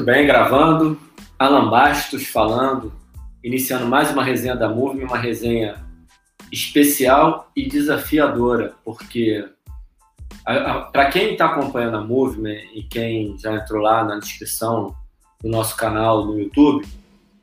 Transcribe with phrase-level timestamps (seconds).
[0.00, 0.98] Muito bem, gravando.
[1.38, 2.90] Alan Bastos falando,
[3.44, 5.84] iniciando mais uma resenha da Movement, uma resenha
[6.50, 9.46] especial e desafiadora, porque
[10.90, 14.94] para quem está acompanhando a Movement e quem já entrou lá na descrição
[15.42, 16.86] do nosso canal no YouTube,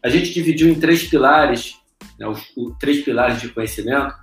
[0.03, 1.75] a gente dividiu em três pilares,
[2.17, 4.15] né, os, os, três pilares de conhecimento,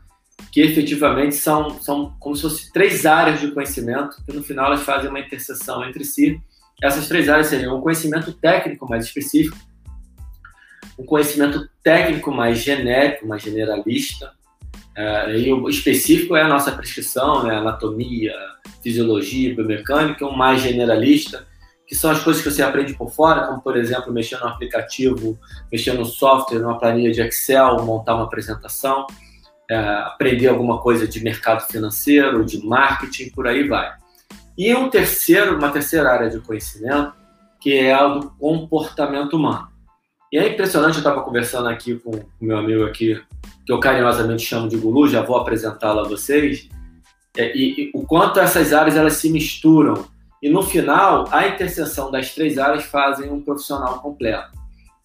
[0.50, 4.82] que efetivamente são, são como se fossem três áreas de conhecimento, que no final elas
[4.82, 6.42] fazem uma interseção entre si.
[6.84, 9.56] Essas três áreas seriam um conhecimento técnico mais específico,
[10.98, 14.32] um conhecimento técnico mais genérico, mais generalista,
[14.94, 18.34] é, e o específico é a nossa prescrição, né, anatomia,
[18.82, 21.46] fisiologia, biomecânica, um mais generalista,
[21.86, 25.38] que são as coisas que você aprende por fora, como por exemplo mexer no aplicativo,
[25.72, 29.06] mexer no software, numa planilha de Excel, montar uma apresentação,
[29.70, 34.03] é, aprender alguma coisa de mercado financeiro, de marketing, por aí vai.
[34.56, 37.12] E um terceiro, uma terceira área de conhecimento,
[37.60, 39.68] que é a do comportamento humano.
[40.32, 43.20] E é impressionante, eu estava conversando aqui com o meu amigo aqui,
[43.64, 46.68] que eu carinhosamente chamo de Gulu, já vou apresentá-lo a vocês,
[47.36, 50.06] é, e, e, o quanto essas áreas elas se misturam
[50.44, 54.50] e no final, a interseção das três áreas fazem um profissional completo.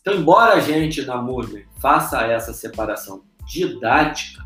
[0.02, 4.44] Então, embora a gente na Moodle faça essa separação didática,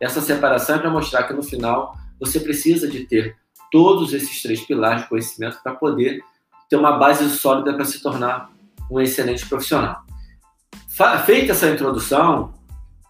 [0.00, 3.36] essa separação é para mostrar que no final você precisa de ter
[3.74, 6.22] todos esses três pilares de conhecimento para poder
[6.70, 8.48] ter uma base sólida para se tornar
[8.88, 10.04] um excelente profissional.
[11.26, 12.54] Feita essa introdução,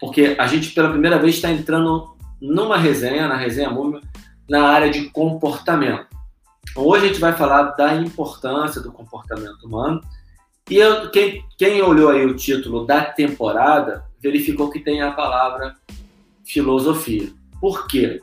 [0.00, 4.00] porque a gente pela primeira vez está entrando numa resenha, na resenha Múmia,
[4.48, 6.06] na área de comportamento.
[6.74, 10.00] Hoje a gente vai falar da importância do comportamento humano.
[10.70, 15.76] E eu, quem, quem olhou aí o título da temporada verificou que tem a palavra
[16.42, 17.30] filosofia.
[17.60, 18.22] Por quê?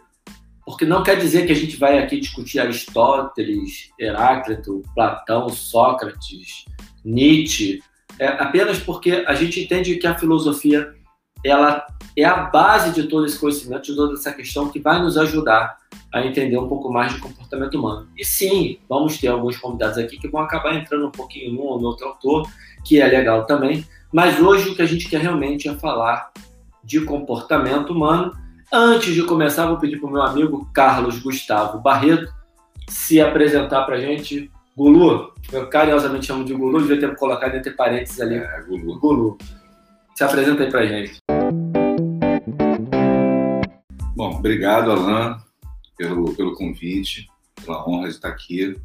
[0.71, 6.63] Porque não quer dizer que a gente vai aqui discutir Aristóteles, Heráclito, Platão, Sócrates,
[7.03, 7.81] Nietzsche,
[8.17, 10.93] é apenas porque a gente entende que a filosofia
[11.43, 11.85] ela
[12.17, 15.75] é a base de todo esse conhecimento, de toda essa questão que vai nos ajudar
[16.13, 18.07] a entender um pouco mais de comportamento humano.
[18.17, 21.81] E sim, vamos ter alguns convidados aqui que vão acabar entrando um pouquinho num ou
[21.81, 22.47] no outro autor,
[22.85, 26.31] que é legal também, mas hoje o que a gente quer realmente é falar
[26.81, 28.33] de comportamento humano.
[28.73, 32.33] Antes de começar, vou pedir para o meu amigo Carlos Gustavo Barreto
[32.87, 34.49] se apresentar para a gente.
[34.77, 38.35] Gulu, eu carinhosamente chamo de Gulu, devia ter colocado entre parênteses ali.
[38.35, 38.99] É, Gulu.
[38.99, 39.37] Gulu.
[40.15, 41.17] Se apresenta aí para a gente.
[44.15, 45.35] Bom, obrigado, Alain
[45.97, 47.27] pelo, pelo convite,
[47.63, 48.75] pela honra de estar aqui,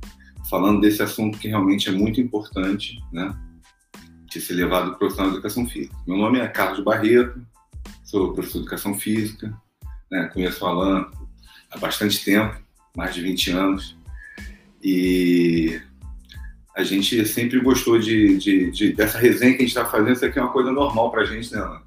[0.50, 3.34] falando desse assunto que realmente é muito importante, né?
[4.30, 5.96] De ser levado para o profissional de educação física.
[6.06, 7.40] Meu nome é Carlos Barreto,
[8.04, 9.56] sou professor de educação física,
[10.10, 10.30] né?
[10.32, 11.10] conheço o Alan
[11.70, 12.56] há bastante tempo,
[12.96, 13.96] mais de 20 anos,
[14.82, 15.80] e
[16.76, 20.24] a gente sempre gostou de, de, de dessa resenha que a gente está fazendo, isso
[20.24, 21.82] aqui é uma coisa normal para a gente, né, Alan?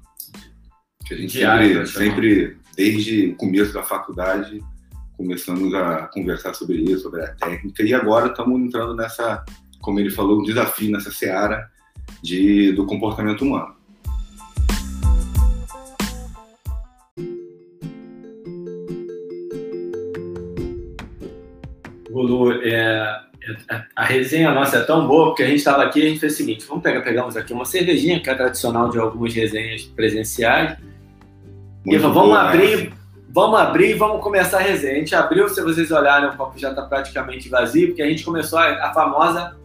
[1.06, 4.62] Que a gente Diário, sempre, sempre, desde o começo da faculdade,
[5.16, 9.44] começamos a conversar sobre isso, sobre a técnica, e agora estamos entrando nessa,
[9.80, 11.70] como ele falou, um desafio nessa seara
[12.22, 13.79] de, do comportamento humano.
[22.30, 23.20] Gulu, é,
[23.70, 26.20] é, a resenha nossa é tão boa porque a gente estava aqui e a gente
[26.20, 29.82] fez o seguinte: vamos pegar, pegamos aqui uma cervejinha que é tradicional de algumas resenhas
[29.82, 30.78] presenciais.
[31.84, 32.96] Muito e vamos boa, abrir, né?
[33.32, 34.94] Vamos abrir e vamos começar a resenha.
[34.94, 38.24] A gente abriu, se vocês olharem, o copo já está praticamente vazio, porque a gente
[38.24, 39.56] começou a, a famosa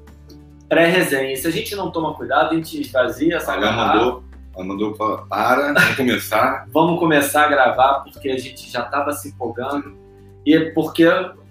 [0.70, 1.36] pré-resenha.
[1.36, 4.24] Se a gente não toma cuidado, a gente esvazia essa ela mandou,
[4.56, 6.66] ela mandou para, vamos começar.
[6.72, 9.98] vamos começar a gravar, porque a gente já estava se empolgando.
[10.46, 11.06] E é porque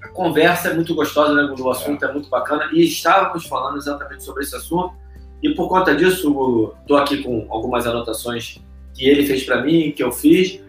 [0.04, 2.08] a conversa é muito gostosa, né, O assunto é.
[2.08, 2.69] é muito bacana.
[2.73, 4.94] E estávamos falando exatamente sobre esse assunto.
[5.43, 8.61] E por conta disso, estou aqui com algumas anotações
[8.94, 10.62] que ele fez para mim, que eu fiz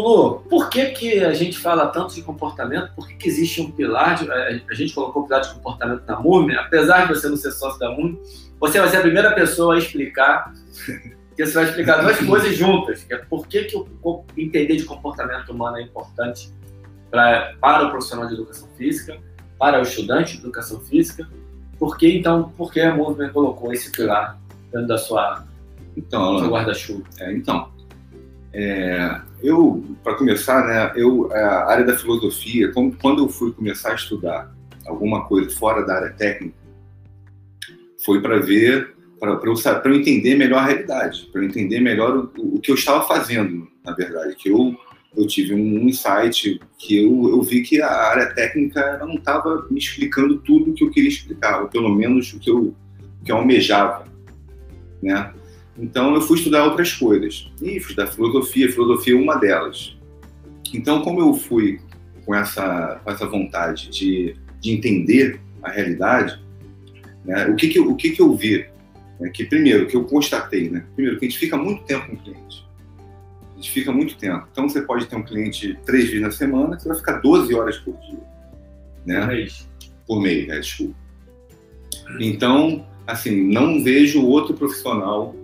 [0.00, 2.94] Lu, por que, que a gente fala tanto de comportamento?
[2.94, 4.16] Por que, que existe um pilar?
[4.16, 7.52] De, a gente colocou o pilar de comportamento na MUME, apesar de você não ser
[7.52, 8.18] sócio da MUME,
[8.58, 10.50] você vai ser a primeira pessoa a explicar,
[11.28, 13.84] porque você vai explicar duas coisas juntas, que é por que, que
[14.38, 16.50] entender de comportamento humano é importante
[17.12, 19.18] pra, para o profissional de educação física,
[19.58, 21.28] para o estudante de educação física,
[21.78, 24.40] por que, então, por que a MUME colocou esse pilar
[24.72, 25.44] dentro da sua,
[25.96, 27.04] então, guarda-chuva?
[27.20, 27.70] É, então,
[28.52, 33.94] é, eu, para começar, né, eu, a área da filosofia, quando eu fui começar a
[33.94, 34.52] estudar
[34.86, 36.56] alguma coisa fora da área técnica,
[38.04, 39.54] foi para ver, para eu,
[39.84, 43.68] eu entender melhor a realidade, para eu entender melhor o, o, que eu estava fazendo,
[43.84, 44.76] na verdade, que eu,
[45.16, 49.78] eu tive um insight que eu, eu vi que a área técnica não estava me
[49.78, 52.74] explicando tudo o que eu queria explicar, ou pelo menos o que eu,
[53.24, 54.06] que eu almejava,
[55.02, 55.32] né?
[55.78, 57.50] Então eu fui estudar outras coisas.
[57.60, 59.96] E fui estudar filosofia, filosofia é uma delas.
[60.72, 61.80] Então, como eu fui
[62.24, 66.40] com essa, com essa vontade de, de entender a realidade,
[67.24, 68.66] né, o, que, que, o que, que eu vi?
[69.20, 70.84] Né, que primeiro, que eu constatei, né?
[70.94, 72.61] Primeiro, que a gente fica muito tempo com o cliente.
[73.70, 74.46] Fica muito tempo.
[74.50, 77.78] Então, você pode ter um cliente três vezes na semana, você vai ficar 12 horas
[77.78, 78.18] por dia.
[79.06, 79.20] Né?
[79.20, 79.68] Por mês.
[80.06, 80.94] Por mês, é, desculpa.
[82.20, 85.34] Então, assim, não vejo outro profissional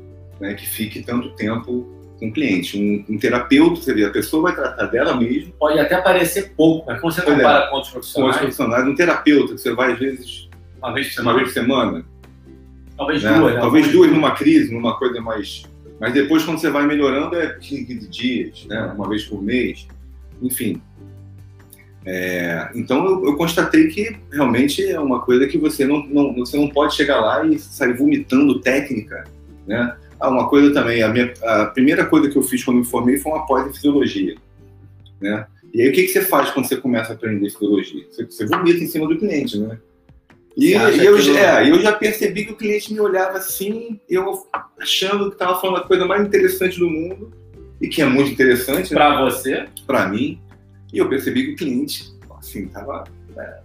[0.41, 1.87] né, que fique tanto tempo
[2.19, 2.79] com o cliente.
[2.79, 5.53] Um, um, terapeuta, você vê, a pessoa vai tratar dela mesma.
[5.59, 8.15] Pode até parecer pouco, mas quando você compara é, com outros profissionais.
[8.15, 10.49] Com outros profissionais, um terapeuta, que você vai às vezes
[10.79, 11.31] uma vez por semana.
[11.31, 12.05] Uma vez por semana
[12.99, 13.33] Talvez né?
[13.33, 13.55] duas.
[13.55, 13.61] Né?
[13.61, 15.63] Talvez duas numa crise, numa coisa mais.
[16.01, 18.93] Mas depois, quando você vai melhorando, é 15 dias, né?
[18.95, 19.87] uma vez por mês.
[20.41, 20.81] Enfim.
[22.07, 26.57] É, então eu, eu, constatei que realmente é uma coisa que você não, não, você
[26.57, 29.25] não pode chegar lá e sair vomitando técnica,
[29.67, 29.95] né?
[30.19, 33.19] Ah, uma coisa também, a, minha, a primeira coisa que eu fiz quando me formei
[33.19, 34.37] foi uma pós fisiologia,
[35.21, 35.47] né?
[35.75, 38.07] E aí o que, que você faz quando você começa a aprender fisiologia?
[38.11, 39.79] Você, você vomita em cima do cliente, né?
[40.59, 44.45] E, e eu, já, é, eu já percebi que o cliente me olhava assim, eu
[44.77, 47.33] achando que estava falando a coisa mais interessante do mundo,
[47.81, 48.93] e que é muito interessante.
[48.93, 49.31] Para né?
[49.31, 49.69] você?
[49.87, 50.41] Para mim.
[50.93, 53.05] E eu percebi que o cliente, assim, estava
[53.37, 53.59] é,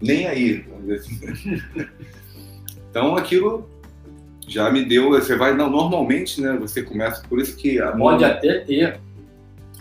[0.00, 1.20] nem aí, assim.
[2.88, 3.68] então aquilo
[4.48, 5.10] já me deu.
[5.10, 6.56] Você vai, não, normalmente, né?
[6.58, 7.78] Você começa, por isso que.
[7.98, 8.28] Pode minha...
[8.28, 8.98] até ter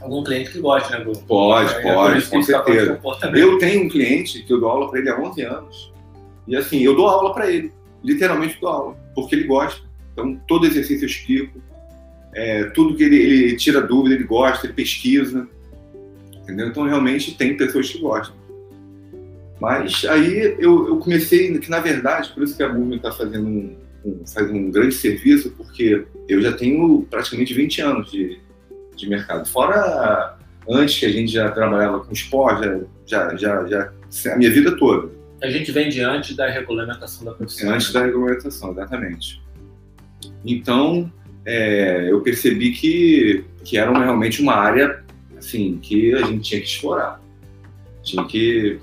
[0.01, 1.23] algum cliente que goste, né, Bruno?
[1.25, 2.99] Pode, é, pode, é com certeza.
[3.33, 5.92] Eu tenho um cliente que eu dou aula para ele há 11 anos.
[6.47, 7.71] E assim, eu dou aula para ele.
[8.03, 9.81] Literalmente dou aula, porque ele gosta.
[10.11, 11.61] Então, todo exercício eu explico.
[12.35, 15.47] É, tudo que ele, ele tira dúvida, ele gosta, ele pesquisa.
[16.41, 16.67] Entendeu?
[16.67, 18.35] Então, realmente, tem pessoas que gostam.
[19.59, 23.47] Mas aí eu, eu comecei, que na verdade, por isso que a Movement está fazendo
[23.47, 28.39] um, um, faz um grande serviço, porque eu já tenho praticamente 20 anos de,
[28.95, 29.47] de mercado.
[29.47, 30.37] Fora
[30.69, 34.75] antes que a gente já trabalhava com esporte, já, já, já, já a minha vida
[34.77, 35.09] toda.
[35.43, 37.69] A gente vem diante da regulamentação da profissão.
[37.69, 39.43] Antes da regulamentação, exatamente.
[40.45, 41.11] Então,
[41.45, 45.03] é, eu percebi que, que era uma, realmente uma área
[45.37, 47.21] assim, que a gente tinha que explorar.
[48.01, 48.79] Tinha que,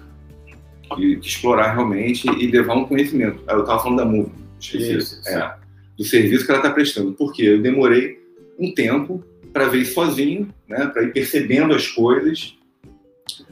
[0.94, 3.42] que, que explorar realmente e levar um conhecimento.
[3.48, 4.30] Eu estava falando da MUV,
[4.60, 4.96] esqueci.
[4.98, 5.54] Isso, é,
[5.96, 7.12] do serviço que ela está prestando.
[7.12, 8.20] Porque eu demorei
[8.58, 12.54] um tempo para ver sozinho, né, para ir percebendo as coisas.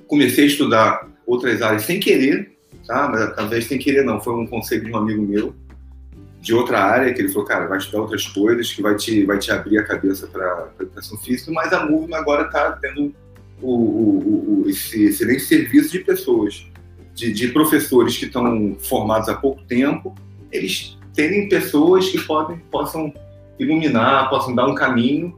[0.07, 2.58] Comecei a estudar outras áreas sem querer,
[2.89, 3.09] tá?
[3.09, 5.55] mas talvez sem querer não, foi um conselho de um amigo meu,
[6.41, 9.39] de outra área, que ele falou, cara, vai estudar outras coisas, que vai te, vai
[9.39, 13.15] te abrir a cabeça para educação física, mas a Movement agora está tendo
[13.61, 16.67] o, o, o, esse excelente serviço de pessoas,
[17.15, 20.15] de, de professores que estão formados há pouco tempo,
[20.51, 23.13] eles terem pessoas que podem, possam
[23.59, 25.37] iluminar, possam dar um caminho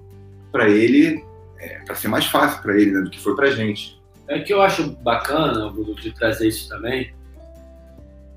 [0.52, 1.24] para ele,
[1.58, 3.98] é, para ser mais fácil para ele né, do que foi para gente.
[4.28, 7.12] É que eu acho bacana, Bruno, de trazer isso também.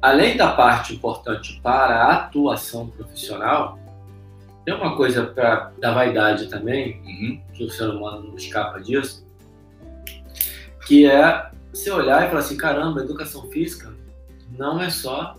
[0.04, 3.80] Além da parte importante para a atuação profissional,
[4.66, 7.42] tem uma coisa pra, da vaidade também, uhum.
[7.54, 9.26] que o ser humano não escapa disso,
[10.86, 13.94] que é você olhar e falar assim, caramba, educação física
[14.58, 15.38] não é só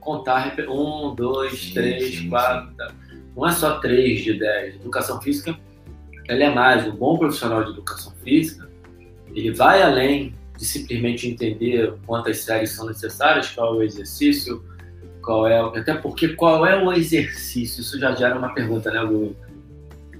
[0.00, 2.70] contar um, dois, sim, três, sim, quatro.
[2.70, 2.74] Sim.
[2.74, 2.90] Tá?
[3.36, 4.76] Não é só três de dez.
[4.76, 5.54] Educação física,
[6.26, 6.86] ela é mais.
[6.86, 8.66] Um bom profissional de educação física,
[9.34, 14.64] ele vai além de simplesmente entender quantas séries são necessárias, qual é o exercício,
[15.22, 15.58] qual é.
[15.78, 17.80] Até porque qual é o exercício?
[17.80, 19.36] Isso já gera uma pergunta, né, Lu?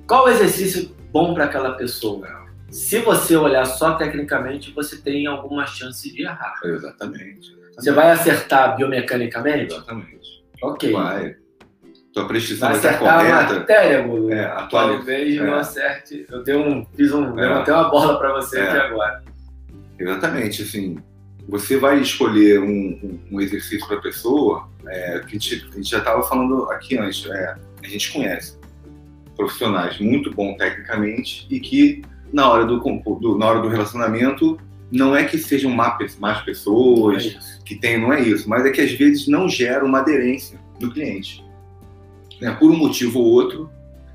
[0.07, 2.47] Qual é o exercício bom para aquela pessoa?
[2.71, 6.55] Se você olhar só tecnicamente, você tem alguma chance de errar.
[6.65, 7.57] Exatamente.
[7.77, 9.73] Você vai acertar biomecanicamente?
[9.73, 10.45] Exatamente.
[10.63, 10.93] Ok.
[10.93, 11.37] Vai.
[12.13, 13.37] Tua precisão vai estar correta.
[13.37, 14.07] A matéria.
[14.31, 14.89] É, atual...
[14.89, 15.45] Talvez é.
[15.45, 16.27] não acerte.
[16.31, 17.43] Eu tenho um, fiz um, é.
[17.43, 18.69] levantei uma bola para você é.
[18.69, 19.23] aqui agora.
[19.99, 20.99] Exatamente, assim,
[21.49, 22.69] você vai escolher um,
[23.03, 26.71] um, um exercício para a pessoa, é, que a gente, a gente já estava falando
[26.71, 28.57] aqui antes, é, a gente conhece
[29.37, 34.59] profissionais muito bons tecnicamente e que na hora do, do, na hora do relacionamento
[34.91, 38.81] não é que sejam mais pessoas, é que tem, não é isso, mas é que
[38.81, 41.45] às vezes não gera uma aderência do cliente,
[42.41, 43.71] né, por um motivo ou outro,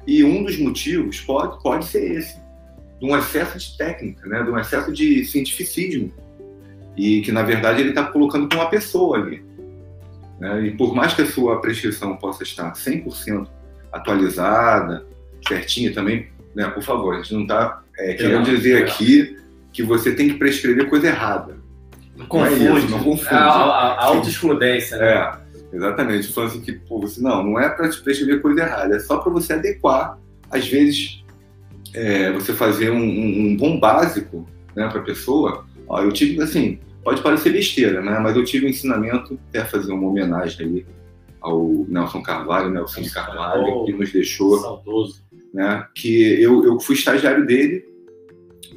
[0.08, 2.41] e um dos motivos pode, pode ser esse,
[3.02, 6.14] de um excesso de técnica, né, de um excesso de cientificismo,
[6.96, 9.44] e que na verdade ele está colocando com uma pessoa ali.
[10.40, 13.48] Né, e por mais que a sua prescrição possa estar 100%
[13.92, 15.06] atualizada,
[15.48, 19.36] certinha também, né, por favor, a gente não está é, querendo dizer aqui
[19.74, 21.58] que você tem que prescrever coisa errada.
[22.16, 23.34] Não confunde, não, é isso, não confunde.
[23.34, 25.14] A, a, a autoexcludência, né?
[25.14, 25.42] É.
[25.74, 26.28] Exatamente.
[26.28, 29.18] Falando assim que, pô, você, não, não é para te prescrever coisa errada, é só
[29.18, 30.20] para você adequar.
[30.50, 31.21] Às vezes,
[31.94, 35.66] é, você fazer um, um, bom básico né, para a pessoa.
[35.88, 38.20] Ó, eu tive, assim, pode parecer besteira, né?
[38.20, 40.86] Mas eu tive um ensinamento, até fazer uma homenagem aí
[41.42, 44.60] ao Nelson Carvalho, Nelson de Carvalho, que nos deixou.
[44.60, 45.22] Saudoso.
[45.54, 45.86] Né?
[45.96, 47.84] Que eu, eu fui estagiário dele,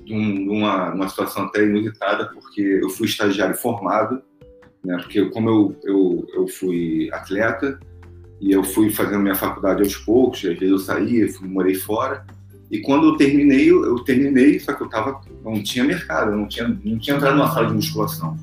[0.06, 4.20] numa, numa situação até inusitada, porque eu fui estagiário formado,
[4.84, 4.96] né?
[4.98, 7.78] Porque como eu, eu, eu fui atleta
[8.40, 12.26] e eu fui fazendo minha faculdade aos poucos, às vezes eu saía, fui, morei fora.
[12.74, 16.48] E quando eu terminei, eu, terminei, só que eu tava, não tinha mercado, eu não
[16.48, 18.36] tinha, não tinha entrado numa sala de musculação.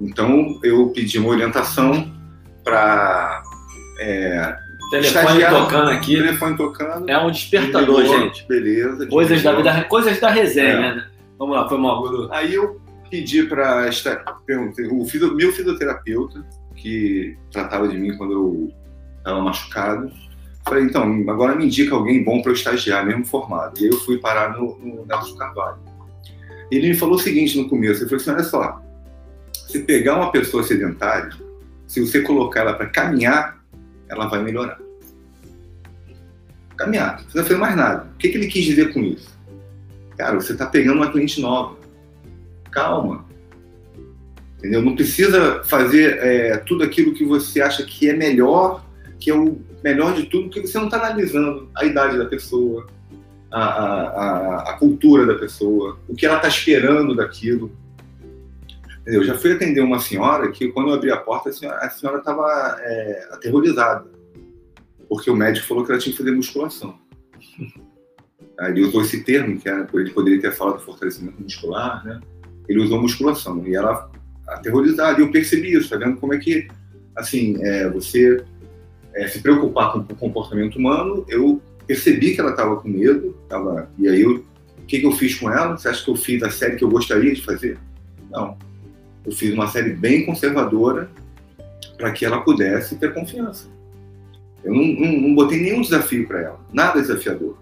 [0.00, 2.10] Então eu pedi uma orientação
[2.64, 3.42] para
[4.00, 4.56] é,
[4.90, 6.16] telefone tocando aqui.
[6.16, 7.10] Telefone tocando.
[7.10, 8.48] É um despertador, ligou, gente.
[8.48, 9.06] Beleza.
[9.08, 10.94] Coisas da vida, coisas da resenha, é.
[10.94, 11.06] né?
[11.38, 12.32] Vamos lá, foi mal, Guru.
[12.32, 12.80] Aí eu
[13.10, 13.90] pedi para
[14.48, 18.72] o meu fisioterapeuta, que tratava de mim quando eu
[19.18, 20.10] estava machucado,
[20.66, 23.78] falei, então, agora me indica alguém bom para eu estagiar, mesmo formado.
[23.78, 25.78] E aí eu fui parar no, no Nelson Carvalho.
[26.70, 28.82] Ele me falou o seguinte no começo, ele falou assim, olha só,
[29.68, 31.30] se pegar uma pessoa sedentária,
[31.86, 33.64] se você colocar ela para caminhar,
[34.08, 34.78] ela vai melhorar.
[36.76, 38.10] Caminhar, não precisa fazer mais nada.
[38.14, 39.36] O que, que ele quis dizer com isso?
[40.16, 41.76] Cara, você está pegando uma cliente nova.
[42.70, 43.24] Calma.
[44.58, 44.82] Entendeu?
[44.82, 48.85] Não precisa fazer é, tudo aquilo que você acha que é melhor,
[49.18, 52.86] que é o melhor de tudo, porque você não está analisando a idade da pessoa,
[53.50, 57.70] a, a, a, cultura da pessoa, o que ela está esperando daquilo.
[59.06, 62.76] Eu já fui atender uma senhora que, quando eu abri a porta, a senhora estava
[62.80, 64.06] é, aterrorizada,
[65.08, 66.98] porque o médico falou que ela tinha que fazer musculação.
[68.58, 72.18] Ele usou esse termo, que era, ele poderia ter falado fortalecimento muscular, né?
[72.66, 73.62] Ele usou musculação.
[73.66, 74.10] E ela,
[74.48, 76.66] aterrorizada, e eu percebi isso, tá vendo como é que,
[77.14, 78.42] assim, é, você
[79.16, 83.90] é, se preocupar com o comportamento humano, eu percebi que ela estava com medo, tava,
[83.98, 84.44] e aí eu,
[84.78, 85.76] o que, que eu fiz com ela?
[85.76, 87.78] Você acha que eu fiz a série que eu gostaria de fazer?
[88.30, 88.56] Não.
[89.24, 91.10] Eu fiz uma série bem conservadora
[91.96, 93.68] para que ela pudesse ter confiança.
[94.62, 97.56] Eu não, não, não botei nenhum desafio para ela, nada desafiador.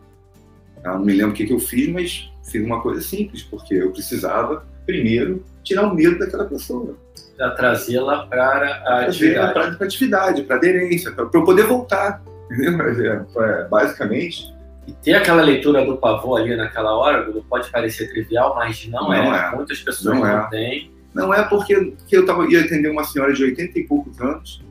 [0.82, 3.92] Não me lembro o que, que eu fiz, mas fiz uma coisa simples, porque eu
[3.92, 6.96] precisava, primeiro, tirar o medo daquela pessoa.
[7.38, 9.52] Já trazê-la para a atividade.
[9.52, 12.22] Para a atividade, para a aderência, para eu poder voltar.
[12.50, 13.26] Entendeu?
[13.36, 14.54] É, é, basicamente.
[14.86, 19.14] E ter aquela leitura do pavô ali naquela hora, pode parecer trivial, mas não, não
[19.14, 19.48] é.
[19.48, 19.56] é.
[19.56, 20.50] Muitas pessoas não, não é.
[20.50, 20.94] têm.
[21.14, 24.62] Não é porque eu tava, ia atender uma senhora de 80 e poucos anos,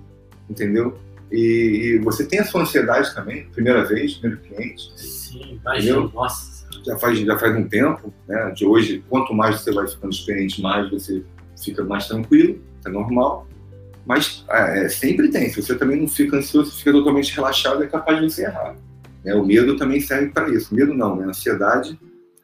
[0.50, 1.00] entendeu?
[1.32, 4.92] E, e, você tem a sua ansiedade também, primeira vez, primeiro cliente.
[4.96, 6.68] Sim, imagina, nossa.
[6.86, 8.52] Já faz, já faz um tempo, né?
[8.52, 11.24] De hoje, quanto mais você vai ficando experiente, mais você
[11.64, 13.48] fica mais tranquilo, é normal.
[14.06, 15.50] Mas é, sempre tem.
[15.50, 18.76] Se você também não fica ansioso, fica totalmente relaxado, é capaz de você errar.
[19.24, 19.34] Né?
[19.34, 20.74] O medo também serve para isso.
[20.74, 21.26] O medo não, né?
[21.26, 21.98] A ansiedade,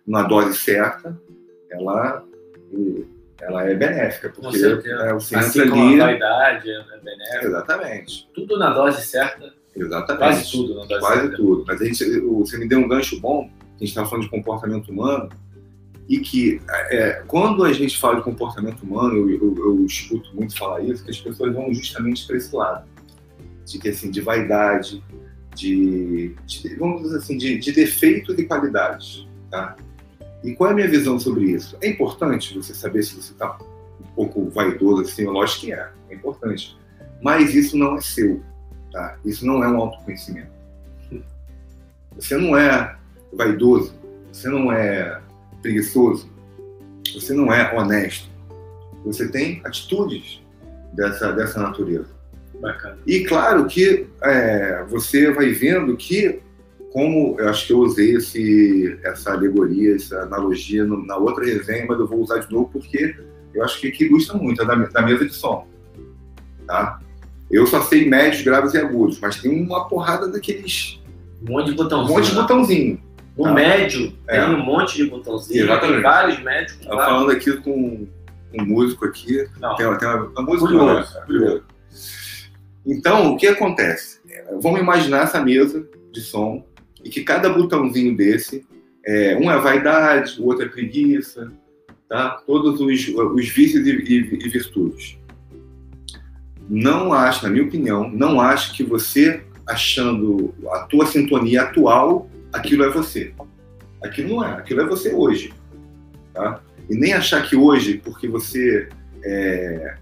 [0.08, 1.20] na dose certa,
[1.70, 2.24] ela
[3.42, 6.02] ela é benéfica, porque é, você assim entra ali.
[6.02, 7.46] A vaidade é benéfica.
[7.46, 8.30] Exatamente.
[8.34, 9.54] Tudo na dose certa.
[9.76, 10.20] Exatamente.
[10.20, 11.38] Quase tudo na dose Quase certa.
[11.38, 11.64] tudo.
[11.68, 14.90] Mas a gente, você me deu um gancho bom, a gente está falando de comportamento
[14.90, 15.30] humano,
[16.10, 20.58] e que é, quando a gente fala de comportamento humano, eu, eu, eu, escuto muito
[20.58, 22.90] falar isso, que as pessoas vão justamente para esse lado,
[23.64, 25.04] de que assim, de vaidade,
[25.54, 29.76] de, de vamos dizer assim, de, de defeitos e qualidades, tá?
[30.44, 31.78] E qual é a minha visão sobre isso?
[31.80, 33.60] É importante você saber se você está
[34.02, 36.76] um pouco vaidoso assim, lógico que é, é importante.
[37.22, 38.42] Mas isso não é seu,
[38.92, 39.16] tá?
[39.24, 40.50] Isso não é um autoconhecimento.
[42.16, 42.98] Você não é
[43.32, 43.94] vaidoso,
[44.32, 45.22] você não é
[45.62, 46.30] preguiçoso,
[47.14, 48.30] você não é honesto.
[49.06, 50.42] Você tem atitudes
[50.94, 52.10] dessa, dessa natureza.
[52.60, 52.98] Bacana.
[53.08, 56.42] E claro que é, você vai vendo que
[56.92, 61.86] como eu acho que eu usei esse, essa alegoria, essa analogia no, na outra resenha,
[61.88, 63.16] mas eu vou usar de novo porque
[63.54, 65.68] eu acho que, que ilustra muito, é da, da mesa de som.
[66.66, 67.00] Tá?
[67.50, 71.00] Eu só sei médios, graves e agudos, mas tem uma porrada daqueles.
[71.42, 72.12] Um monte de botãozinho.
[72.12, 73.02] Um monte de botãozinho.
[73.40, 73.54] O tá?
[73.54, 74.42] médio é.
[74.42, 75.64] tem um monte de botãozinho.
[75.64, 75.94] Exatamente.
[75.94, 76.82] Tem vários médicos.
[76.82, 78.08] Estou falando aqui com
[78.54, 79.48] um músico aqui.
[79.62, 79.76] Não.
[79.78, 80.68] Tem, tem uma, uma música.
[80.68, 81.22] Curioso, né?
[81.26, 81.64] curioso.
[82.86, 84.20] Então, o que acontece?
[84.62, 86.66] Vamos imaginar essa mesa de som
[87.02, 88.68] e que cada botãozinho desse,
[89.06, 91.50] é, um é vaidade, o outro é preguiça,
[92.10, 92.42] tá?
[92.46, 95.18] todos os, os vícios e, e, e virtudes.
[96.68, 102.84] Não acho, na minha opinião, não acho que você achando a tua sintonia atual, aquilo
[102.84, 103.34] é você.
[104.04, 105.54] Aquilo não é, aquilo é você hoje.
[106.34, 106.62] Tá?
[106.90, 108.90] E nem achar que hoje, porque você
[109.24, 109.96] é,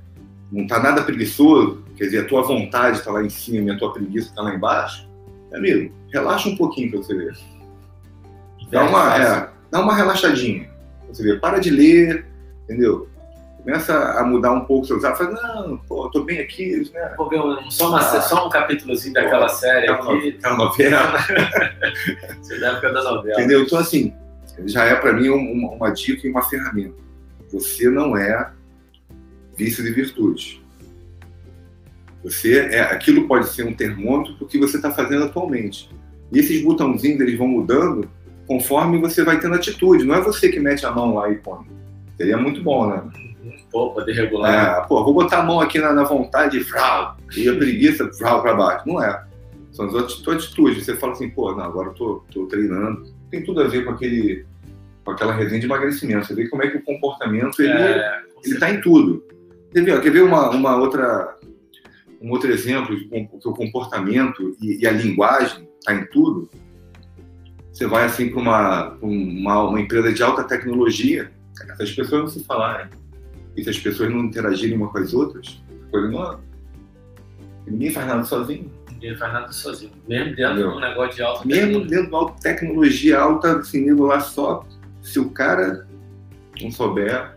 [0.52, 3.78] não está nada preguiçoso, quer dizer, a tua vontade está lá em cima e a
[3.78, 5.08] tua preguiça está lá embaixo,
[5.54, 7.38] amigo, relaxa um pouquinho para você ver.
[8.72, 10.70] Dá uma, é, dá uma relaxadinha.
[11.08, 12.26] Você vê, para de ler,
[12.64, 13.08] entendeu?
[13.68, 15.28] Começa a mudar um pouco seus hábitos.
[15.28, 16.90] Não, pô, tô bem aqui.
[16.94, 17.14] Né?
[17.18, 20.38] Vou ver um, só, uma, ah, só um capítulozinho daquela pô, série aqui.
[20.40, 21.18] Aquela novela.
[22.40, 23.38] Você da época da novela.
[23.38, 23.64] Entendeu?
[23.64, 24.14] Então, assim,
[24.66, 26.96] já é para mim uma, uma dica e uma ferramenta.
[27.52, 28.54] Você não é
[29.58, 30.66] vício de virtude.
[32.24, 35.90] Você é, aquilo pode ser um termômetro do que você está fazendo atualmente.
[36.32, 38.10] E esses botãozinhos eles vão mudando
[38.48, 40.06] conforme você vai tendo atitude.
[40.06, 41.68] Não é você que mete a mão lá e põe.
[42.16, 43.04] Seria muito bom, né?
[43.72, 44.84] Pô, poder regular.
[44.84, 48.42] É, pô, vou botar a mão aqui na, na vontade frau, e a preguiça frau
[48.42, 48.88] para baixo.
[48.88, 49.24] Não é.
[49.72, 50.84] São as atitudes.
[50.84, 53.04] Você fala assim, pô, não, agora eu tô, tô treinando.
[53.30, 54.46] Tem tudo a ver com aquele
[55.04, 56.28] com aquela resenha de emagrecimento.
[56.28, 59.24] Você vê como é que o comportamento ele é, ele tá em tudo.
[59.72, 61.36] Ver, quer ver uma, uma outra
[62.22, 66.50] um outro exemplo de que o comportamento e, e a linguagem está em tudo?
[67.72, 71.32] Você vai assim para uma, uma, uma, empresa de alta tecnologia,
[71.80, 72.90] as pessoas não se falarem
[73.58, 75.62] e se as pessoas não interagirem uma com as outras,
[75.92, 76.40] coisa não
[77.68, 78.72] Ninguém faz nada sozinho.
[78.92, 79.92] Ninguém faz nada sozinho.
[80.08, 81.90] Mesmo dentro de um negócio de alta Mesmo tecnologia.
[81.90, 84.66] dentro de alta tecnologia, alta, assim, nível lá só,
[85.02, 85.86] se o cara
[86.62, 87.36] não souber.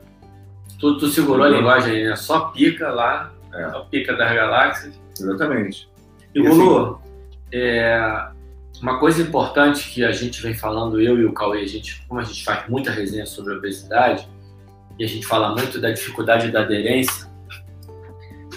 [0.79, 2.17] Tu, tu segurou a linguagem aí, né?
[2.17, 3.71] Só pica lá, é.
[3.71, 5.01] só pica das galáxias.
[5.19, 5.89] Exatamente.
[6.35, 7.03] E, e Lulu, assim,
[7.53, 8.29] é,
[8.81, 12.21] uma coisa importante que a gente vem falando, eu e o Cauê, a gente, como
[12.21, 14.27] a gente faz muita resenha sobre obesidade,
[15.01, 17.31] e a gente fala muito da dificuldade da aderência,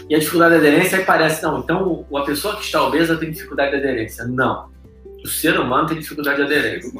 [0.10, 3.32] e a dificuldade da aderência aí parece, não, então a pessoa que está obesa tem
[3.32, 4.26] dificuldade de aderência.
[4.26, 4.70] Não.
[5.24, 6.91] O ser humano tem dificuldade de aderência.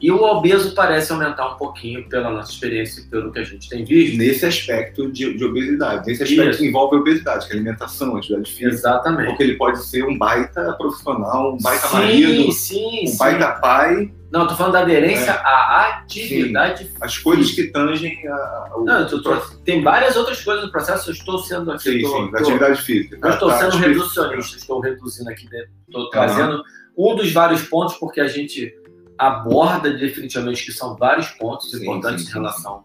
[0.00, 3.68] E o obeso parece aumentar um pouquinho pela nossa experiência e pelo que a gente
[3.68, 4.16] tem visto.
[4.16, 6.06] Nesse aspecto de, de obesidade.
[6.06, 6.58] Nesse aspecto Isso.
[6.58, 8.68] que envolve a obesidade, que é alimentação, atividade física.
[8.68, 9.28] Exatamente.
[9.28, 13.16] Porque ele pode ser um baita profissional, um baita sim, marido, sim, um sim.
[13.18, 14.12] baita pai.
[14.34, 15.34] Não, tô falando da aderência é.
[15.44, 16.90] à atividade sim.
[17.00, 21.08] As coisas que tangem a, o, Não, tô, tô, tem várias outras coisas no processo,
[21.08, 21.92] eu estou sendo aqui.
[21.92, 23.16] Sim, tô, sim, da atividade física.
[23.22, 25.48] Eu estou tá, sendo reducionista, estou reduzindo aqui,
[25.86, 26.64] estou trazendo
[26.98, 28.74] um dos vários pontos, porque a gente
[29.16, 32.84] aborda definitivamente que são vários pontos sim, importantes sim, em relação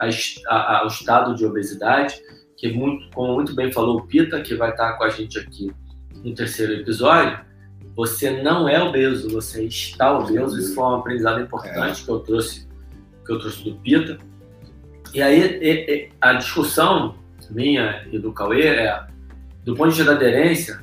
[0.00, 0.06] a,
[0.56, 2.18] a, ao estado de obesidade,
[2.56, 5.70] que muito, como muito bem falou o Pita, que vai estar com a gente aqui
[6.24, 7.38] no terceiro episódio,
[7.96, 10.58] você não é obeso, você está obeso.
[10.58, 12.04] Isso foi um aprendizado importante é.
[12.04, 12.66] que eu trouxe
[13.24, 14.18] que eu trouxe do Pita.
[15.12, 17.16] E aí a discussão
[17.50, 19.04] minha e do Cauê é,
[19.64, 20.80] do ponto de vista da aderência,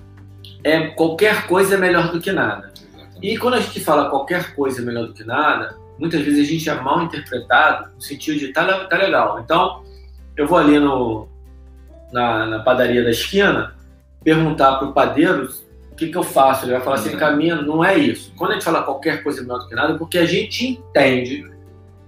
[0.64, 2.74] é qualquer coisa é melhor do que nada.
[3.22, 6.52] E quando a gente fala qualquer coisa é melhor do que nada, muitas vezes a
[6.52, 9.40] gente é mal interpretado no sentido de tá, tá legal.
[9.40, 9.84] Então,
[10.36, 11.28] eu vou ali no,
[12.12, 13.76] na, na padaria da esquina
[14.24, 15.50] perguntar para o padeiro
[15.94, 16.66] o que, que eu faço.
[16.66, 18.34] Ele vai falar assim, caminha, não é isso.
[18.36, 21.50] Quando a gente fala qualquer coisa melhor do que nada, é porque a gente entende.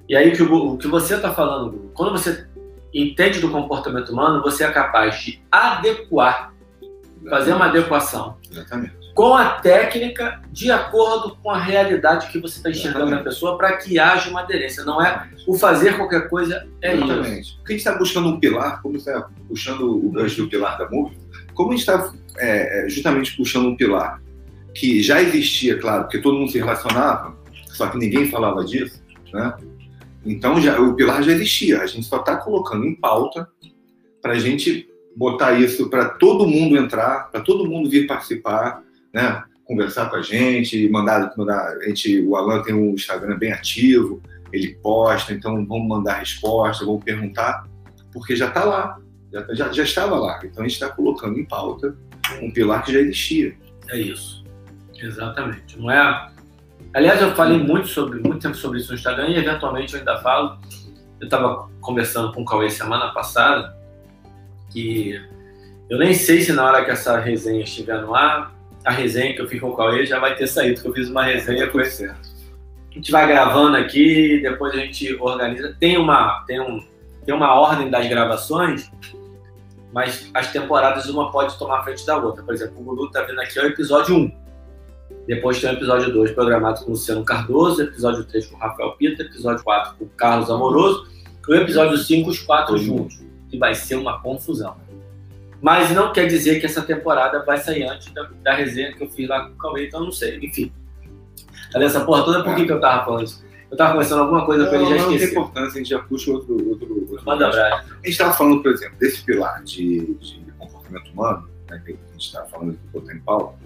[0.09, 2.47] E aí o que, o que você está falando, quando você
[2.91, 6.51] entende do comportamento humano, você é capaz de adequar,
[7.29, 8.37] fazer uma adequação.
[8.51, 13.57] Exatamente com a técnica de acordo com a realidade que você está enxergando na pessoa
[13.57, 14.83] para que haja uma aderência.
[14.83, 17.39] Não é o fazer qualquer coisa, é Exatamente.
[17.39, 17.57] isso.
[17.57, 20.89] Porque a gente está buscando um pilar, como está puxando o gancho do pilar da
[20.89, 21.17] MUV,
[21.55, 24.21] como a gente está é, é, justamente puxando um pilar
[24.73, 27.35] que já existia, claro, porque todo mundo se relacionava,
[27.67, 29.01] só que ninguém falava disso,
[29.33, 29.55] né?
[30.25, 33.47] Então já, o pilar já existia, a gente só está colocando em pauta
[34.21, 39.43] para a gente botar isso para todo mundo entrar, para todo mundo vir participar, né,
[39.63, 44.21] conversar com a gente, mandar, mandar a gente, o Alan tem um Instagram bem ativo,
[44.51, 47.65] ele posta, então vamos mandar resposta, vamos perguntar,
[48.11, 48.99] porque já está lá,
[49.43, 50.39] já, já, já, estava lá.
[50.43, 51.95] Então a gente está colocando em pauta
[52.41, 53.55] um pilar que já existia.
[53.89, 54.43] É isso,
[54.95, 55.79] exatamente.
[55.79, 56.29] Não é.
[56.93, 60.17] Aliás, eu falei muito sobre muito tempo sobre isso no Instagram e eventualmente eu ainda
[60.19, 60.57] falo.
[61.19, 63.75] Eu estava conversando com o Cauê semana passada
[64.71, 65.21] que
[65.89, 69.41] eu nem sei se na hora que essa resenha estiver no ar a resenha que
[69.41, 71.81] eu fiz com o Cauê já vai ter saído, porque eu fiz uma resenha com
[71.81, 72.05] esse.
[72.05, 72.15] A
[72.91, 75.75] gente vai gravando aqui, depois a gente organiza.
[75.79, 76.85] Tem uma, tem um,
[77.25, 78.91] tem uma ordem das gravações,
[79.95, 82.43] mas as temporadas uma pode tomar frente da outra.
[82.43, 84.31] Por exemplo, o Gudu tá vendo aqui é o episódio 1.
[85.25, 88.91] Depois tem o episódio 2 programado com o Luciano Cardoso, episódio 3 com o Rafael
[88.97, 91.07] Pita, episódio 4 com o Carlos Amoroso,
[91.47, 93.23] e o episódio 5 os quatro juntos.
[93.49, 94.75] Que vai ser uma confusão.
[95.61, 99.09] Mas não quer dizer que essa temporada vai sair antes da, da resenha que eu
[99.09, 100.37] fiz lá com o Cauê, então não sei.
[100.43, 100.73] Enfim.
[101.73, 103.45] Aliás, essa porra toda, por que, que eu tava falando isso?
[103.69, 105.99] Eu tava conversando alguma coisa com ele já não, não tem importância, a gente já
[105.99, 106.53] puxa outro.
[106.69, 107.91] outro, outro Manda abraço.
[107.91, 112.11] A gente estava falando, por exemplo, desse pilar de, de comportamento humano, né, que a
[112.13, 113.57] gente estava falando aqui botar em pau,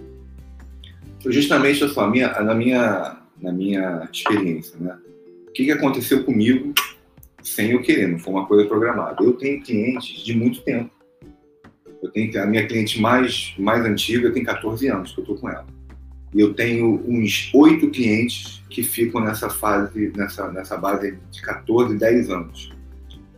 [1.22, 4.78] foi justamente assim, a minha, na, minha, na minha experiência.
[4.78, 4.96] Né?
[5.48, 6.72] O que, que aconteceu comigo
[7.42, 9.22] sem eu querer, não foi uma coisa programada.
[9.22, 10.90] Eu tenho clientes de muito tempo.
[12.02, 15.48] Eu tenho a minha cliente mais, mais antiga tem 14 anos que eu estou com
[15.48, 15.66] ela.
[16.34, 22.30] Eu tenho uns oito clientes que ficam nessa fase, nessa, nessa base de 14, 10
[22.30, 22.72] anos.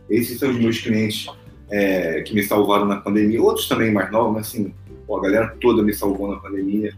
[0.09, 1.27] Esses são os meus clientes
[1.69, 3.41] é, que me salvaram na pandemia.
[3.41, 4.73] Outros também mais novos, mas assim,
[5.07, 6.93] pô, a galera toda me salvou na pandemia,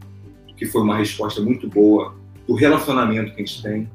[0.58, 2.13] que foi uma resposta muito boa
[2.45, 3.89] do relacionamento que a gente tem,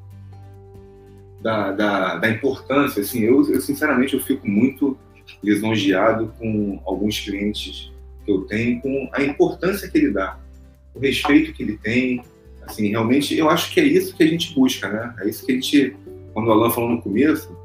[1.42, 3.02] da, da, da importância.
[3.02, 4.96] Assim, eu, eu, sinceramente, eu fico muito
[5.42, 7.92] lisonjeado com alguns clientes
[8.24, 10.38] que eu tenho, com a importância que ele dá,
[10.94, 12.22] o respeito que ele tem.
[12.62, 15.14] Assim, realmente, eu acho que é isso que a gente busca, né?
[15.20, 15.96] É isso que a gente,
[16.32, 17.56] quando o Alan falou no começo,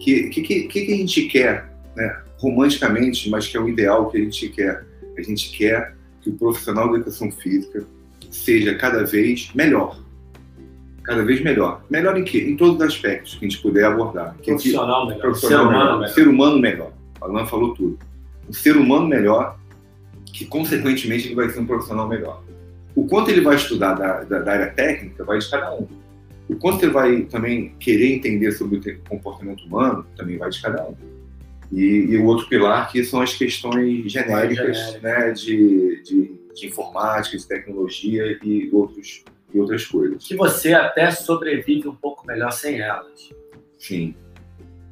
[0.00, 2.24] que que, que, que a gente quer, né?
[2.38, 4.84] romanticamente, mas que é o ideal que a gente quer.
[5.16, 7.86] A gente quer que o profissional da educação física
[8.30, 9.98] seja cada vez melhor.
[11.04, 11.82] Cada vez melhor.
[11.88, 12.38] Melhor em quê?
[12.38, 14.34] Em todos os aspectos que a gente puder abordar.
[14.44, 15.20] Profissional melhor.
[15.20, 15.98] profissional ser humano melhor.
[15.98, 16.14] melhor.
[16.14, 16.92] Ser humano melhor.
[17.20, 17.98] O Alan falou tudo.
[18.48, 19.58] Um ser humano melhor,
[20.26, 22.42] que consequentemente ele vai ser um profissional melhor.
[22.94, 25.86] O quanto ele vai estudar da, da, da área técnica vai de cada um.
[26.48, 30.84] O quanto ele vai também querer entender sobre o comportamento humano também vai de cada
[30.84, 30.94] um.
[31.72, 37.36] E, e o outro pilar que são as questões genéricas né, de, de, de informática,
[37.36, 40.24] de tecnologia e, outros, e outras coisas.
[40.24, 43.30] Que você até sobrevive um pouco melhor sem elas.
[43.78, 44.14] Sim,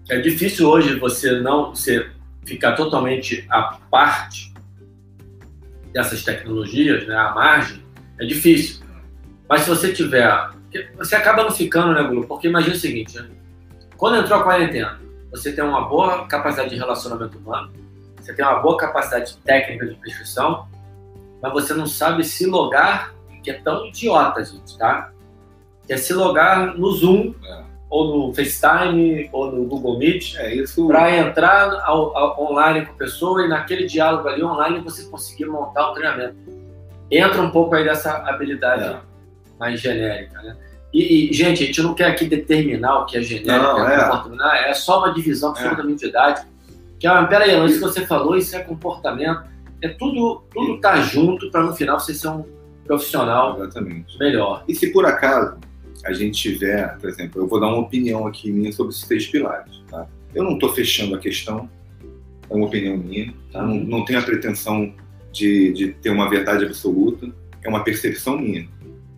[0.09, 2.11] É difícil hoje você não você
[2.45, 4.53] ficar totalmente à parte
[5.93, 7.82] dessas tecnologias, né, à margem,
[8.23, 8.83] é difícil.
[9.49, 10.51] Mas se você tiver,
[10.97, 12.27] você acaba não ficando, né, Bruno?
[12.27, 13.29] Porque imagina o seguinte, né?
[13.97, 17.71] quando entrou a quarentena, você tem uma boa capacidade de relacionamento humano,
[18.21, 20.67] você tem uma boa capacidade técnica de prescrição,
[21.43, 25.11] mas você não sabe se logar, que é tão idiota, gente, tá?
[25.87, 27.63] Que é se logar no Zoom, É.
[27.91, 30.87] ou no FaceTime, ou no Google Meet, é isso.
[30.87, 35.47] para entrar ao- ao- online com a pessoa e naquele diálogo ali online você conseguir
[35.47, 36.37] montar o treinamento.
[37.13, 39.01] Entra um pouco aí dessa habilidade É.
[39.61, 40.57] mais genérica, né?
[40.93, 43.79] E, e, gente, a gente não quer aqui determinar o que é genérico,
[44.31, 44.71] Não, é é.
[44.71, 46.47] é só uma divisão absolutamente didática.
[46.99, 49.43] Que, ah, peraí, isso que você falou, isso é comportamento.
[49.81, 52.45] É tudo, tudo tá junto para no final você ser um
[52.85, 54.19] profissional Exatamente.
[54.19, 54.65] melhor.
[54.69, 55.57] E se por acaso
[56.05, 59.27] a gente tiver, por exemplo, eu vou dar uma opinião aqui minha sobre esses três
[59.27, 59.83] pilares.
[59.91, 60.07] Tá?
[60.35, 61.69] Eu não estou fechando a questão,
[62.51, 63.63] é uma opinião minha, tá?
[63.63, 64.95] não, não tenho a pretensão
[65.33, 68.69] de, de ter uma verdade absoluta, é uma percepção minha.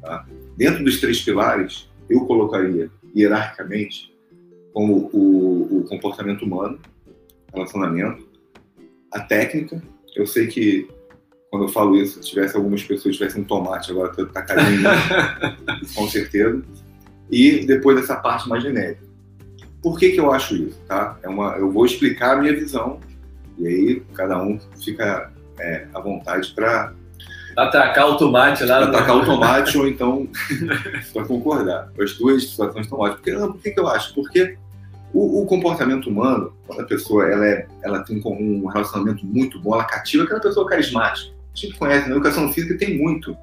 [0.01, 0.27] Tá?
[0.57, 4.15] Dentro dos três pilares, eu colocaria hierarquicamente
[4.73, 6.79] como o, o comportamento humano,
[7.53, 8.27] relacionamento,
[9.13, 9.83] a técnica.
[10.15, 10.89] Eu sei que
[11.51, 14.79] quando eu falo isso, se tivesse algumas pessoas tivessem um tomate agora tá tacaria em
[14.79, 16.61] mim, com certeza.
[17.31, 19.05] E depois essa parte mais genérica.
[19.81, 20.81] Por que, que eu acho isso?
[20.89, 21.17] Tá?
[21.23, 22.99] É uma, eu vou explicar a minha visão
[23.57, 26.93] e aí cada um fica é, à vontade para
[27.57, 28.81] Atacar o tomate lá.
[28.81, 30.27] no- atacar o tomate ou então
[31.13, 31.89] para concordar.
[32.01, 33.21] As duas situações estão ótimas.
[33.21, 34.13] Porque, por que, que eu acho?
[34.15, 34.57] Porque
[35.13, 39.75] o, o comportamento humano, quando a pessoa ela, é, ela tem um relacionamento muito bom,
[39.75, 41.33] ela cativa aquela pessoa carismática.
[41.33, 43.37] A gente conhece, na educação física tem muito,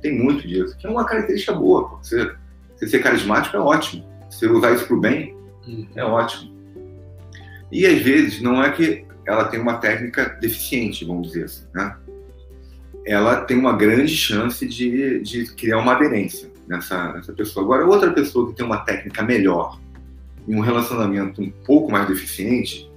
[0.00, 0.76] tem muito disso.
[0.76, 1.98] Que é uma característica boa.
[2.02, 2.32] Você,
[2.74, 4.04] você ser carismático é ótimo.
[4.28, 5.36] Você usar isso para o bem
[5.68, 5.86] Uhum.
[5.94, 6.50] é ótimo.
[7.70, 11.96] E às vezes não é que ela tem uma técnica deficiente, vamos dizer assim, né?
[13.04, 17.64] Ela tem uma grande chance de, de criar uma aderência nessa, nessa pessoa.
[17.64, 19.80] Agora, outra pessoa que tem uma técnica melhor
[20.46, 22.90] e um relacionamento um pouco mais deficiente,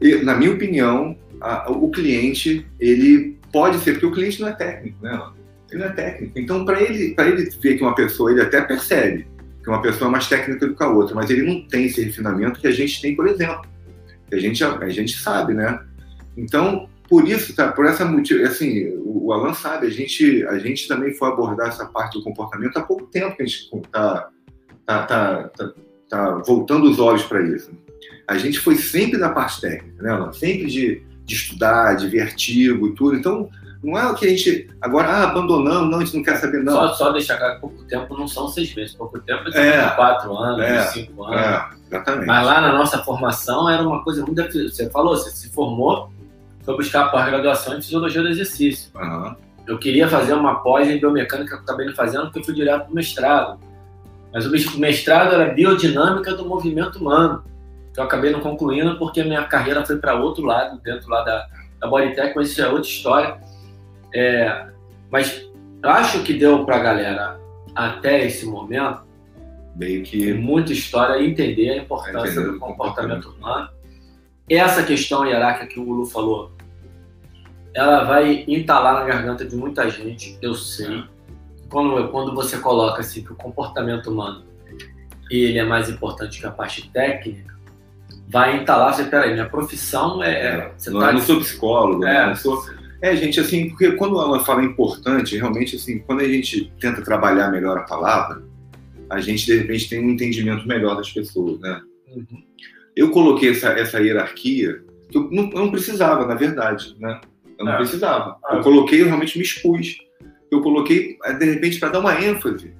[0.00, 4.52] e, na minha opinião, a- o cliente, ele pode ser, porque o cliente não é
[4.52, 5.22] técnico, né?
[5.70, 6.38] Ele não é técnico.
[6.38, 9.26] Então, para ele, ele ver que uma pessoa, ele até percebe
[9.62, 12.02] que uma pessoa é mais técnica do que a outra, mas ele não tem esse
[12.02, 13.64] refinamento que a gente tem, por exemplo.
[14.32, 15.80] A gente, a gente sabe, né?
[16.36, 20.58] Então, por isso, tá, por essa motivo, assim, o, o Alan sabe, a gente, a
[20.58, 24.28] gente também foi abordar essa parte do comportamento há pouco tempo que a gente tá,
[24.84, 25.72] tá, tá, tá,
[26.08, 27.70] tá voltando os olhos para isso.
[28.26, 30.32] A gente foi sempre da parte técnica, né, Alan?
[30.32, 33.16] Sempre de, de estudar, de ver artigo e tudo.
[33.16, 33.50] Então,
[33.84, 36.62] não é o que a gente agora ah, abandonamos, não, a gente não quer saber,
[36.62, 36.72] não.
[36.72, 39.76] Só, só deixar claro que pouco tempo não são seis meses, pouco tempo É.
[39.76, 40.80] é quatro anos, É.
[40.86, 41.40] cinco anos.
[41.40, 42.26] É, exatamente.
[42.26, 44.42] Mas lá na nossa formação era uma coisa muito.
[44.42, 46.10] Você falou, você se formou,
[46.64, 48.90] foi buscar a pós-graduação em fisiologia do exercício.
[48.96, 49.36] Aham.
[49.66, 52.54] Eu queria fazer uma pós em biomecânica que eu acabei não fazendo, porque eu fui
[52.54, 53.58] direto para o mestrado.
[54.32, 57.42] Mas o mestrado era biodinâmica do movimento humano,
[57.92, 61.46] que eu acabei não concluindo porque minha carreira foi para outro lado, dentro lá da,
[61.80, 63.36] da Bodytech, mas isso é outra história.
[64.14, 64.68] É,
[65.10, 65.46] mas
[65.82, 67.40] acho que deu para a galera,
[67.74, 69.02] até esse momento,
[69.74, 73.68] meio que muita história entender a importância do comportamento humano.
[74.48, 76.52] Essa questão hierárquica que o Lulu falou,
[77.74, 81.02] ela vai entalar na garganta de muita gente, eu sei.
[81.68, 84.44] Quando, quando você coloca assim que o comportamento humano
[85.30, 87.54] ele é mais importante que a parte técnica,
[88.28, 90.32] vai entalar, você, peraí, minha profissão é...
[90.32, 91.06] é você não, tá...
[91.08, 92.62] eu não sou psicólogo, é, não sou...
[93.04, 97.50] É, gente, assim, porque quando ela fala importante, realmente, assim, quando a gente tenta trabalhar
[97.50, 98.42] melhor a palavra,
[99.10, 101.82] a gente, de repente, tem um entendimento melhor das pessoas, né?
[102.08, 102.42] Uhum.
[102.96, 107.20] Eu coloquei essa, essa hierarquia que eu não, eu não precisava, na verdade, né?
[107.58, 107.76] Eu não é.
[107.76, 108.38] precisava.
[108.50, 109.98] Eu coloquei, eu realmente me expus.
[110.50, 112.72] Eu coloquei, é, de repente, para dar uma ênfase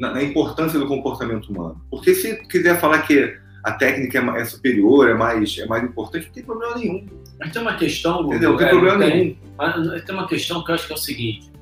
[0.00, 1.80] na, na, importância do comportamento humano.
[1.88, 6.26] Porque se quiser falar que a técnica é, é superior, é mais, é mais importante,
[6.26, 7.06] não tem problema nenhum.
[7.38, 8.50] Mas tem uma questão, Entendeu?
[8.50, 9.36] Não tem é, problema tem, nenhum.
[9.56, 11.52] Mas tem uma questão que eu acho que é o seguinte,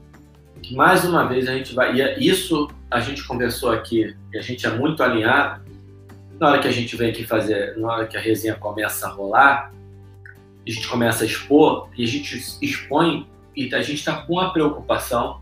[0.62, 4.38] que mais uma vez a gente vai, e é isso a gente conversou aqui, e
[4.38, 5.62] a gente é muito alinhado,
[6.38, 9.10] na hora que a gente vem aqui fazer, na hora que a resenha começa a
[9.10, 9.72] rolar,
[10.66, 14.52] a gente começa a expor, e a gente expõe, e a gente está com uma
[14.52, 15.40] preocupação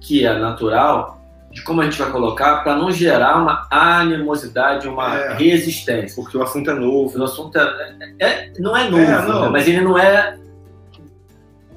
[0.00, 1.19] que é natural,
[1.50, 6.14] de como a gente vai colocar para não gerar uma animosidade, uma é, resistência.
[6.14, 7.18] Porque o assunto é novo.
[7.18, 9.42] O assunto é, é, é não é novo, é, não.
[9.42, 9.48] Né?
[9.48, 10.38] mas ele não é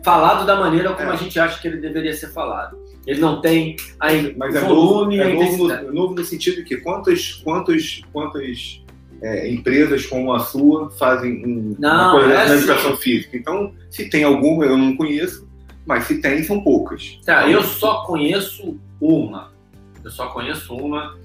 [0.03, 1.13] falado da maneira como é.
[1.13, 2.77] a gente acha que ele deveria ser falado.
[3.05, 4.07] Ele não tem a
[4.37, 8.81] mas volume é novo, é novo, no, novo no sentido de que quantas, quantas, quantas
[9.21, 13.01] é, empresas como a sua fazem um, não, uma coisa é na educação assim.
[13.01, 13.35] física.
[13.35, 15.47] Então, se tem alguma, eu não conheço,
[15.85, 17.19] mas se tem, são poucas.
[17.25, 19.52] Tá, eu só conheço uma
[20.03, 21.17] eu só conheço uma,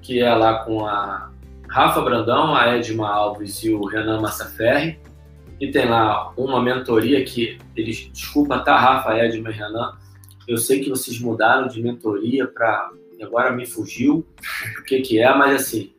[0.00, 1.30] que é lá com a
[1.68, 4.98] Rafa Brandão, a Edma Alves e o Renan Massaferri.
[5.60, 9.92] E tem lá uma mentoria que eles, desculpa, tá, Rafa, Edma e Renan.
[10.46, 12.90] Eu sei que vocês mudaram de mentoria para.
[13.22, 14.26] Agora me fugiu
[14.80, 15.92] o que, que é, mas assim.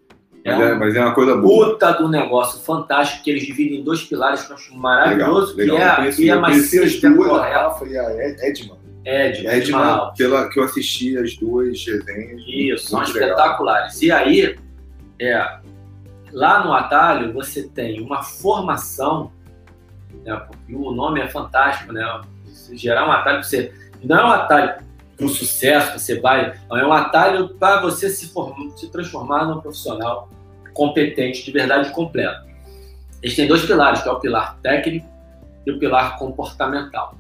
[0.43, 1.71] É mas, é, mas é uma coisa boa.
[1.71, 5.77] Puta do negócio fantástico que eles dividem em dois pilares que eu acho maravilhoso, legal,
[5.77, 5.87] legal.
[5.87, 8.82] que é, conheci, que é mais as duas, a Rafa e a Edma.
[9.05, 9.71] Ed, Ed
[10.17, 12.41] pela que eu assisti as duas resenhas.
[12.47, 13.99] Isso, são espetaculares.
[14.01, 14.19] Legal.
[14.19, 14.59] E aí,
[15.19, 15.59] é,
[16.31, 19.31] lá no atalho você tem uma formação,
[20.25, 22.21] né, porque o nome é fantástico, né?
[22.73, 24.75] Gerar um atalho você não é um atalho
[25.15, 29.45] para o sucesso, você vai, não é um atalho para você se, formar, se transformar
[29.45, 30.29] num profissional
[30.73, 32.45] competente, de verdade completo.
[33.21, 35.07] Eles têm dois pilares, que é o pilar técnico
[35.65, 37.15] e o pilar comportamental.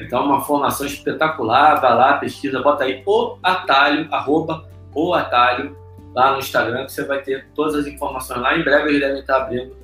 [0.00, 1.80] Então, uma formação espetacular.
[1.80, 5.76] Vai lá, pesquisa, bota aí o atalho, arroba o atalho,
[6.14, 8.56] lá no Instagram, que você vai ter todas as informações lá.
[8.56, 9.76] Em breve eles devem estar abrindo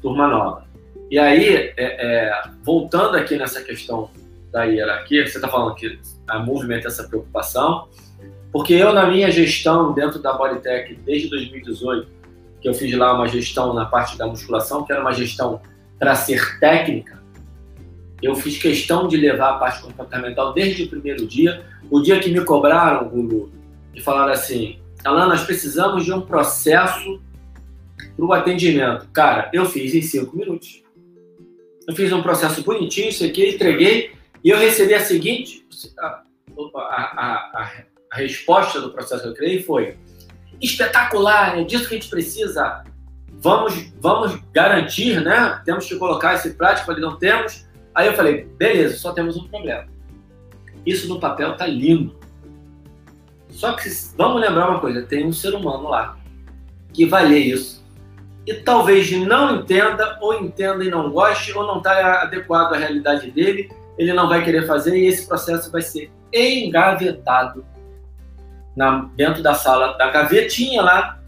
[0.00, 0.64] turma nova.
[1.10, 4.10] E aí, é, é, voltando aqui nessa questão
[4.52, 5.98] da hierarquia, você está falando que
[6.28, 7.88] a movimento essa preocupação,
[8.52, 12.06] porque eu, na minha gestão dentro da Bodytech, desde 2018,
[12.60, 15.60] que eu fiz lá uma gestão na parte da musculação, que era uma gestão
[15.98, 17.22] para ser técnica,
[18.24, 21.64] eu fiz questão de levar a parte comportamental desde o primeiro dia.
[21.90, 23.52] O dia que me cobraram, Gulu,
[23.94, 27.20] e falaram assim: Alan, nós precisamos de um processo
[28.16, 29.08] para o atendimento.
[29.12, 30.82] Cara, eu fiz em cinco minutos.
[31.86, 35.66] Eu fiz um processo bonitinho, isso aqui, entreguei, e eu recebi a seguinte:
[35.98, 36.22] a,
[36.76, 37.72] a, a,
[38.10, 39.98] a resposta do processo que eu criei foi
[40.60, 42.84] espetacular, é disso que a gente precisa.
[43.32, 45.60] Vamos, vamos garantir, né?
[45.64, 47.63] Temos que colocar esse prático, ali não temos
[47.94, 49.86] Aí eu falei, beleza, só temos um problema.
[50.84, 52.16] Isso no papel tá lindo.
[53.50, 56.18] Só que vamos lembrar uma coisa, tem um ser humano lá
[56.92, 57.84] que vai ler isso
[58.46, 63.30] e talvez não entenda, ou entenda e não goste, ou não está adequado à realidade
[63.30, 67.64] dele, ele não vai querer fazer e esse processo vai ser engavetado
[68.76, 71.18] na, dentro da sala, da gavetinha lá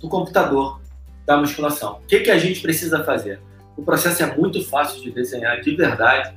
[0.00, 0.80] do computador
[1.26, 2.00] da musculação.
[2.02, 3.40] O que, que a gente precisa fazer?
[3.76, 6.34] O processo é muito fácil de desenhar, de verdade,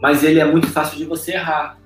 [0.00, 1.78] mas ele é muito fácil de você errar.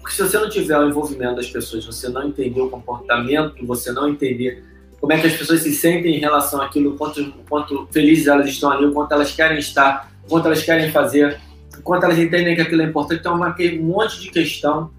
[0.00, 3.92] Porque se você não tiver o envolvimento das pessoas, você não entender o comportamento, você
[3.92, 4.64] não entender
[5.00, 8.70] como é que as pessoas se sentem em relação àquilo, quanto, quanto felizes elas estão
[8.70, 11.40] ali, o quanto elas querem estar, o quanto elas querem fazer,
[11.78, 13.20] o quanto elas entendem que aquilo é importante.
[13.20, 14.90] Então, um monte de questão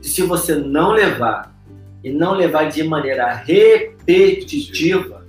[0.00, 1.54] que se você não levar
[2.02, 5.26] e não levar de maneira repetitiva,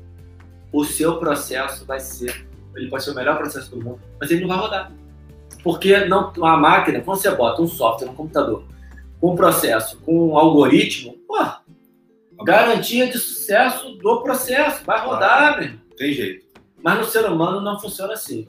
[0.72, 4.42] o seu processo vai ser ele pode ser o melhor processo do mundo, mas ele
[4.42, 4.92] não vai rodar.
[5.64, 8.64] Porque não, a máquina, quando você bota um software no computador,
[9.20, 11.38] com um processo, com um algoritmo, pô,
[12.44, 14.84] garantia de sucesso do processo.
[14.84, 15.74] Vai rodar, meu.
[15.96, 16.46] Tem jeito.
[16.84, 18.48] Mas no ser humano não funciona assim.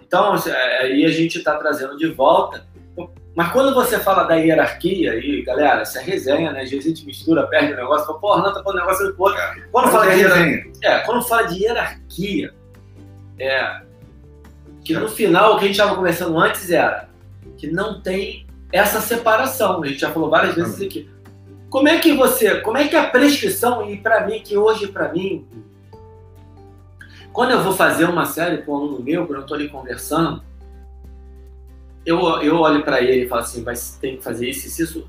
[0.00, 2.66] Então, assim, é, aí a gente está trazendo de volta.
[3.36, 6.62] Mas quando você fala da hierarquia, e galera, essa é resenha, né?
[6.62, 9.12] Às vezes a gente mistura, perde o negócio, fala, porra, não, tá falando negócio de
[9.12, 9.54] porra.
[9.70, 12.54] Quando fala, é de é, quando fala de hierarquia,
[13.38, 13.82] é.
[14.84, 17.08] Que no final, o que a gente estava conversando antes era
[17.56, 19.82] que não tem essa separação.
[19.82, 21.10] A gente já falou várias vezes aqui.
[21.68, 25.12] Como é que você, como é que a prescrição, e para mim, que hoje para
[25.12, 25.46] mim,
[27.32, 30.42] quando eu vou fazer uma série com um aluno meu, quando eu estou ali conversando,
[32.06, 35.08] eu, eu olho para ele e falo assim, vai tem que fazer isso e isso.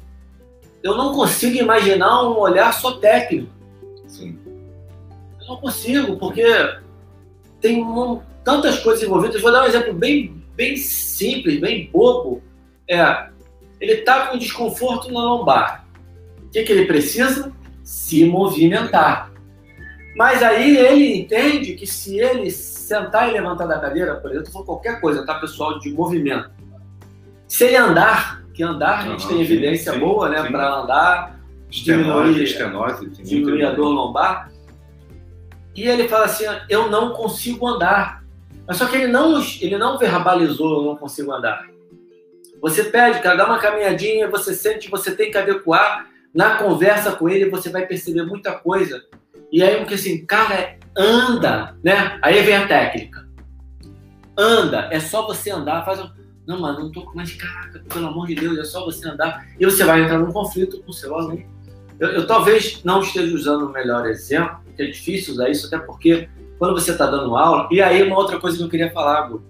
[0.83, 3.49] Eu não consigo imaginar um olhar só técnico.
[4.05, 4.37] Sim.
[5.41, 6.43] Eu não consigo, porque
[7.61, 9.41] tem um- tantas coisas envolvidas.
[9.41, 12.41] Vou dar um exemplo bem, bem simples, bem bobo.
[12.87, 13.27] É,
[13.79, 15.85] ele está com desconforto na lombar.
[16.43, 17.51] O que, que ele precisa?
[17.83, 19.31] Se movimentar.
[20.15, 24.65] Mas aí ele entende que se ele sentar e levantar da cadeira, por exemplo, for
[24.65, 26.49] qualquer coisa, tá, pessoal, de movimento.
[27.47, 31.39] Se ele andar, que andar a gente Aham, tem evidência sim, boa, né, para andar,
[31.71, 33.09] Estenose, Diminuir- estenose.
[33.23, 34.51] diminuir a dor lombar.
[35.79, 38.21] E ele fala assim: eu não consigo andar.
[38.67, 41.65] Mas só que ele não, ele não verbalizou, eu não consigo andar.
[42.61, 46.07] Você pede, cara, dá uma caminhadinha, você sente, você tem que adequar.
[46.33, 49.01] Na conversa com ele, você vai perceber muita coisa.
[49.51, 52.19] E aí, porque assim, cara, anda, né?
[52.21, 53.25] Aí vem a técnica.
[54.37, 56.09] Anda, é só você andar, faz um.
[56.45, 57.33] Não, mano, não tô com mais.
[57.33, 59.47] Caraca, pelo amor de Deus, é só você andar.
[59.57, 61.43] E você vai entrar num conflito com o seu aluno.
[61.99, 65.77] Eu, eu talvez não esteja usando o melhor exemplo, porque é difícil usar isso, até
[65.77, 67.67] porque quando você está dando aula.
[67.71, 69.41] E aí, uma outra coisa que eu queria falar, Gu.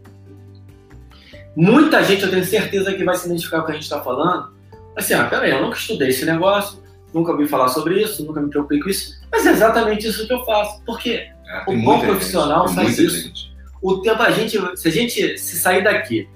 [1.55, 4.01] Muita gente, eu tenho certeza que vai se identificar com o que a gente está
[4.01, 4.51] falando.
[4.95, 6.79] Assim, ah, peraí, eu nunca estudei esse negócio,
[7.13, 9.19] nunca ouvi falar sobre isso, nunca me preocupei com isso.
[9.31, 10.83] Mas é exatamente isso que eu faço.
[10.83, 11.27] Por quê?
[11.47, 13.27] É, O bom gente, profissional faz isso.
[13.27, 13.49] gente.
[13.81, 16.27] O tempo, a gente, se a gente se sair daqui,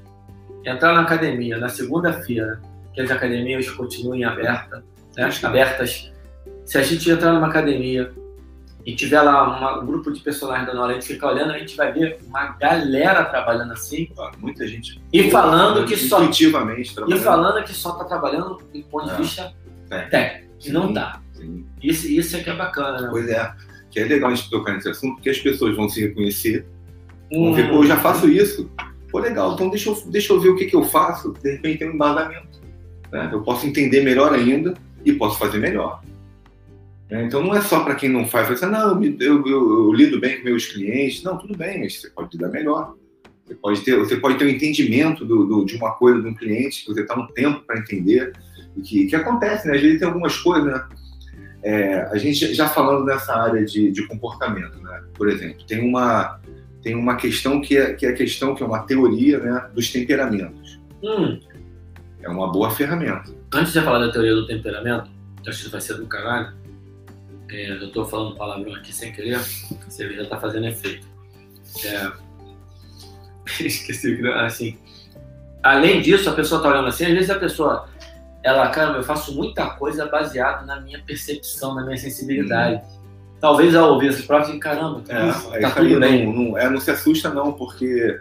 [0.65, 2.61] entrar na academia na segunda-feira,
[2.93, 4.81] que as academias continuem abertas,
[5.15, 6.11] né, abertas,
[6.65, 8.11] se a gente entrar numa academia
[8.85, 11.57] e tiver lá uma- um grupo de personagens dando aula, a gente ficar olhando, a
[11.59, 15.01] gente vai ver uma galera trabalhando assim Muita gente.
[15.11, 19.15] e falando que só e falando que só está trabalhando do ponto de É.
[19.17, 19.53] vista
[19.89, 20.11] Técnico.
[20.11, 20.53] técnico.
[20.65, 20.93] E não.
[21.33, 21.65] Sim.
[21.81, 23.07] Isso, isso é que é bacana, né?
[23.11, 23.51] Pois é.
[23.91, 26.65] Que é legal a gente tocar nesse assunto, porque as pessoas vão se reconhecer.
[27.31, 28.69] Vão Hum, ver, pô, eu já faço isso.
[29.11, 31.33] Pô, legal, então deixa eu, deixa eu ver o que, que eu faço.
[31.43, 32.59] De repente tem um embasamento.
[33.11, 33.29] né?
[33.31, 34.73] Eu posso entender melhor ainda
[35.05, 36.01] e posso fazer melhor.
[37.09, 37.25] Né?
[37.25, 40.37] Então não é só para quem não faz, assim, não, eu, eu- eu- lido bem
[40.39, 41.21] com meus clientes.
[41.23, 42.95] Não, tudo bem, mas você pode lidar melhor.
[43.45, 46.33] Você pode ter, você pode ter um entendimento do, do- de uma coisa de um
[46.33, 48.31] cliente, que você está um tempo para entender.
[48.77, 49.75] E que, que acontece, né?
[49.75, 50.87] Às vezes tem algumas coisas, né?
[51.61, 55.03] É, a gente já falando nessa área de, de comportamento, né?
[55.13, 56.39] Por exemplo, tem uma,
[56.81, 59.89] tem uma questão que é, que é a questão que é uma teoria né, dos
[59.91, 60.79] temperamentos.
[61.03, 61.39] hum,
[62.21, 63.31] É uma boa ferramenta.
[63.55, 65.09] Antes de eu falar da teoria do temperamento,
[65.41, 66.53] que acho que vai ser do caralho,
[67.49, 71.07] é, eu tô falando palavrão aqui sem querer, a cerveja tá fazendo efeito.
[71.85, 72.11] É,
[73.63, 74.77] esqueci o que assim.
[75.61, 77.87] Além disso, a pessoa tá olhando assim, às vezes a pessoa,
[78.43, 82.81] ela, cara, eu faço muita coisa baseado na minha percepção, na minha sensibilidade.
[83.39, 86.25] Talvez ao ouvir essas provas, caramba, tá, É, tá é isso tudo bem.
[86.25, 88.19] Não, não, é, não se assusta, não, porque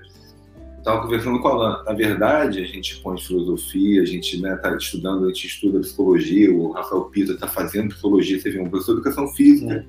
[0.82, 1.82] estava conversando com a Alan.
[1.84, 5.80] Na verdade, a gente põe filosofia, a gente está né, tá estudando, a gente estuda
[5.80, 9.86] psicologia, o Rafael Pisa está fazendo psicologia, você vê, um professor de educação física,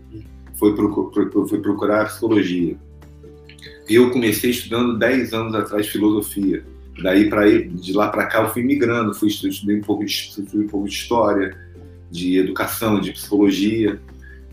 [0.56, 2.76] foi, procu- pro- foi procurar psicologia.
[3.90, 6.64] Eu comecei estudando 10 anos atrás filosofia.
[7.02, 10.06] Daí para ir de lá para cá eu fui migrando, fui estu- estudei um pouco
[10.06, 11.58] de um pouco de história,
[12.12, 14.00] de educação, de psicologia.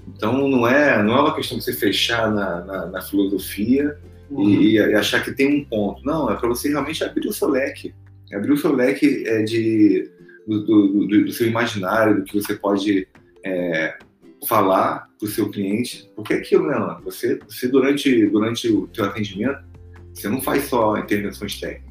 [0.08, 4.09] Então não é não é uma questão de você fechar na, na, na filosofia Uhum.
[4.38, 6.04] E, e achar que tem um ponto.
[6.04, 7.94] Não, é para você realmente abrir o seu leque,
[8.32, 10.10] abrir o seu leque é, de
[10.46, 13.06] do, do, do- do seu imaginário, do que você pode
[13.44, 13.96] é,
[14.46, 17.00] falar para o seu cliente, porque é aquilo, né, Alan?
[17.04, 19.58] Você, você durante, durante o teu atendimento,
[20.14, 21.90] você não faz só intervenções técnicas.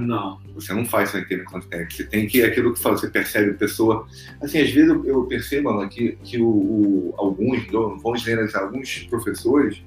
[0.00, 0.40] Não.
[0.54, 1.96] Você não faz só intervenções técnicas.
[1.96, 4.06] Você tem que, aquilo que fala, você percebe a pessoa.
[4.42, 8.62] Assim, às vezes eu, eu percebo, Alan, que, que o, o- alguns, não vamos generalizar,
[8.64, 9.82] alguns professores,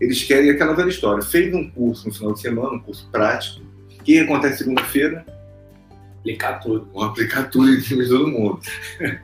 [0.00, 1.22] eles querem aquela velha história.
[1.22, 3.62] Fez um curso no final de semana, um curso prático.
[3.98, 5.24] O que acontece segunda-feira?
[6.20, 6.88] Aplicar tudo.
[6.92, 8.60] vão aplicar tudo em cima de todo mundo.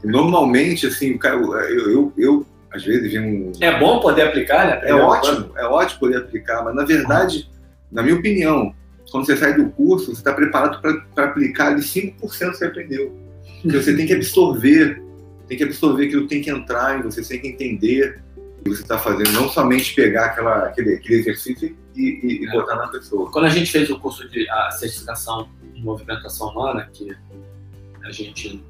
[0.04, 3.52] Normalmente, assim, o cara, eu, eu, eu, às vezes vi um.
[3.60, 4.80] É bom poder aplicar, né?
[4.84, 7.50] É ótimo, é ótimo poder aplicar, mas na verdade,
[7.90, 8.74] na minha opinião,
[9.10, 10.80] quando você sai do curso, você está preparado
[11.14, 13.14] para aplicar ali 5% que você aprendeu.
[13.62, 15.02] Porque você tem que absorver
[15.52, 18.22] tem que absorver aquilo, tem que entrar em você, tem que entender
[18.62, 22.52] que você está fazendo, não somente pegar aquela, aquele, aquele exercício e, e, e é.
[22.52, 23.30] botar na pessoa.
[23.30, 27.14] Quando a gente fez o curso de a certificação de movimentação humana, que
[28.04, 28.62] a gente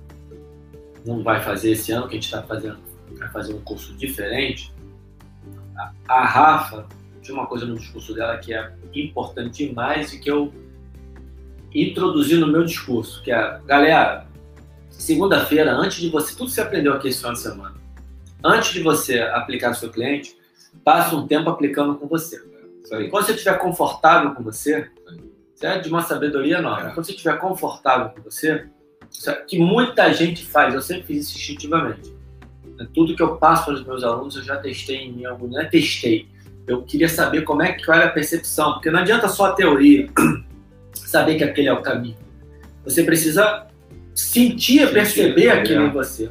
[1.06, 2.78] não vai fazer esse ano, que a gente está fazendo,
[3.18, 4.72] vai fazer um curso diferente,
[5.76, 6.86] a, a Rafa
[7.20, 10.52] tinha uma coisa no discurso dela que é importante demais e que eu
[11.74, 14.26] introduzi no meu discurso, que é, galera,
[14.90, 17.81] segunda-feira, antes de você, tudo que você aprendeu aqui esse final de semana,
[18.44, 20.36] antes de você aplicar no seu cliente,
[20.84, 22.40] passe um tempo aplicando com você.
[23.10, 24.90] Quando você estiver confortável com você,
[25.54, 26.90] isso é de uma sabedoria enorme.
[26.90, 26.92] É.
[26.92, 28.66] Quando você estiver confortável com você,
[29.26, 32.12] é que muita gente faz, eu sempre fiz isso instintivamente.
[32.92, 35.64] Tudo que eu passo para os meus alunos, eu já testei em mim, não é
[35.64, 36.26] testei.
[36.66, 40.08] Eu queria saber como é que era a percepção, porque não adianta só a teoria,
[40.94, 42.16] saber que aquele é o caminho.
[42.84, 43.66] Você precisa
[44.14, 46.30] sentir, perceber aquilo em você,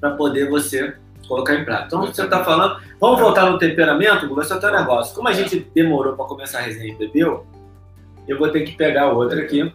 [0.00, 0.96] para poder você
[1.30, 1.86] colocar em prática.
[1.86, 5.14] Então, você está falando, vamos voltar no temperamento, vai ser o teu negócio.
[5.14, 7.46] Como a gente demorou para começar a resenha e bebeu,
[8.26, 9.72] eu vou ter que pegar outra aqui.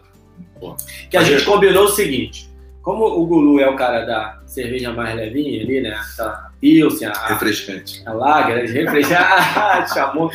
[1.10, 2.50] Que a gente combinou o seguinte:
[2.82, 5.98] como o Gulu é o cara da cerveja mais levinha ali, né?
[6.18, 8.02] A Pilsen, a, refrescante.
[8.06, 9.14] A Lager, refrescante.
[9.56, 10.30] Ah, chamou.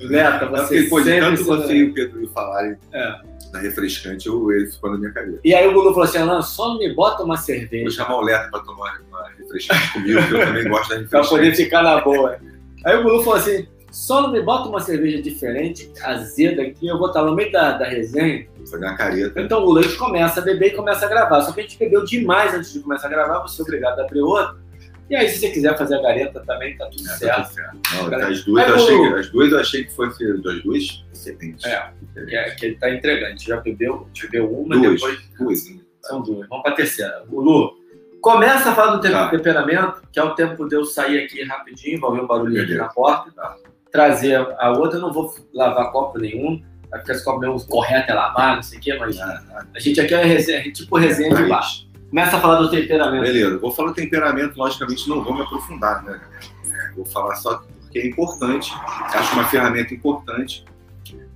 [0.00, 3.14] Neto, você é porque, tanto você e o Pedro falarem é.
[3.52, 5.40] da refrescante, eu, ele ficou na minha cabeça.
[5.44, 7.84] E aí o Gulu falou assim: Alan, só me bota uma cerveja.
[7.84, 11.08] Vou chamar o Leto para tomar uma refrescante comigo, que eu também gosto da refrescante.
[11.10, 12.38] pra poder ficar na boa.
[12.84, 16.98] Aí o Gulu falou assim: só não me bota uma cerveja diferente, azeda aqui, eu
[16.98, 18.46] vou estar no meio da, da resenha.
[18.70, 19.40] Fazer uma careta.
[19.40, 21.42] Então o leite começa a beber e começa a gravar.
[21.42, 24.04] Só que a gente bebeu demais antes de começar a gravar, você é obrigado a
[24.04, 24.62] abrir outra.
[25.10, 27.36] E aí, se você quiser fazer a gareta também, tá tudo é, certo.
[27.36, 28.10] Tá tudo certo.
[28.10, 31.64] Não, as, duas eu achei, que, as duas eu achei que fosse as duas excelentes.
[31.66, 33.26] É, que, é, que ele tá entregando.
[33.26, 35.20] A gente já bebeu, a gente bebeu uma duas, e depois.
[35.38, 35.82] Duas.
[36.00, 36.48] São duas.
[36.48, 37.24] Vamos pra terceira.
[37.30, 37.74] O Lu,
[38.22, 39.28] começa a falar do tá.
[39.28, 42.74] temperamento, que é o tempo de eu sair aqui rapidinho, vai ouvir um barulhinho aqui
[42.74, 43.30] na porta.
[43.32, 43.56] Tá
[43.92, 46.62] trazer a outra, eu não vou lavar copo nenhum,
[47.00, 50.00] ficar esse copo meio correto é lavar, não sei o quê, mas ah, a gente
[50.00, 51.86] aqui é resenha, tipo resenha de baixo.
[52.08, 53.22] Começa a falar do temperamento.
[53.22, 56.20] Beleza, vou falar do temperamento, logicamente não vou me aprofundar, né?
[56.66, 58.72] É, vou falar só porque é importante,
[59.14, 60.64] acho uma ferramenta importante.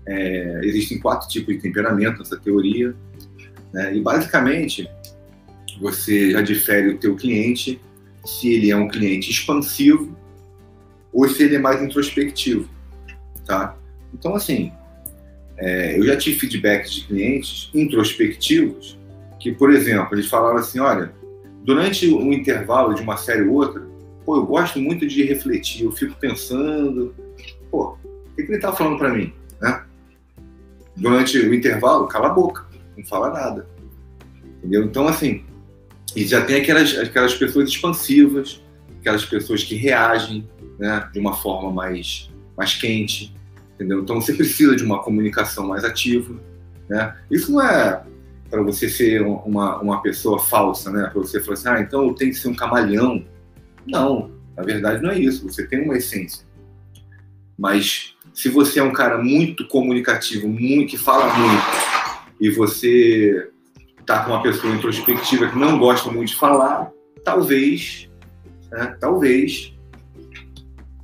[0.06, 2.94] É, existem quatro tipos de temperamento nessa teoria,
[3.72, 3.94] né?
[3.94, 4.88] e basicamente
[5.80, 7.80] você já difere o teu cliente
[8.24, 10.16] se ele é um cliente expansivo
[11.12, 12.68] ou se ele é mais introspectivo,
[13.46, 13.76] tá?
[14.12, 14.72] Então, assim,
[15.56, 18.98] é, eu já tive feedbacks de clientes introspectivos
[19.40, 21.12] que, por exemplo, eles falaram assim, olha,
[21.62, 23.82] durante um intervalo de uma série ou outra,
[24.24, 27.14] pô, eu gosto muito de refletir, eu fico pensando,
[27.70, 29.84] pô, o que, que ele tá falando para mim, né?
[30.96, 32.66] Durante o intervalo, cala a boca,
[32.96, 33.66] não fala nada,
[34.58, 34.84] entendeu?
[34.84, 35.44] Então, assim,
[36.16, 38.62] e já tem aquelas, aquelas pessoas expansivas,
[38.98, 40.48] aquelas pessoas que reagem,
[40.78, 43.36] né, de uma forma mais, mais quente,
[43.74, 44.00] entendeu?
[44.00, 46.34] Então você precisa de uma comunicação mais ativa,
[46.88, 47.14] né?
[47.30, 48.02] Isso não é
[48.48, 51.10] para você ser uma, uma pessoa falsa, né?
[51.12, 53.22] Para você falar assim, ah, então eu tenho que ser um camaleão.
[53.86, 55.46] Não, na verdade não é isso.
[55.46, 56.46] Você tem uma essência.
[57.58, 61.64] Mas se você é um cara muito comunicativo, muito que fala muito,
[62.40, 63.50] e você
[64.06, 66.90] tá com uma pessoa introspectiva que não gosta muito de falar,
[67.24, 68.08] talvez,
[68.70, 69.74] né, talvez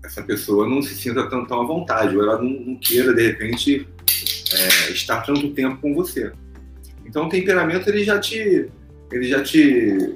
[0.04, 3.26] essa pessoa não se sinta tão, tão à vontade, ou ela não, não queira, de
[3.26, 3.88] repente,
[4.52, 6.32] é, estar tanto tempo com você.
[7.06, 8.70] Então o temperamento ele já te.
[9.10, 10.14] Ele já te.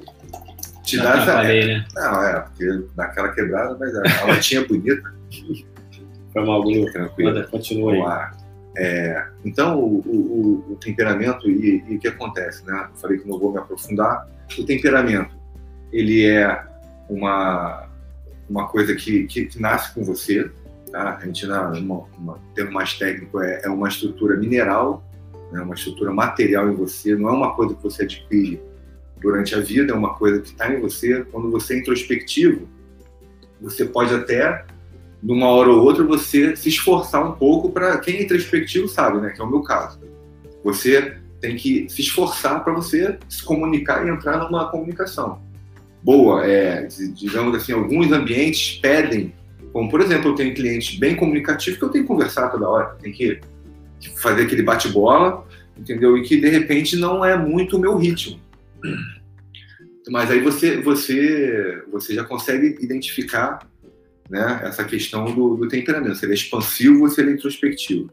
[0.83, 1.43] te dá essa.
[1.43, 1.85] Né?
[1.93, 5.13] Não, é, porque naquela quebrada, mas a, a latinha bonita.
[6.33, 6.91] Foi mal, Bruno.
[6.91, 7.47] Tranquilo.
[7.47, 8.46] Continua aí.
[8.79, 12.89] É, então, o, o, o temperamento e, e, o que acontece, né?
[12.91, 14.27] Eu falei que não vou me aprofundar.
[14.57, 15.35] O temperamento,
[15.91, 16.63] ele é
[17.09, 17.89] uma,
[18.47, 20.51] uma coisa que, que, que nasce com você.
[20.91, 21.17] Tá?
[21.17, 25.03] A gente, na, uma, uma, termo mais técnico, é, é uma estrutura mineral,
[25.51, 25.59] né?
[25.59, 28.61] uma estrutura material em você, não é uma coisa que você adquire
[29.19, 31.25] durante a vida, é uma coisa que está em você.
[31.31, 32.69] Quando você é introspectivo,
[33.59, 34.65] você pode até,
[35.27, 37.97] numa hora ou outra, você se esforçar um pouco para.
[37.97, 39.31] Quem é introspectivo sabe, né?
[39.31, 39.99] Que é o meu caso.
[40.63, 45.41] Você tem que se esforçar para você se comunicar e entrar numa comunicação
[46.01, 46.45] boa.
[46.45, 49.33] É, digamos assim, alguns ambientes pedem,
[49.73, 52.95] como por exemplo, eu tenho clientes bem comunicativos que eu tenho que conversar toda hora,
[53.01, 53.41] tem que
[54.15, 55.45] fazer aquele bate-bola,
[55.77, 56.17] entendeu?
[56.17, 58.39] E que de repente não é muito o meu ritmo.
[60.09, 63.59] Mas aí você, você, você já consegue identificar
[64.29, 66.15] né, essa questão do, do temperamento.
[66.15, 68.09] Se ele é expansivo ou se ele é introspectivo.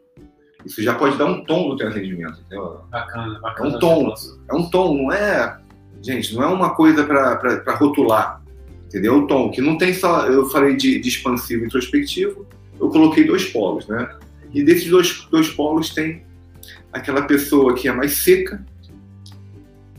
[0.65, 2.41] Isso já pode dar um tom no teu atendimento.
[2.41, 2.81] Entendeu?
[2.91, 3.71] Bacana, bacana.
[3.71, 4.15] É um tom.
[4.49, 5.59] É um tom, não é
[6.05, 8.43] gente, não é uma coisa para rotular,
[8.85, 9.17] entendeu?
[9.17, 10.27] O tom, que não tem só.
[10.27, 12.47] Eu falei de, de expansivo e introspectivo,
[12.79, 14.15] eu coloquei dois polos, né?
[14.53, 16.23] E desses dois, dois polos tem
[16.93, 18.65] aquela pessoa que é mais seca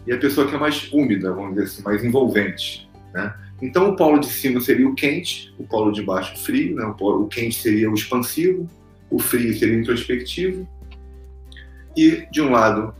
[0.05, 3.33] e a pessoa que é mais úmida, vamos dizer assim, mais envolvente, né?
[3.61, 6.85] Então o polo de cima seria o quente, o polo de baixo o frio, né?
[6.85, 8.69] o, polo, o quente seria o expansivo,
[9.09, 10.67] o frio seria o introspectivo
[11.95, 12.93] e de um lado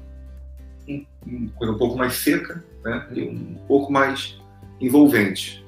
[1.26, 3.06] uma coisa um pouco mais seca né?
[3.12, 4.38] e um pouco mais
[4.80, 5.66] envolvente.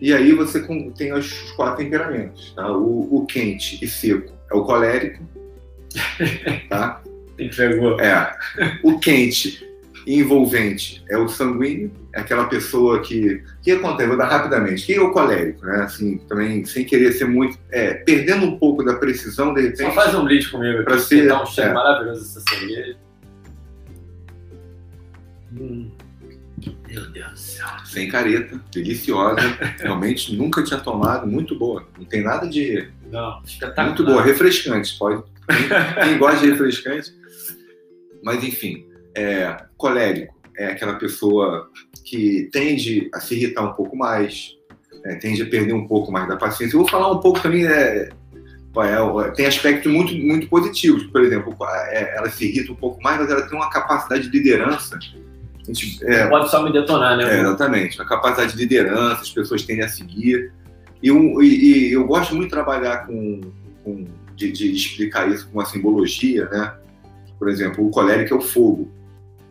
[0.00, 0.62] E aí você
[0.96, 2.52] tem os quatro temperamentos.
[2.54, 2.70] Tá?
[2.70, 5.24] O, o quente e seco é o colérico.
[6.68, 7.02] Tá?
[7.38, 8.00] Entregou.
[8.00, 8.36] É.
[8.82, 9.66] O quente
[10.06, 13.42] envolvente é o sanguíneo, é aquela pessoa que.
[13.58, 14.08] O que acontece?
[14.08, 14.86] Vou dar rapidamente.
[14.86, 15.66] Quem é o colérico?
[15.66, 15.82] Né?
[15.82, 17.58] Assim, também, sem querer ser muito.
[17.70, 19.82] É, perdendo um pouco da precisão, de repente.
[19.82, 21.26] Só faz um brinde comigo para ser.
[21.26, 21.74] Dá um cheiro é.
[21.74, 22.96] maravilhoso essa cerveja.
[25.58, 25.90] Hum.
[26.88, 27.66] Meu Deus do céu.
[27.84, 29.40] Sem careta, deliciosa.
[29.78, 31.86] Realmente nunca tinha tomado, muito boa.
[31.98, 32.88] Não tem nada de.
[33.10, 33.42] Não.
[33.84, 34.96] Muito boa, refrescante.
[34.96, 35.22] Pode.
[35.46, 37.12] Quem, quem gosta de refrescante.
[38.22, 38.86] Mas enfim,
[39.16, 41.70] é, colérico é aquela pessoa
[42.04, 44.56] que tende a se irritar um pouco mais,
[45.04, 46.74] é, tende a perder um pouco mais da paciência.
[46.76, 47.66] Eu vou falar um pouco também.
[47.66, 48.08] É,
[48.78, 51.04] é, tem aspectos muito, muito positivos.
[51.04, 51.56] Por exemplo,
[51.88, 54.98] é, ela se irrita um pouco mais, mas ela tem uma capacidade de liderança
[55.66, 57.24] Gente, é, pode só me detonar, né?
[57.24, 58.00] É, exatamente.
[58.00, 60.52] A capacidade de liderança, as pessoas tendem a seguir.
[61.02, 63.40] E, um, e, e eu gosto muito de trabalhar com,
[63.82, 64.04] com
[64.36, 66.72] de, de, explicar isso com uma simbologia, né?
[67.38, 68.90] Por exemplo, o colérico é o fogo.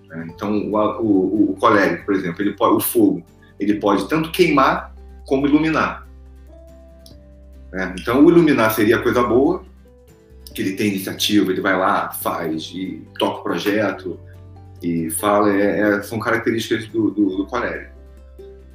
[0.07, 0.27] Né?
[0.33, 3.23] Então, o, o, o, colérico, por exemplo, ele pode, o fogo,
[3.59, 4.93] ele pode tanto queimar
[5.25, 6.07] como iluminar.
[7.71, 7.95] Né?
[7.99, 9.63] Então, o iluminar seria coisa boa,
[10.53, 14.19] que ele tem iniciativa, ele vai lá, faz e toca o projeto,
[14.81, 17.93] e fala é, é, são características do, do, do colérico.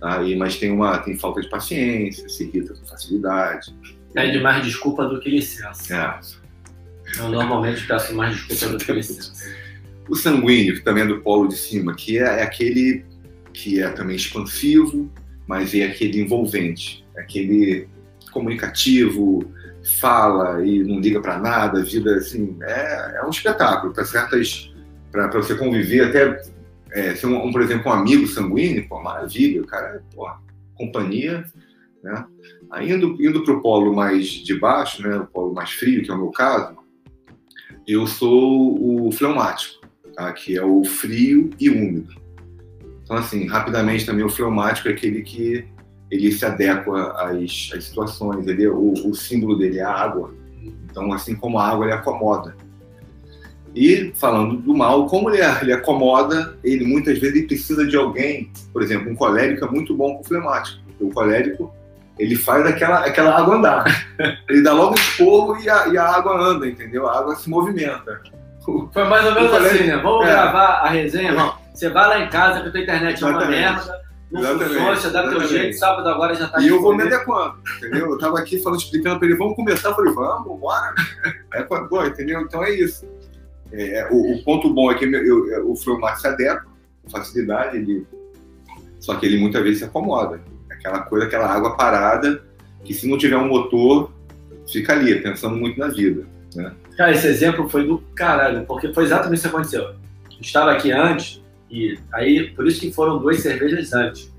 [0.00, 0.22] Tá?
[0.22, 3.74] E, mas tem uma tem falta de paciência, se irrita com facilidade.
[4.12, 5.94] Pede mais desculpa do que licença.
[5.94, 7.20] É.
[7.20, 9.32] Eu normalmente peço mais desculpa do que licença.
[10.10, 13.04] O sanguíneo, que também é do polo de cima, que é, é aquele
[13.52, 15.08] que é também expansivo,
[15.46, 17.88] mas é aquele envolvente, é aquele
[18.32, 19.44] comunicativo,
[20.00, 24.72] fala e não liga para nada, vida assim, é, é um espetáculo para certas
[25.10, 26.42] para você conviver, até
[26.92, 30.28] é, ser, um, um, por exemplo, um amigo sanguíneo, pô, maravilha, o cara pô,
[30.74, 31.44] companhia,
[32.02, 32.24] né?
[32.70, 36.10] Aí indo, indo para o polo mais de baixo, né, o polo mais frio, que
[36.10, 36.76] é o meu caso,
[37.86, 39.79] eu sou o fleumático,
[40.20, 40.32] tá?
[40.32, 42.14] que é o frio e úmido.
[43.02, 45.64] Então, assim, rapidamente também o fleumático é aquele que
[46.10, 50.34] ele se adequa às, às situações, ele, o, o símbolo dele é a água.
[50.90, 52.56] Então, assim como a água, ele acomoda.
[53.74, 58.50] E falando do mal, como ele, ele acomoda, ele muitas vezes ele precisa de alguém,
[58.72, 60.80] por exemplo, um colérico é muito bom com o flemático.
[60.86, 61.72] Porque o colérico
[62.18, 63.84] ele faz aquela, aquela água andar.
[64.48, 67.08] ele dá logo um esporro e a, e a água anda, entendeu?
[67.08, 68.20] A água se movimenta.
[68.64, 69.96] Foi mais ou menos assim, né?
[69.96, 70.30] Vamos é.
[70.30, 71.54] gravar a resenha, irmão.
[71.74, 74.00] Você vai lá em casa que a tua internet é uma merda.
[74.30, 77.56] Não funciona, você dá teu jeito, sábado agora já tá E eu vou me adequando,
[77.76, 78.12] entendeu?
[78.12, 80.94] Eu tava aqui falando, explicando pra ele, vamos começar, eu falei, vamos, bora.
[81.52, 82.40] É, pô, entendeu?
[82.42, 83.04] Então é isso.
[83.72, 86.64] É, o, o, ponto bom é que eu, eu, o Fleumax se adequa
[87.02, 88.06] com facilidade, ele,
[89.00, 90.40] só que ele muitas vezes se acomoda.
[90.70, 92.40] Aquela coisa, aquela água parada,
[92.84, 94.12] que se não tiver um motor,
[94.70, 96.24] fica ali, pensando muito na vida.
[96.54, 96.72] Né?
[96.96, 99.94] Cara, esse exemplo foi do caralho, porque foi exatamente isso que aconteceu.
[100.40, 104.30] estava aqui antes, e aí, por isso que foram duas cervejas antes.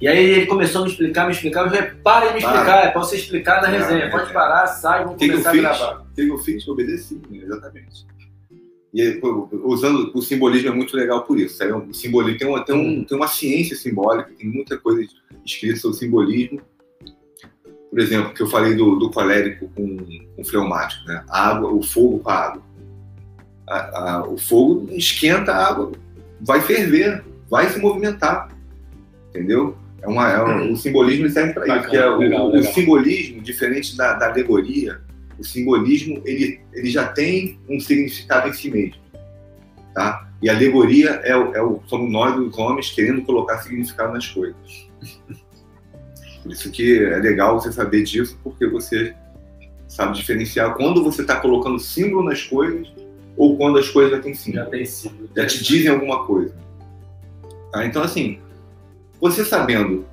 [0.00, 2.64] E aí ele começou a me explicar, me explicar, eu falei, para de me explicar,
[2.64, 2.84] para.
[2.86, 4.04] é pra você explicar na é, resenha.
[4.04, 4.32] É, Pode é.
[4.32, 6.00] parar, sai, vamos começar a gravar.
[6.00, 6.66] O que eu fiz?
[6.66, 8.04] Obedeci, exatamente.
[8.92, 9.20] E aí,
[9.64, 11.56] usando o simbolismo é muito legal por isso.
[11.92, 15.06] Simbolismo tem uma, tem, um, tem uma ciência simbólica, tem muita coisa
[15.46, 16.60] escrita sobre simbolismo.
[17.92, 19.98] Por exemplo, que eu falei do, do colérico com,
[20.34, 21.22] com fleumático, né?
[21.28, 22.62] A água, o fogo com a água.
[23.68, 25.92] A, a, o fogo esquenta a água,
[26.40, 28.48] vai ferver, vai se movimentar,
[29.28, 29.76] entendeu?
[30.00, 31.94] É uma, é um, o simbolismo serve para isso.
[31.94, 32.72] É o, legal, o, legal.
[32.72, 35.02] simbolismo, diferente da, da, alegoria,
[35.38, 39.02] o simbolismo ele, ele já tem um significado em si mesmo.
[39.92, 40.30] Tá?
[40.40, 44.26] E a alegoria é, o, é o, somos nós, os homens, querendo colocar significado nas
[44.26, 44.88] coisas.
[46.42, 49.14] Por isso que é legal você saber disso, porque você
[49.88, 52.92] sabe diferenciar quando você está colocando símbolo nas coisas
[53.36, 54.64] ou quando as coisas já têm símbolo.
[54.64, 55.28] Já tem símbolo.
[55.36, 56.54] Já te dizem alguma coisa.
[57.70, 57.86] Tá?
[57.86, 58.38] Então, assim,
[59.20, 60.04] você sabendo,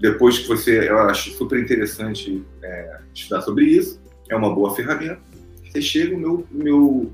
[0.00, 5.20] depois que você, eu acho super interessante é, estudar sobre isso, é uma boa ferramenta.
[5.64, 7.12] Você chega, o meu, o meu,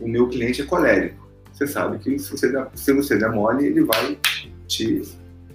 [0.00, 1.28] o meu cliente é colérico.
[1.52, 4.18] você sabe que se você der, se você der mole, ele vai
[4.66, 5.02] te.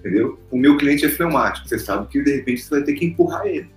[0.03, 0.37] Entendeu?
[0.51, 3.45] O meu cliente é fleumático, você sabe que de repente você vai ter que empurrar
[3.47, 3.69] ele.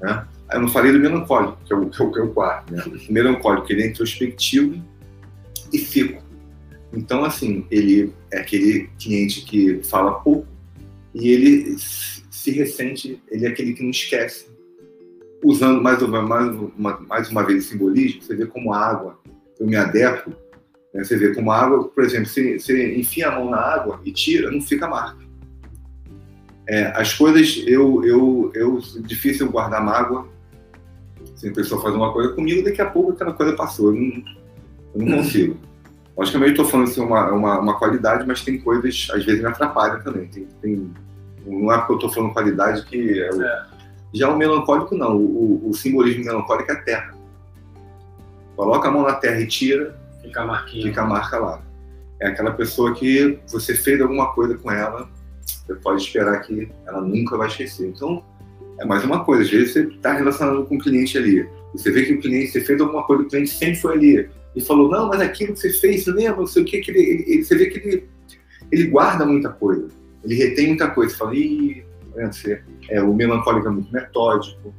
[0.00, 0.26] Né?
[0.50, 2.72] Eu não falei do melancólico, que é o, que é o, que é o quarto.
[2.72, 2.82] Né?
[2.86, 4.82] O melancólico ele é introspectivo
[5.70, 6.22] e seco.
[6.90, 10.48] Então, assim, ele é aquele cliente que fala pouco
[11.14, 14.46] e ele se ressente, ele é aquele que não esquece.
[15.44, 19.18] Usando mais uma, mais uma, mais uma vez o simbolismo, você vê como a água,
[19.60, 20.32] eu me adequo,
[20.94, 21.04] né?
[21.04, 24.12] você vê como a água, por exemplo, você, você enfia a mão na água e
[24.12, 25.28] tira, não fica marca.
[26.68, 30.28] É, as coisas, eu, eu, eu, difícil guardar mágoa.
[31.34, 33.94] Se a pessoa faz uma coisa comigo, daqui a pouco aquela coisa passou.
[33.94, 34.24] Eu não,
[34.94, 35.56] eu não consigo.
[36.14, 40.02] Logicamente, estou falando assim, uma, uma, uma, qualidade, mas tem coisas, às vezes, me atrapalham
[40.02, 40.26] também.
[40.26, 40.92] Tem, tem,
[41.46, 43.66] não é porque eu estou falando qualidade que é, o, é.
[44.12, 45.16] Já o melancólico, não.
[45.16, 47.14] O, o, simbolismo melancólico é a terra.
[48.56, 49.98] Coloca a mão na terra e tira,
[50.28, 50.86] fica a, marquinha.
[50.86, 51.62] fica a marca lá.
[52.20, 55.08] É aquela pessoa que você fez alguma coisa com ela,
[55.44, 57.88] você pode esperar que ela nunca vai esquecer.
[57.88, 58.24] Então,
[58.78, 59.42] é mais uma coisa.
[59.42, 61.48] Às vezes você está relacionado com o cliente ali.
[61.72, 64.60] Você vê que o cliente, você fez alguma coisa, o cliente sempre foi ali e
[64.60, 67.44] falou, não, mas aquilo que você fez, lembra, não sei o que, que ele, ele,
[67.44, 68.08] você vê que ele,
[68.72, 69.88] ele guarda muita coisa,
[70.24, 71.84] ele retém muita coisa, você fala, ih,
[72.16, 74.74] você, é, o melancólico é muito metódico,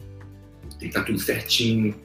[0.72, 1.96] tem que estar tá tudo certinho,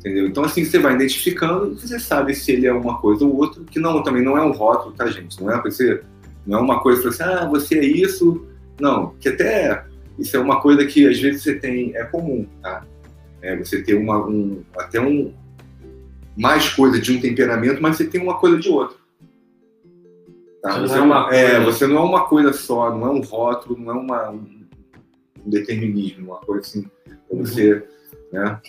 [0.00, 0.26] entendeu?
[0.26, 3.62] Então assim, você vai identificando e você sabe se ele é uma coisa ou outra,
[3.64, 5.40] que não, também não é um rótulo, tá gente?
[5.40, 6.02] Não é você,
[6.46, 8.44] não é uma coisa assim, ah, você é isso,
[8.80, 9.84] não, que até
[10.18, 12.84] isso é uma coisa que às vezes você tem, é comum, tá?
[13.42, 15.32] É, você ter uma, um, até um,
[16.36, 18.98] mais coisa de um temperamento, mas você tem uma coisa de outro.
[20.62, 20.78] Tá?
[20.78, 21.64] Você, não é, uma é, coisa...
[21.64, 24.60] você não é uma coisa só, não é um rótulo, não é uma, um
[25.46, 27.82] determinismo, uma coisa assim, para você, uhum.
[28.32, 28.60] né?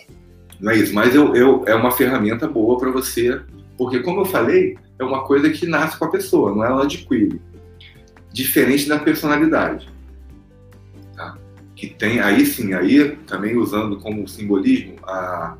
[0.62, 3.40] Não é isso, mas eu, eu, é uma ferramenta boa para você,
[3.76, 6.84] porque como eu falei, é uma coisa que nasce com a pessoa, não é ela
[6.84, 7.40] adquire.
[8.32, 9.88] Diferente da personalidade.
[11.16, 11.36] Tá?
[11.74, 15.56] Que tem, aí sim, aí também usando como simbolismo a,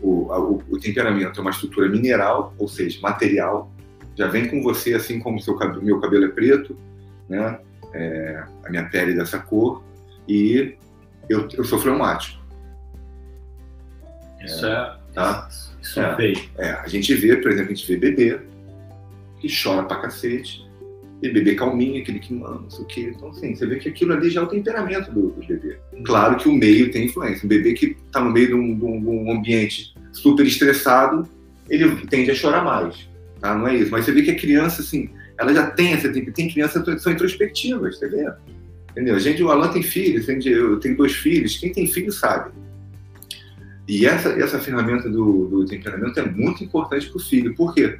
[0.00, 3.72] o, a, o, temperamento é uma estrutura mineral, ou seja, material,
[4.14, 6.76] já vem com você, assim como seu cabelo, meu cabelo é preto,
[7.28, 7.58] né?
[7.92, 9.82] É, a minha pele é dessa cor,
[10.28, 10.76] e
[11.28, 12.43] eu, eu sou fleumático.
[14.44, 14.96] Isso é.
[15.12, 15.48] Tá?
[15.80, 18.40] Isso é, é, a gente vê, por exemplo, a gente vê bebê
[19.38, 20.64] que chora pra cacete,
[21.22, 23.12] e bebê calminho, aquele que manda, não sei o quê.
[23.16, 25.78] Então, assim, você vê que aquilo ali já é o temperamento do, do bebê.
[26.04, 27.46] Claro que o meio tem influência.
[27.46, 31.26] Um bebê que está no meio de um, de um, ambiente super estressado,
[31.70, 33.08] ele tende a chorar mais.
[33.40, 33.54] Tá?
[33.54, 33.90] Não é isso.
[33.90, 36.12] Mas você vê que a criança, assim, ela já tem essa.
[36.12, 38.30] Tem, tem crianças que são introspectivas, você vê?
[38.90, 39.14] Entendeu?
[39.14, 41.56] A gente, o Alan tem filhos, eu tenho dois filhos.
[41.56, 42.52] Quem tem filho sabe.
[43.86, 47.54] E essa, essa ferramenta do, do temperamento é muito importante para o filho.
[47.54, 47.98] Por quê?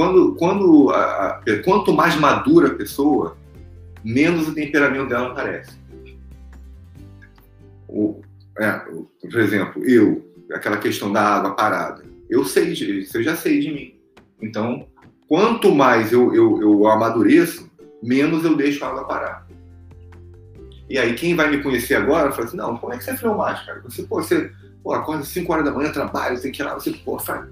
[0.00, 3.36] quando, quando a, a, quanto mais madura a pessoa,
[4.02, 5.78] menos o temperamento dela aparece.
[7.86, 8.22] O,
[8.58, 8.72] é,
[9.20, 13.70] por exemplo, eu, aquela questão da água parada, eu sei disso, eu já sei de
[13.72, 13.94] mim.
[14.40, 14.86] Então,
[15.28, 17.70] quanto mais eu, eu, eu amadureço,
[18.02, 19.46] menos eu deixo a água parar.
[20.88, 23.16] E aí, quem vai me conhecer agora, fala assim: não, como é que você é
[23.16, 23.80] fleumático, cara?
[23.82, 24.50] Você, pô, você
[24.82, 27.46] pô, acorda às 5 horas da manhã, trabalha, tem que ir lá, você, pô, faz,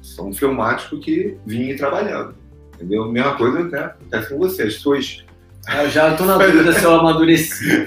[0.00, 2.34] sou um filmático que vinha trabalhando.
[2.74, 3.10] Entendeu?
[3.10, 4.64] Mesma coisa né, acontece com você.
[4.64, 5.24] As suas.
[5.78, 7.86] Eu já estou na dúvida se eu amadureci.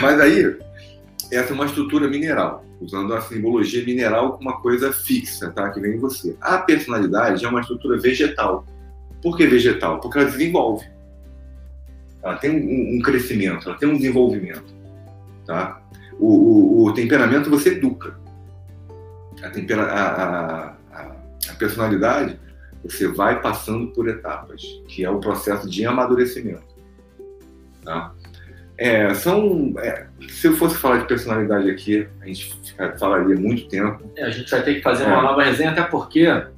[0.00, 0.56] Mas aí,
[1.32, 5.70] essa é uma estrutura mineral, usando a simbologia mineral como uma coisa fixa, tá?
[5.70, 6.36] Que vem em você.
[6.40, 8.64] A personalidade é uma estrutura vegetal.
[9.20, 9.98] Por que vegetal?
[9.98, 10.86] Porque ela desenvolve.
[12.22, 14.72] Ela tem um, um crescimento, ela tem um desenvolvimento.
[15.44, 15.82] Tá?
[16.22, 18.14] O, o, o temperamento você educa
[19.42, 21.16] a, tempera, a, a,
[21.50, 22.38] a personalidade,
[22.84, 26.72] você vai passando por etapas, que é o processo de amadurecimento.
[27.84, 28.12] Tá?
[28.78, 32.56] É, são, é, se eu fosse falar de personalidade aqui, a gente
[32.98, 34.08] falaria muito tempo.
[34.16, 35.22] É, a gente vai ter que fazer uma é.
[35.22, 36.50] nova resenha, até porque a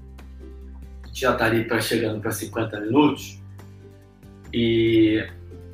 [1.07, 3.43] gente já estaria tá pra, chegando para 50 minutos
[4.53, 5.27] e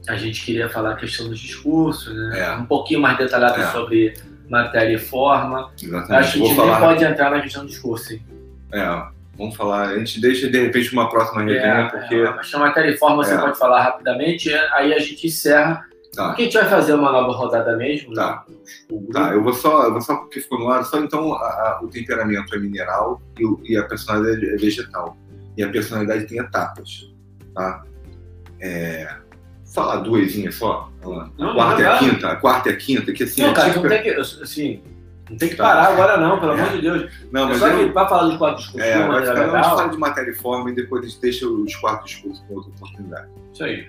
[0.08, 2.40] a gente queria falar a questão dos discursos, né?
[2.40, 2.52] É.
[2.56, 3.66] um pouquinho mais detalhado é.
[3.66, 4.14] sobre
[4.48, 5.70] matéria e forma.
[5.80, 6.12] Exatamente.
[6.12, 6.80] Acho que a gente falar...
[6.80, 8.12] pode entrar na questão do discurso.
[8.12, 8.22] Hein?
[8.72, 9.02] É,
[9.36, 9.88] vamos falar.
[9.88, 12.14] A gente deixa de repente uma próxima resenha, é, porque.
[12.14, 13.38] É, mas matéria e forma você é.
[13.38, 15.88] pode falar rapidamente, aí a gente encerra.
[16.14, 16.28] Tá.
[16.28, 18.12] Porque a gente vai fazer uma nova rodada mesmo.
[18.14, 18.44] Tá.
[18.90, 18.98] Né?
[19.12, 21.80] Tá, eu vou só, eu vou só porque ficou no ar, só então a, a,
[21.82, 25.16] o temperamento é mineral e, e, a personalidade é vegetal.
[25.56, 27.12] E a personalidade tem etapas.
[27.54, 27.84] Tá?
[28.60, 29.08] É,
[29.72, 30.90] falar duas só,
[31.38, 33.42] a quarta e a quinta, a quarta e a quinta, que assim.
[33.42, 34.10] Não, cara, não tem que.
[34.10, 34.82] Assim,
[35.30, 37.12] Não tem que parar agora não, pelo amor de Deus.
[37.30, 39.48] Não, mas Só eu, que para falar dos quatro discursos, é, de uma vai ficar
[39.48, 42.56] uma história de matéria e forma e depois a gente deixa os quatro discursos para
[42.56, 43.28] outra oportunidade.
[43.52, 43.86] isso aí.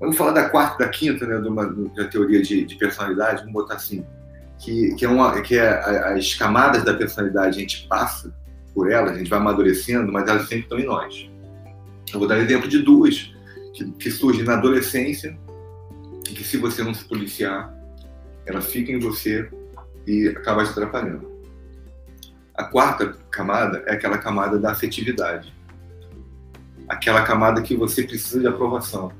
[0.00, 1.64] Vamos falar da quarta e da quinta, né, de uma,
[1.94, 4.04] da teoria de, de personalidade, vamos botar assim,
[4.58, 8.34] que, que, é uma, que é a- as camadas da personalidade, a gente passa
[8.74, 11.30] por elas, a gente vai amadurecendo, mas elas sempre estão em nós.
[12.12, 13.31] Eu vou dar exemplo de duas,
[13.72, 15.38] que, que surgem na adolescência,
[16.28, 17.74] e que se você não se policiar,
[18.46, 19.50] ela fica em você
[20.06, 21.30] e acaba te atrapalhando.
[22.54, 25.52] A quarta camada é aquela camada da afetividade.
[26.88, 29.12] Aquela camada que você precisa de aprovação.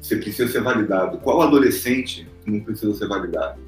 [0.00, 1.18] Você precisa ser validado.
[1.18, 3.60] Qual adolescente não precisa ser validado?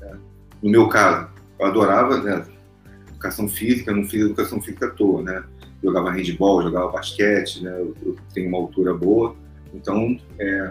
[0.00, 0.18] né?
[0.62, 2.44] No meu caso, eu adorava né,
[3.08, 5.44] educação física, não fiz educação física à toa, né?
[5.82, 7.70] Jogava handball, jogava basquete, né?
[7.78, 9.36] Eu, eu tenho uma altura boa.
[9.72, 10.70] Então, é,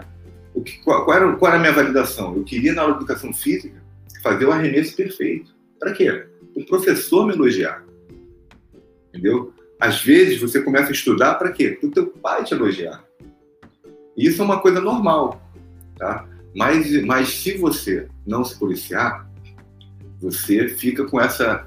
[0.54, 2.36] o que, qual, qual era, qual era a minha validação?
[2.36, 3.80] Eu queria, na aula de educação física,
[4.22, 5.54] fazer o arremesso perfeito.
[5.78, 6.26] Para quê?
[6.54, 7.84] O professor me elogiar.
[9.08, 9.52] Entendeu?
[9.80, 11.70] Às vezes você começa a estudar para quê?
[11.70, 13.04] Para o teu pai te elogiar.
[14.16, 15.40] E Isso é uma coisa normal,
[15.96, 16.26] tá?
[16.54, 19.30] Mas, mas se você não se policiar,
[20.20, 21.66] você fica com essa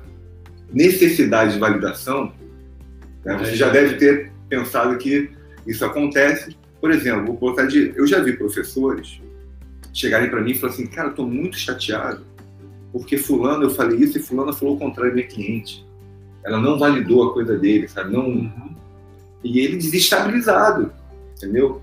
[0.74, 2.34] necessidade de validação.
[3.24, 3.38] Né?
[3.38, 5.32] Você já deve ter pensado que
[5.66, 6.56] isso acontece.
[6.80, 9.22] Por exemplo, vou colocar de, eu já vi professores
[9.94, 12.26] chegarem para mim e falarem assim, cara, eu estou muito chateado
[12.92, 15.86] porque fulano eu falei isso e fulano falou o contrário da minha cliente.
[16.44, 18.12] Ela não validou a coisa dele, sabe?
[18.12, 18.52] Não,
[19.44, 20.92] e ele desestabilizado,
[21.38, 21.82] entendeu?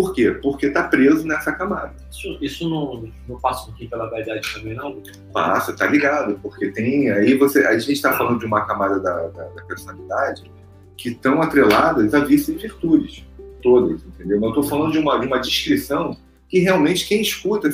[0.00, 0.30] Por quê?
[0.30, 1.92] Porque está preso nessa camada.
[2.10, 5.02] Isso, isso não, não passa um pouquinho pela vaidade também, não?
[5.30, 6.38] Passa, tá ligado?
[6.40, 7.10] Porque tem.
[7.10, 7.66] Aí você.
[7.66, 10.50] A gente está falando de uma camada da, da, da personalidade
[10.96, 13.26] que estão atreladas a vícios e virtudes.
[13.62, 14.40] Todas, entendeu?
[14.40, 16.16] Mas eu estou falando de uma, de uma descrição
[16.48, 17.68] que realmente quem escuta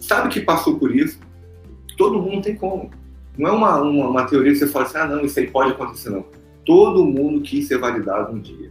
[0.00, 1.18] sabe que passou por isso.
[1.96, 2.92] Todo mundo tem como.
[3.36, 5.72] Não é uma, uma, uma teoria que você fala assim, ah, não, isso aí pode
[5.72, 6.24] acontecer, não.
[6.64, 8.70] Todo mundo quis ser validado um dia.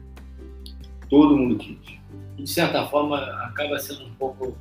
[1.10, 1.95] Todo mundo quis.
[2.36, 4.58] De certa forma, acaba sendo um pouco.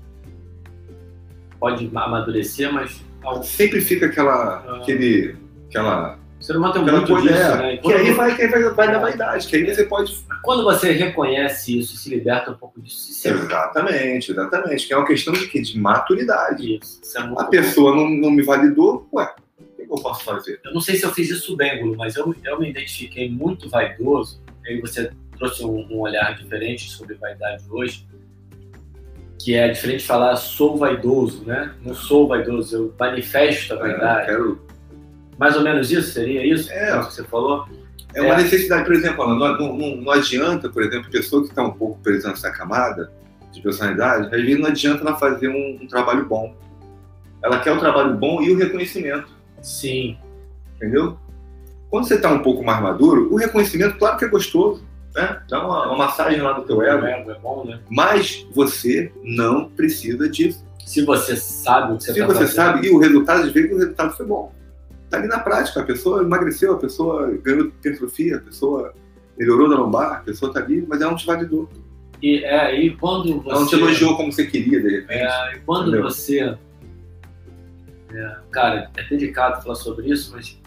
[1.58, 3.02] Pode amadurecer, mas
[3.42, 4.64] Sempre fica aquela.
[4.66, 4.76] Ah.
[4.76, 5.36] aquele.
[5.68, 6.18] aquela.
[6.38, 7.76] o ser humano tem aquela muito coisa, disso, é, né?
[7.78, 10.92] Que aí vai, que aí vai, vai da vaidade, que aí você pode quando você
[10.92, 14.86] reconhece isso se liberta um pouco disso, isso é, Exatamente, exatamente.
[14.86, 15.62] Que é uma questão de quê?
[15.62, 16.76] De maturidade.
[16.76, 20.60] isso, isso é A pessoa não, não me validou, ué, o que eu posso fazer?
[20.62, 23.70] Eu não sei se eu fiz isso bem, Gulo, mas eu, eu me identifiquei muito
[23.70, 24.42] vaidoso.
[24.66, 28.06] Aí você trouxe um, um olhar diferente sobre vaidade hoje,
[29.38, 31.74] que é diferente de falar sou vaidoso, né?
[31.84, 34.26] Não sou vaidoso, eu manifesto a Eu vaidade.
[34.26, 34.60] quero-
[35.38, 36.12] Mais ou menos isso?
[36.12, 36.70] Seria isso?
[36.72, 36.96] É.
[37.00, 37.66] que você falou?
[38.14, 38.42] É uma É.
[38.44, 42.28] necessidade, por exemplo, não- não- não adianta, por exemplo, pessoa que está um pouco presa
[42.28, 43.12] nessa camada
[43.52, 46.54] de personalidade, às vezes não adianta ela fazer um, um trabalho bom.
[47.42, 49.28] Ela quer o trabalho bom e o reconhecimento,
[49.60, 50.16] Sim.
[50.76, 51.18] entendeu?
[51.90, 54.82] Quando você está um pouco mais maduro, o reconhecimento, claro que é gostoso,
[55.14, 55.42] né?
[55.48, 57.80] Dá uma, uma massagem lá no teu ego, ego é bom, né?
[57.88, 60.64] mas você não precisa disso.
[60.84, 62.54] Se você sabe o que você Se está você fazendo.
[62.54, 64.52] sabe, e o resultado, às vezes, o resultado foi bom.
[65.08, 68.92] Tá ali na prática, a pessoa emagreceu, a pessoa ganhou hipertrofia, a pessoa
[69.38, 71.68] melhorou da lombar, a pessoa tá ali, mas ela não te validou.
[72.20, 73.50] E, é, e quando você...
[73.50, 75.22] Ela não te elogiou como você queria, de repente.
[75.22, 76.02] É, e quando Entendeu?
[76.02, 76.56] você.
[78.12, 80.60] é, cara, é delicado falar sobre isso, mas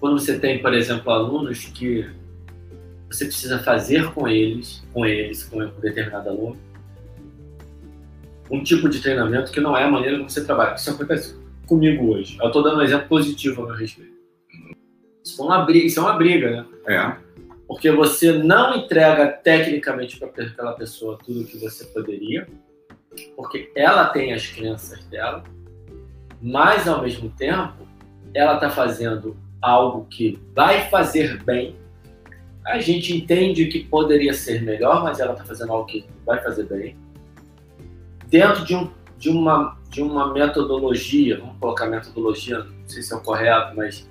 [0.00, 2.06] quando você tem, por exemplo, alunos que
[3.10, 6.58] você precisa fazer com eles, com eles, com um determinado aluno,
[8.50, 10.74] um tipo de treinamento que não é a maneira como você trabalha.
[10.74, 11.36] Isso acontece
[11.66, 12.38] comigo hoje.
[12.40, 14.16] Eu estou dando um exemplo positivo a meu respeito.
[15.24, 16.66] Isso é uma briga, isso é uma briga né?
[16.86, 17.28] É,
[17.68, 22.48] porque você não entrega tecnicamente para aquela pessoa tudo o que você poderia,
[23.36, 25.44] porque ela tem as crenças dela,
[26.40, 27.86] mas ao mesmo tempo
[28.32, 31.76] ela está fazendo algo que vai fazer bem.
[32.68, 36.64] A gente entende que poderia ser melhor, mas ela está fazendo algo que vai fazer
[36.64, 36.96] bem.
[38.26, 43.16] Dentro de, um, de, uma, de uma metodologia, vamos colocar metodologia, não sei se é
[43.16, 44.06] o correto, mas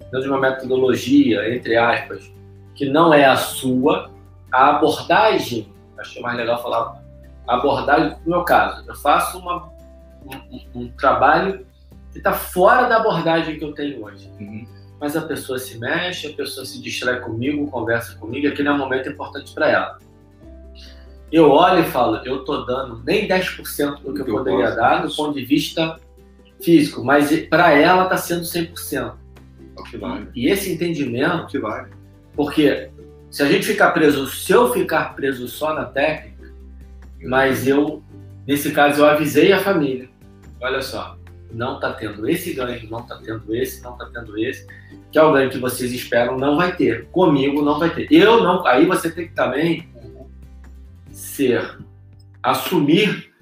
[0.00, 2.32] dentro de uma metodologia, entre aspas,
[2.74, 4.10] que não é a sua,
[4.50, 7.02] a abordagem, acho é mais legal falar,
[7.46, 9.68] a abordagem, no meu caso, eu faço uma,
[10.24, 11.66] um, um- um trabalho
[12.12, 14.30] que está fora da abordagem que eu tenho hoje.
[14.40, 14.66] Uhum.
[15.00, 18.78] Mas a pessoa se mexe, a pessoa se distrai comigo, conversa comigo, aquele é um
[18.78, 19.98] momento importante para ela.
[21.30, 24.76] Eu olho e falo, eu tô dando nem 10% do que eu Eu poderia posso.
[24.76, 26.00] dar do ponto de vista
[26.62, 29.12] físico, mas para ela está sendo 100%.
[29.76, 30.28] É o que vale.
[30.34, 31.90] E esse É o entendimento que vale.
[32.34, 32.90] porque
[33.30, 36.50] se a gente ficar preso, se eu ficar preso só na técnica,
[37.22, 38.02] mas eu,
[38.46, 40.08] nesse caso, eu avisei a família.
[40.60, 41.17] Olha só,
[41.52, 44.66] não está tendo esse ganho, não está tendo esse, não está tendo esse,
[45.10, 47.06] que é o ganho que vocês esperam, não vai ter.
[47.06, 48.06] Comigo não vai ter.
[48.10, 48.66] Eu não.
[48.66, 49.88] Aí você tem que também
[51.10, 51.78] ser,
[52.42, 53.32] assumir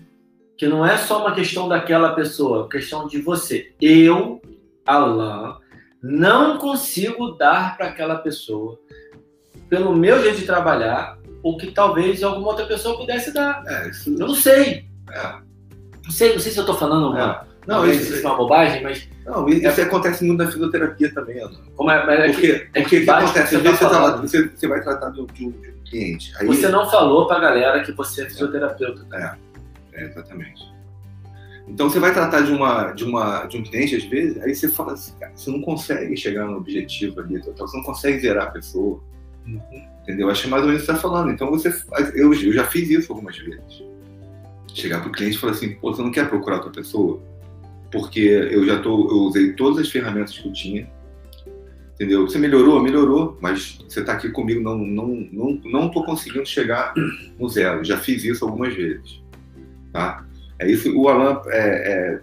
[0.57, 3.74] que não é só uma questão daquela pessoa, é questão de você.
[3.80, 4.40] Eu,
[4.86, 5.57] Alain,
[6.02, 8.78] não consigo dar para aquela pessoa,
[9.68, 13.62] pelo meu jeito de trabalhar, o que talvez alguma outra pessoa pudesse dar.
[13.66, 14.11] É, isso...
[14.11, 14.88] Eu não sei.
[15.11, 15.46] É.
[16.04, 17.44] Não sei, não sei se eu estou falando é.
[17.66, 19.08] Não, isso, isso é uma bobagem, mas.
[19.24, 19.84] Não, isso é...
[19.84, 21.58] acontece muito na fisioterapia também, Ana.
[21.74, 23.56] Como é, mas é porque, que, é que, acontece?
[23.56, 25.52] Você, tá tá você, você, vai tratar de um, de um
[25.84, 26.32] cliente.
[26.38, 26.46] Aí...
[26.46, 29.04] Você não falou pra galera que você é fisioterapeuta.
[29.14, 29.34] É,
[29.94, 30.76] é, exatamente.
[31.68, 34.68] Então você vai tratar de, uma, de, uma, de um cliente, às vezes, aí você
[34.68, 38.50] fala assim, cara, você não consegue chegar no objetivo ali, você não consegue zerar a
[38.50, 39.00] pessoa.
[39.44, 39.86] Uhum.
[40.02, 40.30] Entendeu?
[40.30, 41.32] Acho que é mais ou menos você está falando.
[41.32, 41.68] Então você
[42.14, 43.82] eu, eu já fiz isso algumas vezes.
[44.72, 47.20] Chegar pro cliente e falar assim, pô, você não quer procurar outra pessoa?
[47.97, 50.86] Porque eu já tô, eu usei todas as ferramentas que eu tinha,
[51.94, 52.28] entendeu?
[52.28, 56.92] Você melhorou, melhorou, mas você está aqui comigo, não, não, não, não tô conseguindo chegar
[57.38, 57.82] no zero.
[57.82, 59.22] Já fiz isso algumas vezes,
[59.94, 60.26] tá?
[60.59, 60.94] É isso.
[60.94, 62.20] O Alan é, é,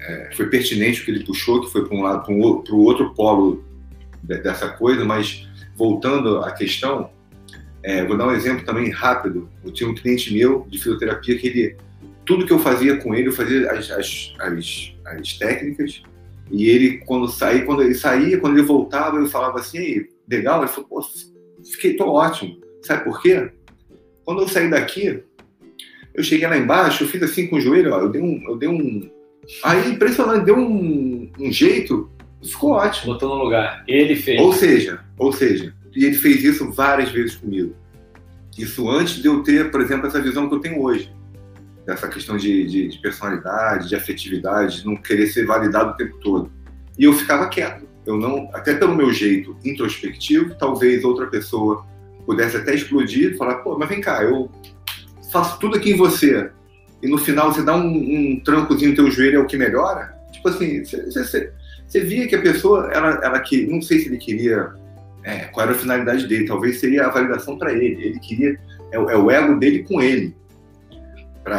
[0.00, 2.32] é, foi pertinente o que ele puxou, que foi para um lado, para
[2.74, 3.64] o outro polo
[4.22, 7.10] dessa coisa, mas voltando à questão,
[7.82, 9.48] é, vou dar um exemplo também rápido.
[9.64, 11.76] Eu tinha um cliente meu de fisioterapia que ele
[12.30, 16.02] tudo que eu fazia com ele, eu fazia as, as, as, as técnicas,
[16.50, 20.68] e ele, quando saía, quando ele saía, quando ele voltava, eu falava assim, legal, ele
[20.68, 21.02] falou, pô,
[21.64, 22.58] fiquei, tô ótimo.
[22.82, 23.50] Sabe por quê?
[24.24, 25.22] Quando eu saí daqui,
[26.14, 28.42] eu cheguei lá embaixo, eu fiz assim com o joelho, ó, eu dei um.
[28.48, 29.08] Eu dei um
[29.62, 32.10] aí, impressionante, deu um, um jeito,
[32.42, 33.12] ficou ótimo.
[33.12, 33.84] Botou no lugar.
[33.86, 34.40] Ele fez.
[34.40, 37.74] Ou seja, ou seja, e ele fez isso várias vezes comigo.
[38.58, 41.12] Isso antes de eu ter, por exemplo, essa visão que eu tenho hoje
[41.90, 46.16] dessa questão de, de, de, personalidade, de afetividade, de não querer ser validado o tempo
[46.18, 46.50] todo.
[46.96, 47.84] E eu ficava quieto.
[48.06, 51.84] Eu não, até pelo meu jeito introspectivo, talvez outra pessoa
[52.24, 54.48] pudesse até explodir e falar, pô, mas vem cá, eu
[55.32, 56.50] faço tudo aqui em você
[57.02, 60.14] e no final você dá um, um trancozinho no teu joelho é o que melhora?
[60.32, 64.70] Tipo assim, você via que a pessoa, ela, ela que, não sei se ele queria,
[65.24, 68.00] é, qual era a finalidade dele, talvez seria a validação para ele.
[68.04, 68.58] Ele queria,
[68.92, 70.38] é, é o ego dele com ele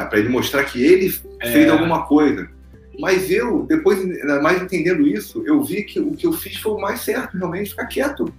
[0.09, 1.51] para ele mostrar que ele é.
[1.51, 2.49] fez alguma coisa.
[2.99, 6.73] Mas eu, depois, ainda mais entendendo isso, eu vi que o que eu fiz foi
[6.73, 8.33] o mais certo, realmente, ficar quieto.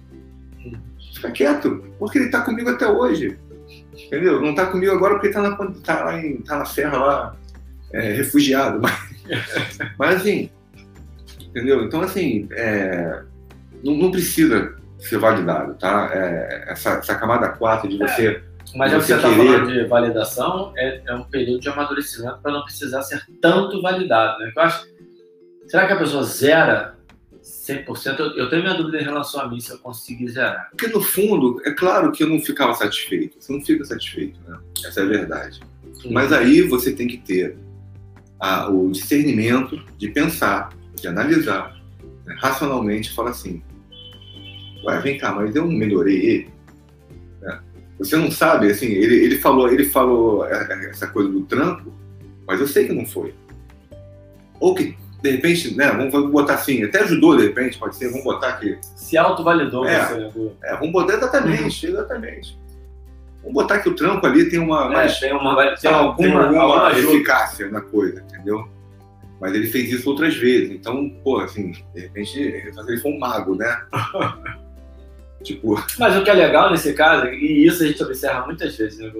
[1.13, 3.37] Ficar quieto, porque ele está comigo até hoje.
[3.93, 4.41] Entendeu?
[4.41, 7.35] Não está comigo agora porque está na, tá lá em, tá na serra lá,
[7.91, 8.79] é, refugiado.
[8.81, 8.97] Mas,
[9.97, 10.49] mas assim,
[11.41, 11.83] entendeu?
[11.83, 13.21] Então, assim, é,
[13.83, 16.09] não, não, precisa ser validado, tá?
[16.13, 18.41] É, essa, essa camada 4 de você é.
[18.75, 22.39] Mas é o que você está falando de validação, é, é, um período de amadurecimento
[22.41, 24.39] para não precisar ser tanto validado.
[24.39, 24.51] Né?
[24.55, 24.87] Eu acho,
[25.67, 26.95] será que a pessoa zera
[27.43, 28.19] 100%?
[28.19, 30.69] Eu, eu tenho minha dúvida em relação a mim, se eu conseguir zerar.
[30.71, 33.37] Porque no fundo, é claro que eu não ficava satisfeito.
[33.39, 34.57] Você não fica satisfeito, né?
[34.85, 35.59] Essa é a verdade.
[36.09, 37.57] Mas aí você tem que ter
[38.39, 41.75] a, o discernimento de pensar, de analisar
[42.25, 42.35] né?
[42.39, 43.61] racionalmente e falar assim,
[44.83, 46.53] ué, vem cá, mas eu melhorei ele?
[47.99, 51.93] Você não sabe, assim, ele, ele falou, ele falou essa coisa do trampo,
[52.47, 53.33] mas eu sei que não foi.
[54.59, 58.23] Ou que, de repente, né, vamos botar assim, até ajudou, de repente, pode ser, vamos
[58.23, 58.77] botar aqui.
[58.95, 60.51] Se autovalidou é, você.
[60.63, 61.93] É, vamos botar exatamente, uhum.
[61.93, 62.59] exatamente.
[63.41, 64.85] Vamos botar que o trampo ali tem uma.
[64.85, 68.67] É, mais, tem uma, tem, alguma, tem uma, alguma eficácia na coisa, entendeu?
[69.39, 70.71] Mas ele fez isso outras vezes.
[70.71, 73.81] Então, pô, assim, de repente, ele foi um mago, né?
[75.43, 75.75] Tipo...
[75.99, 79.11] Mas o que é legal nesse caso, e isso a gente observa muitas vezes, né?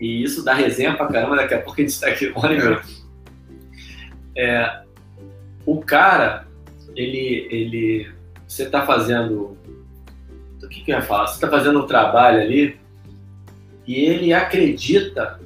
[0.00, 2.82] E isso dá resenha pra caramba, daqui a pouco a gente está aqui olha,
[4.36, 4.44] é.
[4.44, 4.82] é.
[5.64, 6.46] O cara,
[6.96, 8.10] ele, ele.
[8.46, 9.56] Você está fazendo.
[10.62, 11.26] O que, que eu ia falar?
[11.26, 12.80] Você está fazendo um trabalho ali
[13.86, 15.40] e ele acredita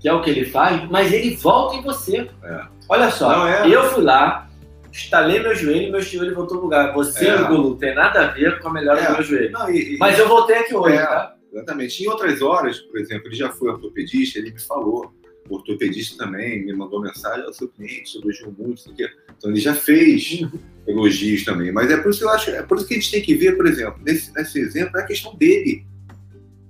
[0.00, 2.28] que é o que ele faz, mas ele volta em você.
[2.42, 2.60] É.
[2.88, 3.68] Olha só, Não, é.
[3.68, 4.48] eu fui lá,
[4.92, 6.92] estalei meu joelho e meu joelho voltou no lugar.
[6.92, 7.44] Você, é.
[7.44, 9.06] Gulu, tem nada a ver com a melhora é.
[9.06, 9.52] do meu joelho.
[9.52, 11.36] Não, e, Mas eu voltei aqui hoje, é, tá?
[11.52, 12.02] Exatamente.
[12.02, 15.12] Em outras horas, por exemplo, ele já foi ortopedista, ele me falou.
[15.48, 20.40] O ortopedista também me mandou mensagem ao seu cliente, elogiou muito, então ele já fez
[20.40, 20.52] uhum.
[20.86, 21.72] elogios também.
[21.72, 23.34] Mas é por isso que eu acho, é por isso que a gente tem que
[23.34, 25.84] ver, por exemplo, nesse, nesse exemplo, é a questão dele.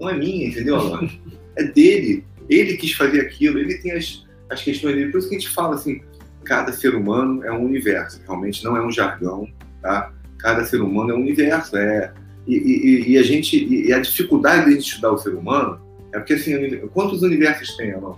[0.01, 0.79] Não é minha, entendeu?
[1.55, 2.25] É dele.
[2.49, 5.13] Ele quis fazer aquilo, ele tem as, as questões dele.
[5.13, 6.01] Por isso que a gente fala assim,
[6.45, 9.49] cada ser humano é um universo, realmente não é um jargão,
[9.81, 10.13] tá?
[10.39, 12.13] Cada ser humano é um universo, é
[12.47, 15.81] e, e, e a gente e a dificuldade de estudar o ser humano
[16.13, 18.17] é porque assim, quantos universos tem, Alan?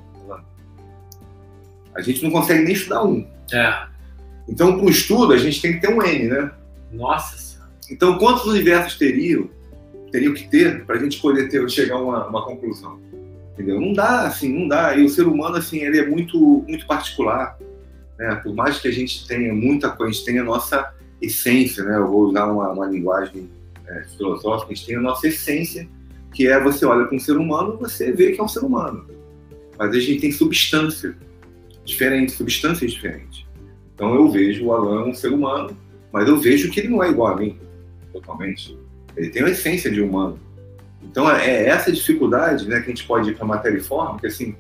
[1.95, 3.27] A gente não consegue nem estudar um.
[3.53, 3.87] É.
[4.49, 6.51] Então, para o estudo, a gente tem que ter um N, né?
[6.93, 7.71] Nossa Senhora.
[7.91, 9.49] Então, quantos universos teriam,
[10.11, 13.01] teriam que ter para a gente poder ter, chegar a uma, uma conclusão?
[13.53, 13.81] Entendeu?
[13.81, 14.97] Não dá, assim, não dá.
[14.97, 17.57] E o ser humano, assim, ele é muito, muito particular.
[18.19, 18.35] Né?
[18.37, 21.97] Por mais que a gente tenha muita coisa, a gente tenha a nossa essência, né?
[21.97, 23.49] Eu vou usar uma, uma linguagem
[23.87, 25.89] é, filosófica, a gente tem a nossa essência,
[26.33, 29.07] que é você olha para um ser humano, você vê que é um ser humano.
[29.79, 31.17] Mas a gente tem substância
[31.85, 33.45] diferente, substâncias diferentes.
[33.95, 35.77] Então eu vejo o Alan um ser humano,
[36.13, 37.59] mas eu vejo que ele não é igual a mim,
[38.13, 38.77] totalmente.
[39.17, 40.39] Ele tem a essência de humano.
[41.03, 44.27] Então é essa dificuldade né, que a gente pode ir para matéria e forma, que
[44.27, 44.57] assim,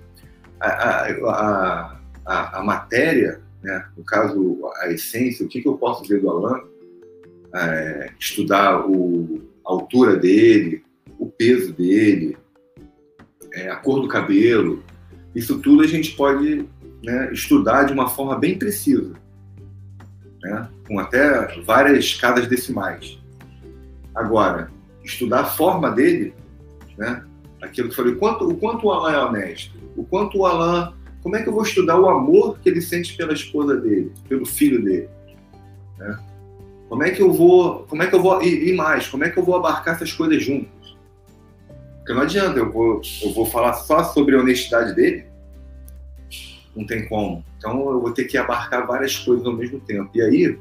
[0.61, 6.07] a, a, a, a matéria, né, no caso a essência, o que, que eu posso
[6.07, 6.61] ver do Alan,
[7.55, 10.85] é, estudar o, a altura dele,
[11.19, 12.37] o peso dele,
[13.55, 14.85] é, a cor do cabelo,
[15.35, 16.69] isso tudo a gente pode
[17.03, 19.15] né, estudar de uma forma bem precisa,
[20.43, 23.19] né, com até várias escadas decimais.
[24.15, 24.71] Agora,
[25.03, 26.35] estudar a forma dele,
[26.99, 27.25] né,
[27.63, 30.47] aquilo que eu falei, o quanto, o quanto o Alan é honesto, o quanto o
[30.47, 30.93] Alan,
[31.25, 34.45] como é que eu vou estudar o amor que ele sente pela esposa dele, pelo
[34.45, 35.09] filho dele,
[35.99, 36.19] né?
[36.87, 39.31] Como é que eu vou, como é que eu vou e, e mais, como é
[39.31, 40.69] que eu vou abarcar essas coisas juntas?
[41.97, 45.25] Porque não adianta, eu vou, eu vou falar só sobre a honestidade dele,
[46.77, 47.43] não tem como.
[47.57, 50.11] Então eu vou ter que abarcar várias coisas ao mesmo tempo.
[50.15, 50.59] E aí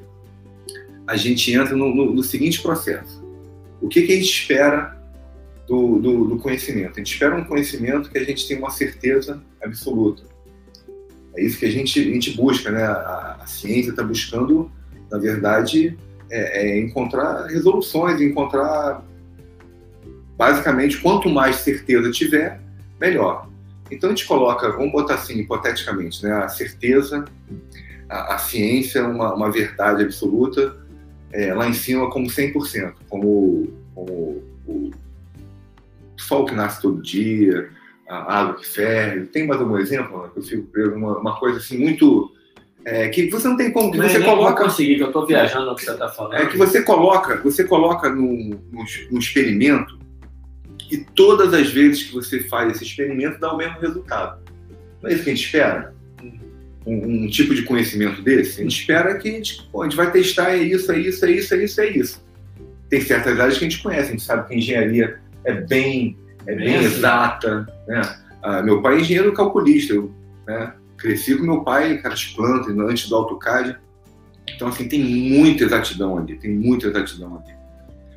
[1.05, 3.21] a gente entra no, no, no seguinte processo:
[3.81, 4.97] o que, que a gente espera
[5.67, 6.93] do, do, do, conhecimento?
[6.93, 10.32] A gente espera um conhecimento que a gente tem uma certeza absoluta.
[11.35, 12.83] É isso que a gente, a gente busca, né?
[12.83, 14.71] A, a ciência está buscando,
[15.11, 15.97] na verdade,
[16.29, 19.03] é, é encontrar resoluções, encontrar
[20.37, 22.59] basicamente quanto mais certeza tiver,
[22.99, 23.47] melhor.
[23.91, 27.25] Então a gente coloca, vamos botar assim, hipoteticamente, né, a certeza,
[28.09, 30.75] a, a ciência, uma, uma verdade absoluta,
[31.31, 34.91] é, lá em cima como 100%, como, como o
[36.17, 37.69] sol que nasce todo dia,
[38.13, 39.27] a água que ferve.
[39.27, 40.31] Tem mais algum exemplo?
[40.35, 42.31] Eu fico preso uma, uma coisa assim muito
[42.85, 44.61] é, que você não tem como que você coloca.
[44.61, 46.33] Não conseguir, que eu estou viajando no que você está falando.
[46.35, 48.59] É que você coloca, você coloca num,
[49.11, 49.97] num experimento
[50.91, 54.41] e todas as vezes que você faz esse experimento dá o mesmo resultado.
[55.01, 55.95] Não é isso que a gente espera?
[56.85, 58.59] Um, um tipo de conhecimento desse?
[58.59, 61.25] A gente espera que a gente, pô, a gente vai testar é isso, é isso,
[61.25, 62.25] é isso, é isso, é isso.
[62.89, 66.17] Tem certas áreas que a gente conhece, a gente sabe que a engenharia é bem,
[66.47, 67.67] é bem, exata.
[67.87, 68.01] Né?
[68.41, 70.11] Ah, meu pai é engenheiro calculista, eu
[70.47, 73.77] né, cresci com meu pai, cara de planta, antes do AutoCAD.
[74.55, 77.53] Então, assim, tem muita exatidão ali, tem muita exatidão ali.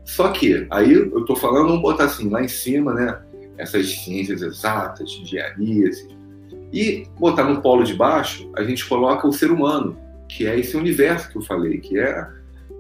[0.05, 3.19] Só que, aí eu estou falando, vamos botar assim, lá em cima, né?
[3.59, 6.17] Essas ciências exatas, engenharia, assim,
[6.73, 9.99] e botar no polo de baixo, a gente coloca o ser humano,
[10.29, 12.29] que é esse universo que eu falei, que é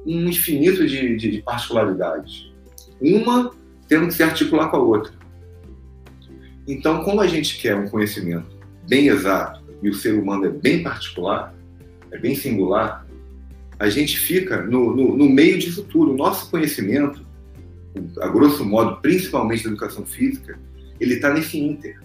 [0.05, 2.53] um infinito de, de, de particularidades.
[3.01, 3.51] Uma
[3.88, 5.12] tendo que se articular com a outra.
[6.67, 8.57] Então, como a gente quer um conhecimento
[8.89, 11.55] bem exato e o ser humano é bem particular,
[12.11, 13.07] é bem singular,
[13.79, 16.12] a gente fica no, no, no meio disso tudo.
[16.12, 17.25] O nosso conhecimento,
[18.21, 20.59] a grosso modo, principalmente da educação física,
[20.99, 22.01] ele está nesse ínter.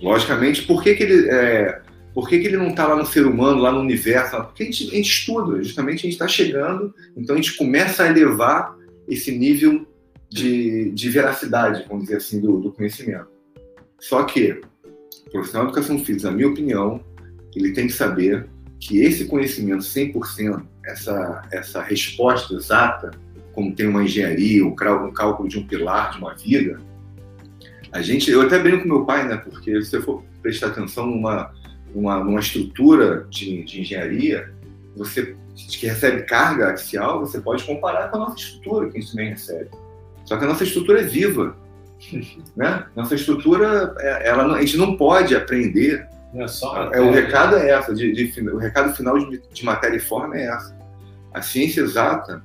[0.00, 1.82] Logicamente, por que, que ele é,
[2.14, 4.36] por que, que ele não está lá no ser humano, lá no universo?
[4.36, 8.02] Porque a gente, a gente estuda, justamente a gente está chegando, então a gente começa
[8.02, 8.76] a elevar
[9.06, 9.86] esse nível
[10.30, 13.28] de, de veracidade, vamos dizer assim, do, do conhecimento.
[13.98, 14.60] Só que
[15.26, 17.04] o profissional de educação física, na minha opinião,
[17.54, 23.10] ele tem que saber que esse conhecimento 100%, essa, essa resposta exata,
[23.52, 26.80] como tem uma engenharia, um cálculo de um pilar de uma vida,
[27.92, 29.36] a gente, eu até brinco com meu pai, né?
[29.36, 31.52] Porque se você for prestar atenção numa,
[31.92, 34.54] numa, numa estrutura de, de engenharia,
[34.96, 39.10] você que recebe carga axial, você pode comparar com a nossa estrutura que a gente
[39.10, 39.68] também recebe.
[40.30, 41.56] Só que a nossa estrutura é viva,
[42.56, 42.86] né?
[42.94, 47.70] Nossa estrutura, é, ela, a gente não pode aprender é, só é, o recado é
[47.70, 50.78] essa, de, de, o recado final de, de, matéria e forma é essa.
[51.34, 52.44] A ciência exata,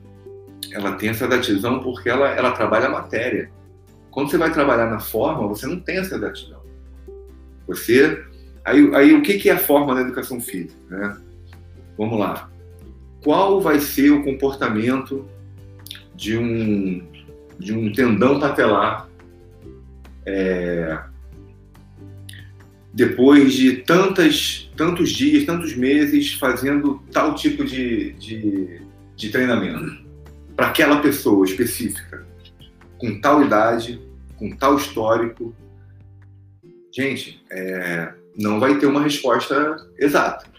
[0.72, 3.52] ela tem essa exatidão porque ela, ela trabalha a matéria.
[4.10, 6.62] Quando você vai trabalhar na forma, você não tem essa exatidão.
[7.68, 8.20] Você,
[8.66, 10.74] aí, aí o que, que é a forma da educação física?
[10.90, 11.18] Né?
[11.96, 12.50] Vamos lá.
[13.24, 15.30] Qual vai ser o comportamento
[16.16, 17.14] de um,
[17.60, 19.10] de um tendão patelar
[20.26, 21.00] é,
[22.94, 28.82] depois de tantas, tantos dias, tantos meses fazendo tal tipo de, de,
[29.16, 30.04] de treinamento
[30.56, 32.26] para aquela pessoa específica,
[32.98, 34.02] com tal idade,
[34.38, 35.54] com tal histórico,
[36.90, 40.50] gente, é, não vai ter uma resposta exata.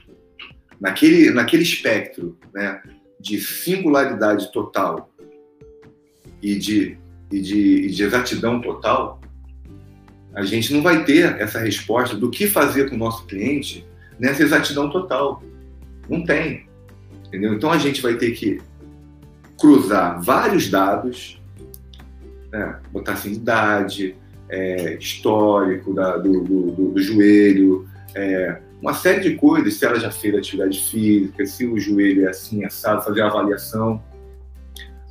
[0.78, 2.82] naquele, naquele espectro né,
[3.18, 5.10] de singularidade total
[6.46, 6.96] e de,
[7.32, 9.20] e, de, e de exatidão total,
[10.32, 13.84] a gente não vai ter essa resposta do que fazer com o nosso cliente
[14.16, 15.42] nessa exatidão total.
[16.08, 16.68] Não tem.
[17.26, 17.54] Entendeu?
[17.54, 18.60] Então a gente vai ter que
[19.58, 21.42] cruzar vários dados,
[22.52, 22.78] né?
[22.92, 24.14] botar assim, idade,
[24.48, 29.98] é, histórico da, do, do, do, do, joelho, é, uma série de coisas, se ela
[29.98, 34.00] já fez atividade física, se o joelho é assim, assado, fazer a avaliação,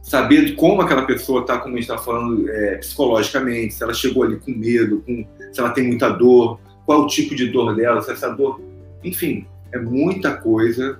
[0.06, 4.22] saber como aquela pessoa está, como a gente está falando, é, psicologicamente, se ela chegou
[4.22, 8.00] ali com medo, com, se ela tem muita dor, qual o tipo de dor dela,
[8.04, 8.62] se essa dor.
[9.04, 11.00] Enfim, é muita coisa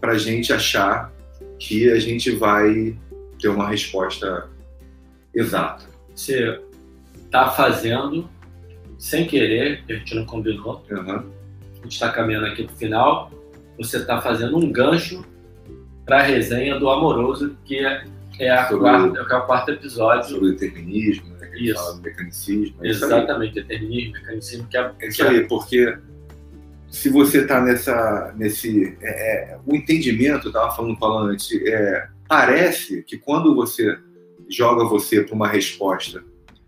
[0.00, 1.12] para a gente achar
[1.58, 2.96] que a gente vai
[3.38, 4.48] ter uma resposta
[5.34, 5.84] exata.
[6.14, 6.58] Você
[7.22, 8.26] está fazendo
[8.96, 10.82] sem querer, a gente não combinou.
[10.90, 11.30] Uhum.
[11.78, 13.30] A gente está caminhando aqui para o final.
[13.76, 15.22] Você está fazendo um gancho
[16.06, 18.04] para a resenha do Amoroso, que é,
[18.44, 20.30] é, a quarta, é o quarto episódio.
[20.30, 21.46] Sobre determinismo, né?
[21.46, 21.74] Que isso.
[21.74, 22.76] fala mecanicismo.
[22.82, 24.66] É Exatamente, determinismo, mecanicismo.
[24.68, 25.96] Que é, é isso aí, porque
[26.90, 32.08] se você está nessa nesse é, é, o entendimento eu estava falando falando antes é,
[32.28, 33.96] parece que quando você
[34.48, 36.22] joga você para uma resposta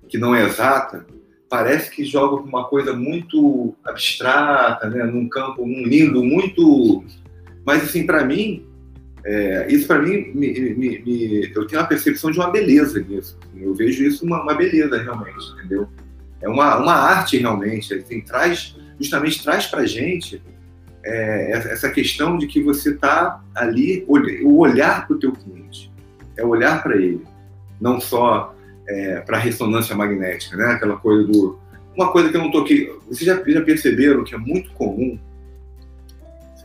[0.09, 1.05] que não é exata
[1.51, 7.05] parece que joga para uma coisa muito abstrata né num campo num limbo muito
[7.67, 8.65] mas assim para mim
[9.25, 13.39] é, isso para mim me, me, me, eu tenho a percepção de uma beleza nisso
[13.57, 15.89] eu vejo isso uma, uma beleza realmente entendeu
[16.41, 20.43] é uma, uma arte realmente assim, traz justamente traz para gente
[21.05, 25.91] é, essa questão de que você está ali, o olhar para o teu cliente,
[26.37, 27.23] é olhar para ele,
[27.81, 28.55] não só
[28.89, 30.73] é, para a ressonância magnética, né?
[30.73, 31.59] Aquela coisa do...
[31.95, 32.91] Uma coisa que eu não toquei...
[33.07, 35.19] Vocês já, já perceberam que é muito comum,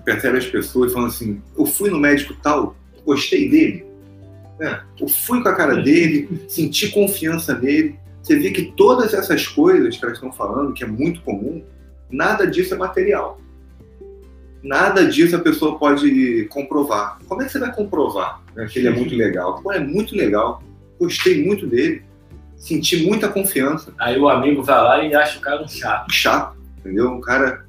[0.07, 3.85] percebe as pessoas falando assim, eu fui no médico tal, gostei dele,
[4.57, 4.81] né?
[4.99, 9.97] eu fui com a cara dele, senti confiança nele, você vê que todas essas coisas
[9.97, 11.61] que elas estão falando, que é muito comum,
[12.09, 13.39] Nada disso é material.
[14.63, 17.19] Nada disso a pessoa pode comprovar.
[17.27, 19.61] Como é que você vai comprovar né, que ele é muito legal?
[19.61, 20.63] Pô, é muito legal.
[20.99, 22.03] Gostei muito dele.
[22.55, 23.93] Senti muita confiança.
[23.99, 26.11] Aí o amigo vai lá e acha o cara um chato.
[26.11, 27.11] Chato, entendeu?
[27.11, 27.65] Um cara.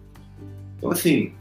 [0.78, 1.32] Então, assim,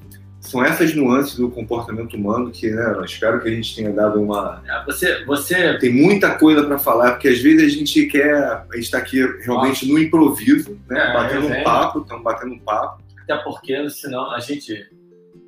[0.48, 4.22] são essas nuances do comportamento humano que, né, eu espero que a gente tenha dado
[4.22, 4.64] uma.
[4.66, 5.78] É, você, você...
[5.78, 8.34] Tem muita coisa para falar, porque às vezes a gente quer.
[8.36, 9.88] A gente está aqui realmente Nossa.
[9.88, 11.10] no improviso, né?
[11.10, 13.04] É, batendo um papo, estamos batendo um papo.
[13.24, 14.88] Até porque, senão, a gente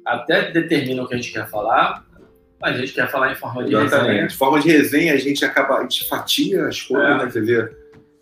[0.05, 2.05] até determina o que a gente quer falar,
[2.61, 4.07] a gente quer falar em forma de Exatamente.
[4.07, 4.27] resenha.
[4.27, 7.17] De forma de resenha, a gente acaba, a gente fatia as coisas, é.
[7.17, 7.29] né?
[7.29, 7.71] Você vê.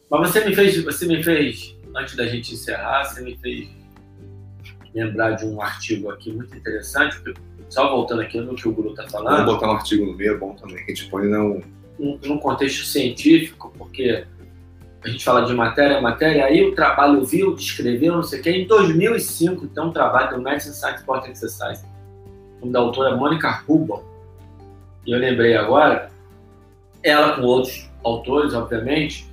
[0.10, 3.68] Mas você me fez, você me fez, antes da gente encerrar, você me fez
[4.94, 7.22] lembrar de um artigo aqui muito interessante,
[7.70, 9.38] só voltando aqui no que o Guru está falando.
[9.38, 11.62] Vamos botar um artigo no meio, é bom também, que a gente põe não...
[12.00, 14.26] num contexto científico, porque
[15.04, 18.52] a gente fala de matéria, matéria, aí o trabalho viu, descreveu, não sei o quê.
[18.52, 21.86] Em 2005, tem um trabalho do Medicine Science Sport Exercise,
[22.64, 24.04] da autora Mônica Rubel,
[25.06, 26.12] e eu lembrei agora,
[27.02, 29.26] ela com outros autores, obviamente,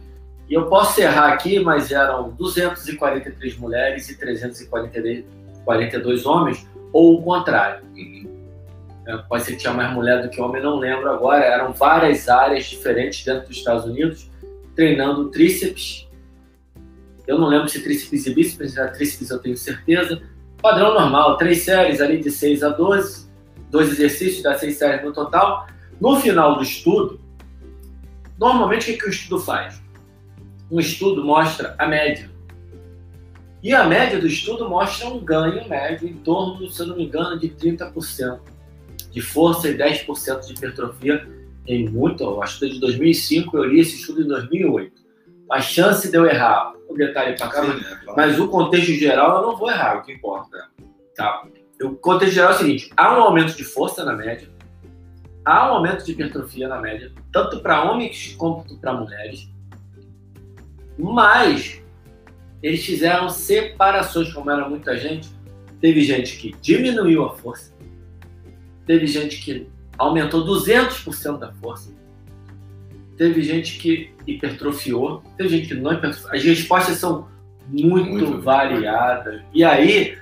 [0.48, 5.24] e eu posso errar aqui, mas eram 243 mulheres e 342
[5.64, 7.84] 42 homens, ou o contrário.
[9.06, 11.44] É, pode ser que tinha mais mulher do que homem, não lembro agora.
[11.44, 14.30] Eram várias áreas diferentes dentro dos Estados Unidos,
[14.74, 16.08] treinando tríceps.
[17.26, 20.22] Eu não lembro se tríceps e bíceps, era tríceps eu tenho certeza.
[20.60, 23.28] Padrão normal, três séries ali de 6 a 12,
[23.70, 25.66] dois exercícios, dá seis séries no total.
[26.00, 27.20] No final do estudo,
[28.38, 29.82] normalmente o que, que o estudo faz?
[30.70, 32.30] Um estudo mostra a média
[33.64, 37.06] e a média do estudo mostra um ganho médio em torno, se eu não me
[37.06, 38.38] engano, de 30%
[39.10, 41.26] de força e 10% de hipertrofia
[41.66, 42.42] em muito.
[42.42, 44.92] Acho que de 2005 eu li esse estudo em 2008.
[45.50, 48.14] A chance de eu errar, o detalhe para cá, Sim, mas, é, claro.
[48.14, 50.68] mas o contexto geral eu não vou errar, o que importa.
[51.16, 51.44] Tá.
[51.82, 54.46] O contexto geral é o seguinte: há um aumento de força na média,
[55.42, 59.48] há um aumento de hipertrofia na média, tanto para homens quanto para mulheres,
[60.98, 61.82] mas
[62.64, 65.28] eles fizeram separações, como era muita gente.
[65.82, 67.74] Teve gente que diminuiu a força,
[68.86, 69.68] teve gente que
[69.98, 71.94] aumentou 200% da força,
[73.18, 76.32] teve gente que hipertrofiou, teve gente que não hipertrofiou.
[76.32, 77.28] As respostas são
[77.68, 79.42] muito, muito variadas.
[79.52, 80.16] E aí,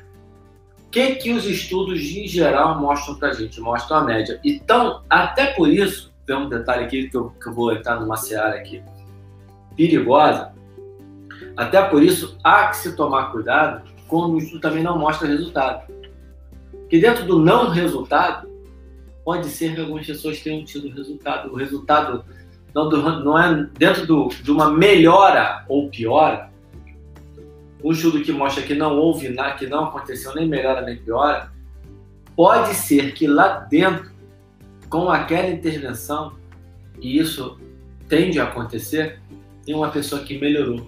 [0.85, 3.61] o que, que os estudos em geral mostram para a gente?
[3.61, 4.41] Mostram a média.
[4.43, 8.17] Então, até por isso, tem um detalhe aqui que eu, que eu vou entrar numa
[8.17, 8.83] seara aqui
[9.77, 10.52] perigosa,
[11.57, 15.91] até por isso, há que se tomar cuidado quando o estudo também não mostra resultado.
[16.89, 18.47] que dentro do não resultado,
[19.25, 21.51] pode ser que algumas pessoas tenham tido resultado.
[21.51, 22.25] O resultado
[22.75, 26.51] não, não é dentro do, de uma melhora ou piora.
[27.83, 31.51] Um estudo que mostra que não houve nada, que não aconteceu nem melhora nem piora.
[32.37, 34.11] Pode ser que lá dentro,
[34.89, 36.35] com aquela intervenção,
[37.01, 37.59] e isso
[38.09, 39.21] tende a acontecer,
[39.65, 40.87] tem uma pessoa que melhorou,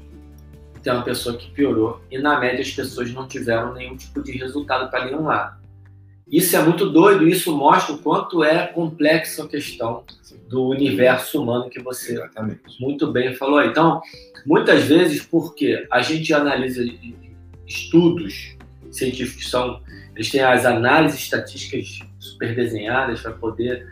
[0.85, 4.32] tem uma pessoa que piorou, e na média as pessoas não tiveram nenhum tipo de
[4.32, 5.65] resultado para nenhum lado.
[6.31, 10.05] Isso é muito doido, isso mostra o quanto é complexa a questão
[10.48, 12.61] do universo humano que você Exatamente.
[12.81, 13.62] muito bem falou.
[13.62, 14.01] Então,
[14.47, 16.82] muitas vezes, porque a gente analisa
[17.66, 18.56] estudos
[18.90, 19.81] científicos, são,
[20.15, 23.86] eles têm as análises estatísticas super desenhadas para poder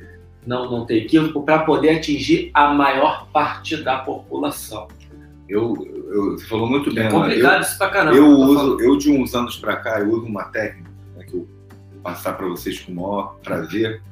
[0.47, 4.89] não, não ter equívoco, para poder atingir a maior parte da população.
[5.49, 5.75] Eu,
[6.13, 7.07] eu, você falou muito bem.
[7.07, 8.17] É complicado eu, isso pra caramba.
[8.17, 11.49] Eu, uso, eu de uns anos para cá, eu uso uma técnica né, que eu
[12.03, 14.03] passar para vocês com o maior prazer,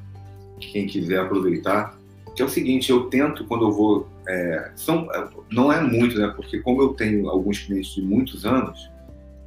[0.59, 1.97] quem quiser aproveitar,
[2.35, 5.07] que é o seguinte, eu tento quando eu vou, é, são,
[5.51, 8.89] não é muito, né, porque como eu tenho alguns clientes de muitos anos,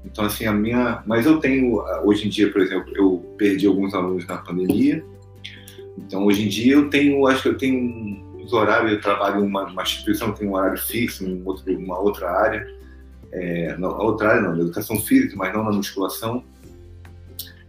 [0.05, 3.94] então assim, a minha, mas eu tenho, hoje em dia, por exemplo, eu perdi alguns
[3.94, 5.02] alunos na pandemia,
[5.97, 9.47] então hoje em dia eu tenho, acho que eu tenho uns horários, eu trabalho em
[9.47, 12.66] uma, uma instituição que tem um horário fixo, em outro, uma outra área,
[13.33, 16.45] é, outra área não, na educação física, mas não na musculação,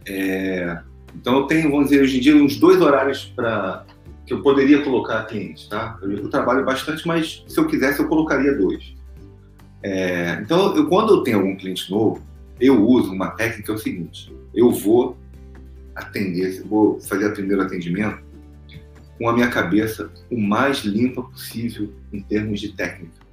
[0.06, 0.78] é,
[1.14, 3.84] então eu tenho, vamos dizer, hoje em dia uns dois horários para
[4.26, 5.98] que eu poderia colocar clientes, tá?
[6.02, 8.94] Eu, eu, trabalho bastante, mas se eu quisesse eu colocaria dois.
[9.82, 12.20] É, então, eu, quando eu tenho algum cliente novo,
[12.60, 15.16] eu uso uma técnica é o seguinte: eu vou
[15.94, 18.18] atender, vou fazer o primeiro atendimento
[19.18, 23.26] com a minha cabeça o mais limpa possível em termos de técnica.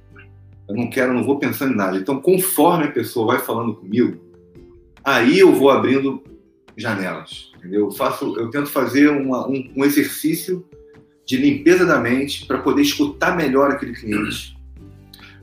[0.68, 1.96] Eu não quero, não vou pensando em nada.
[1.98, 4.18] Então, conforme a pessoa vai falando comigo,
[5.04, 6.22] aí eu vou abrindo
[6.76, 7.52] janelas.
[7.56, 7.86] Entendeu?
[7.86, 10.64] Eu, faço, eu tento fazer uma, um, um exercício
[11.26, 14.56] de limpeza da mente para poder escutar melhor aquele cliente.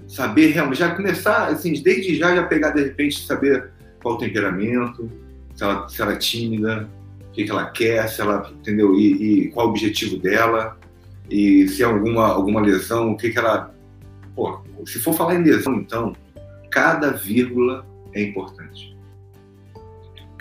[0.07, 5.09] Saber realmente, já começar, assim, desde já, já pegar de repente, saber qual o temperamento,
[5.55, 6.89] se ela, se ela é tímida,
[7.31, 8.93] o que, que ela quer, se ela, entendeu?
[8.95, 10.77] E, e, qual o objetivo dela,
[11.29, 13.73] e se é alguma, alguma lesão, o que, que ela.
[14.35, 16.15] Pô, se for falar em lesão, então,
[16.69, 18.91] cada vírgula é importante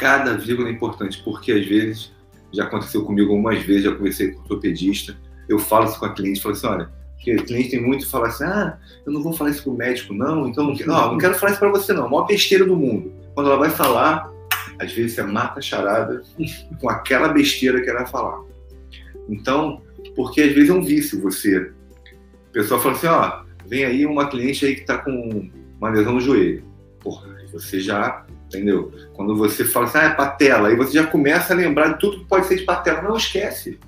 [0.01, 2.11] cada vírgula é importante, porque às vezes,
[2.51, 5.15] já aconteceu comigo algumas vezes, já conversei com o ortopedista,
[5.47, 8.11] eu falo isso com a cliente, falo assim, olha, porque o cliente tem muito que
[8.11, 11.13] falar assim, ah, eu não vou falar isso com o médico, não, então não, não,
[11.13, 13.13] não quero falar isso para você, não, a maior besteira do mundo.
[13.35, 14.33] Quando ela vai falar,
[14.79, 16.23] às vezes você mata a charada
[16.81, 18.43] com aquela besteira que ela falar.
[19.29, 19.83] Então,
[20.15, 21.73] porque às vezes é um vício você.
[22.49, 26.15] A pessoa fala assim, ó, vem aí uma cliente aí que tá com uma lesão
[26.15, 26.65] no joelho.
[27.01, 28.93] Porra, você já entendeu?
[29.15, 32.19] Quando você fala assim, ah, é patela, aí você já começa a lembrar de tudo
[32.19, 33.01] que pode ser de patela.
[33.03, 33.79] Não esquece.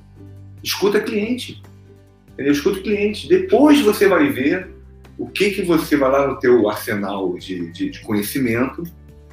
[0.62, 1.60] Escuta cliente.
[2.32, 2.52] Entendeu?
[2.52, 3.28] Escuta o cliente.
[3.28, 4.70] Depois você vai ver
[5.18, 8.84] o que, que você vai lá no teu arsenal de, de, de conhecimento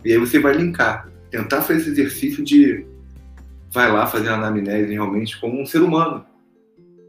[0.04, 1.10] e aí você vai linkar.
[1.30, 2.86] Tentar fazer esse exercício de
[3.72, 6.26] vai lá fazer a anamnese realmente como um ser humano.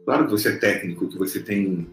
[0.05, 1.87] Claro que você é técnico, que você tem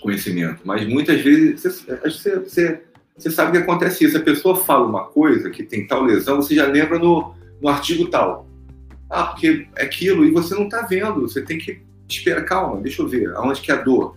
[0.00, 2.80] conhecimento, mas muitas vezes você, você,
[3.16, 4.16] você sabe que acontece isso.
[4.16, 8.08] A pessoa fala uma coisa que tem tal lesão, você já lembra no, no artigo
[8.08, 8.48] tal.
[9.08, 11.20] Ah, porque é aquilo, e você não está vendo.
[11.20, 14.16] Você tem que esperar, calma, deixa eu ver, aonde que é a dor?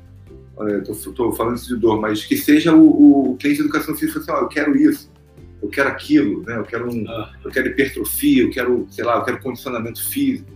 [0.90, 4.32] Estou falando isso de dor, mas que seja o, o cliente de educação física assim,
[4.32, 5.12] eu quero isso,
[5.62, 6.58] eu quero aquilo, né?
[6.58, 7.34] eu, quero um, ah.
[7.44, 10.52] eu quero hipertrofia, eu quero, sei lá, eu quero condicionamento físico.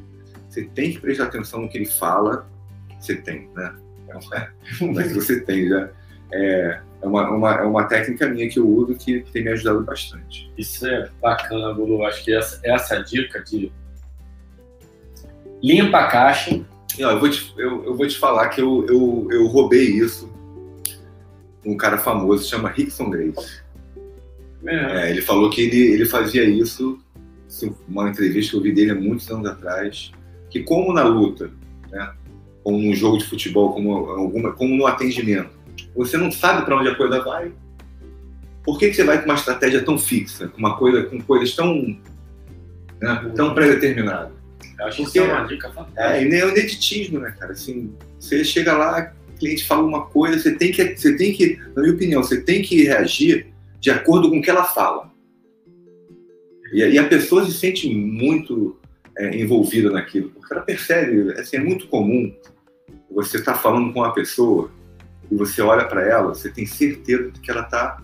[0.47, 2.49] Você tem que prestar atenção no que ele fala,
[2.99, 3.75] você tem, né?
[4.93, 5.89] Mas você tem já.
[6.31, 9.81] É, é uma, uma, é uma técnica minha que eu uso que, tem me ajudado
[9.83, 10.51] bastante.
[10.57, 12.03] Isso é bacana, Lulu.
[12.03, 13.71] Acho que essa, essa dica de
[15.61, 16.61] limpa a caixa.
[16.97, 20.29] Não, eu, vou te, eu, eu vou te falar que eu, eu, eu roubei isso
[21.65, 23.58] um cara famoso, chama Rickson Grace.
[24.65, 24.75] É.
[24.75, 26.99] É, ele falou que ele, ele fazia isso,
[27.87, 30.11] uma entrevista que eu vi dele há muitos anos atrás,
[30.49, 31.49] que como na luta,
[31.91, 32.13] né,
[32.63, 35.51] como num jogo de futebol, como, alguma, como no atendimento,
[35.95, 37.51] você não sabe para onde a coisa vai.
[38.63, 41.55] Por que, que você vai com uma estratégia tão fixa, com uma coisa, com coisas
[41.55, 41.97] tão,
[43.01, 44.39] né, tão pré-determinadas?
[44.81, 46.01] Acho Porque, que é uma dica fantástica.
[46.01, 47.51] É, e nem é o ineditismo, né, cara?
[47.51, 51.59] Assim, você chega lá, o cliente fala uma coisa, você tem que, você tem que,
[51.75, 53.47] na minha opinião, você tem que reagir
[53.79, 55.11] de acordo com o que ela fala.
[56.73, 58.77] E, e a pessoa se sente muito
[59.17, 62.33] é, envolvida naquilo, porque ela percebe, assim, é muito comum
[63.11, 64.71] você estar tá falando com uma pessoa
[65.31, 68.01] e você olha para ela, você tem certeza de que ela está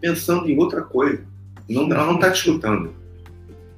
[0.00, 1.24] pensando em outra coisa.
[1.68, 2.94] Não, ela não está te escutando.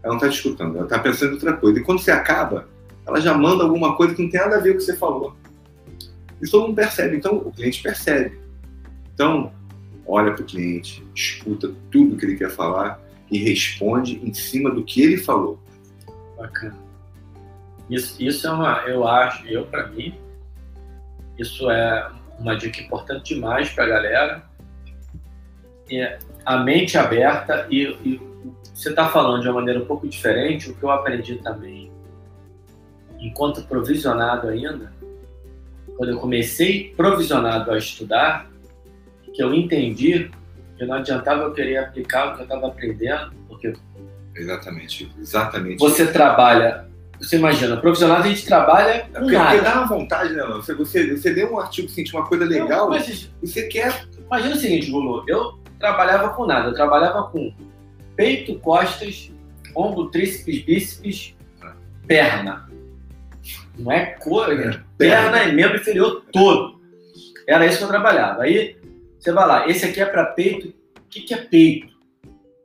[0.02, 1.78] ela não está te escutando, ela está pensando em outra coisa.
[1.78, 2.68] E quando você acaba,
[3.06, 4.96] ela já manda alguma coisa que não tem nada a ver com o que você
[4.96, 5.36] falou.
[6.40, 8.38] Isso todo mundo percebe, então o cliente percebe.
[9.14, 9.52] Então,
[10.06, 13.00] olha para o cliente, escuta tudo que ele quer falar
[13.30, 15.58] e responde em cima do que ele falou.
[16.36, 16.76] Bacana.
[17.90, 20.14] Isso, isso é uma, eu acho, eu para mim,
[21.38, 24.42] isso é uma dica importante demais para a galera.
[25.90, 28.20] É a mente aberta e, e
[28.74, 30.70] você está falando de uma maneira um pouco diferente.
[30.70, 31.90] O que eu aprendi também,
[33.18, 34.92] enquanto provisionado ainda,
[35.96, 38.50] quando eu comecei provisionado a estudar,
[39.36, 40.30] que eu entendi
[40.76, 43.72] que não adiantava eu querer aplicar o que eu estava aprendendo, porque
[44.34, 45.78] exatamente, exatamente.
[45.78, 46.88] Você trabalha,
[47.20, 49.50] você imagina, profissional a gente trabalha é com porque, nada.
[49.50, 50.42] porque dá uma vontade, né?
[50.54, 52.98] Você, você, você lê um artigo, sente uma coisa legal, Não,
[53.40, 54.06] você quer.
[54.26, 57.54] imagina o seguinte, Lulu, eu trabalhava com nada, eu trabalhava com
[58.14, 59.30] peito, costas,
[59.74, 61.34] ombro, tríceps, bíceps,
[62.06, 62.66] perna.
[63.78, 66.80] Não é cor, é perna e membro inferior todo.
[67.46, 68.42] Era isso que eu trabalhava.
[68.42, 68.76] Aí
[69.26, 70.68] você vai lá, esse aqui é para peito.
[70.68, 71.92] O que, que é peito?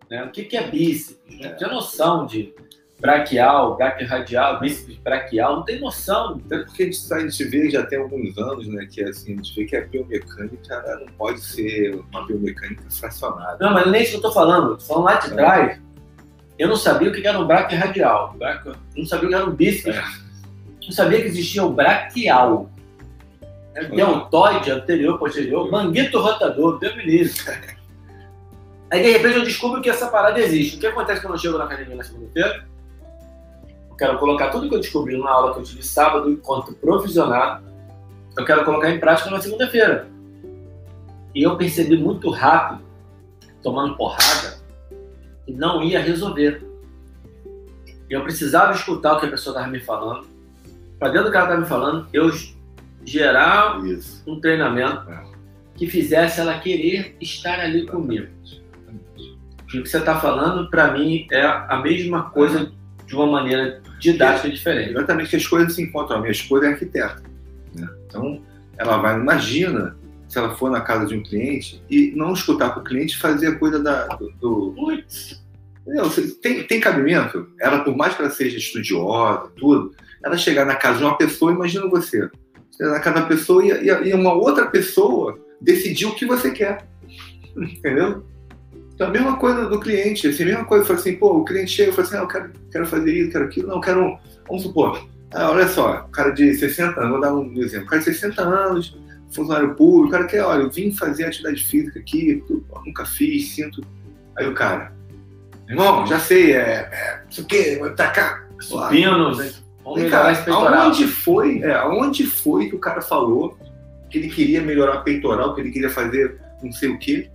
[0.09, 0.23] Né?
[0.23, 1.19] O que, que é bíceps?
[1.39, 2.53] Não tem noção de
[2.99, 6.39] braquial, braquiorradial, bíceps braquial, não tem noção.
[6.45, 9.35] Até porque a gente, a gente vê já tem alguns anos, né, que assim, a
[9.37, 13.57] gente vê que a biomecânica não pode ser uma biomecânica fracionada.
[13.59, 14.77] Não, mas nem isso que eu tô falando.
[14.77, 15.81] Tô falando lá de trás.
[16.59, 18.35] Eu não sabia o que era um braquiorradial.
[18.37, 18.75] Braquio...
[18.95, 19.97] Não sabia o que era um bíceps.
[19.97, 20.03] É.
[20.83, 22.69] Não sabia que existia o braquial.
[23.73, 27.31] É, Deltoide, anterior, posterior, manguito rotador, Deus me.
[28.91, 30.75] Aí de repente eu descubro que essa parada existe.
[30.75, 32.67] O que acontece quando eu chego na academia na segunda-feira?
[33.89, 37.63] Eu quero colocar tudo que eu descobri na aula que eu tive sábado enquanto provisionado.
[38.37, 40.09] Eu quero colocar em prática na segunda-feira.
[41.33, 42.83] E eu percebi muito rápido,
[43.63, 44.57] tomando porrada,
[45.45, 46.61] que não ia resolver.
[48.09, 50.27] Eu precisava escutar o que a pessoa estava me falando.
[50.99, 52.29] Para dentro do que ela estava me falando, eu
[53.05, 54.23] gerar Isso.
[54.27, 55.23] um treinamento É.
[55.75, 58.27] que fizesse ela querer estar ali comigo.
[59.63, 62.71] O que você está falando, para mim, é a mesma coisa
[63.07, 64.91] de uma maneira didática diferente.
[64.91, 66.17] Exatamente que as coisas se encontram.
[66.17, 67.21] A minha esposa é arquiteta.
[67.73, 67.87] né?
[68.05, 68.41] Então,
[68.77, 69.95] ela vai, imagina
[70.27, 73.47] se ela for na casa de um cliente e não escutar com o cliente fazer
[73.47, 74.29] a coisa da, do.
[74.39, 74.75] do-
[76.41, 77.47] tem, tem cabimento?
[77.59, 81.51] Ela, por mais que ela seja estudiosa, tudo, ela chegar na casa de uma pessoa,
[81.51, 82.29] imagina você.
[82.71, 86.87] Você na casa da pessoa e, e, uma outra pessoa decidir o que você quer.
[87.55, 88.23] Entendeu?
[88.93, 91.71] Então, a mesma coisa do cliente, assim, a mesma coisa, fala assim, pô, o cliente
[91.71, 94.19] chega e fala assim, ah, eu quero, quero fazer isso, quero aquilo, não, eu quero,
[94.47, 97.89] vamos supor, ah, olha só, o cara de 60 anos, vou dar um exemplo, o
[97.89, 98.95] cara de 60 anos,
[99.33, 102.43] funcionário público, o cara quer, olha, eu vim fazer atividade física aqui,
[102.85, 103.81] nunca fiz, sinto,
[104.37, 104.93] aí o cara,
[105.67, 109.35] irmão, já sei, é, é não sei o quê, vai tacar, supino,
[109.85, 110.73] Vem melhorar peitoral.
[110.83, 113.57] aonde foi, é, aonde foi que o cara falou
[114.09, 117.29] que ele queria melhorar o peitoral, que ele queria fazer não sei o quê?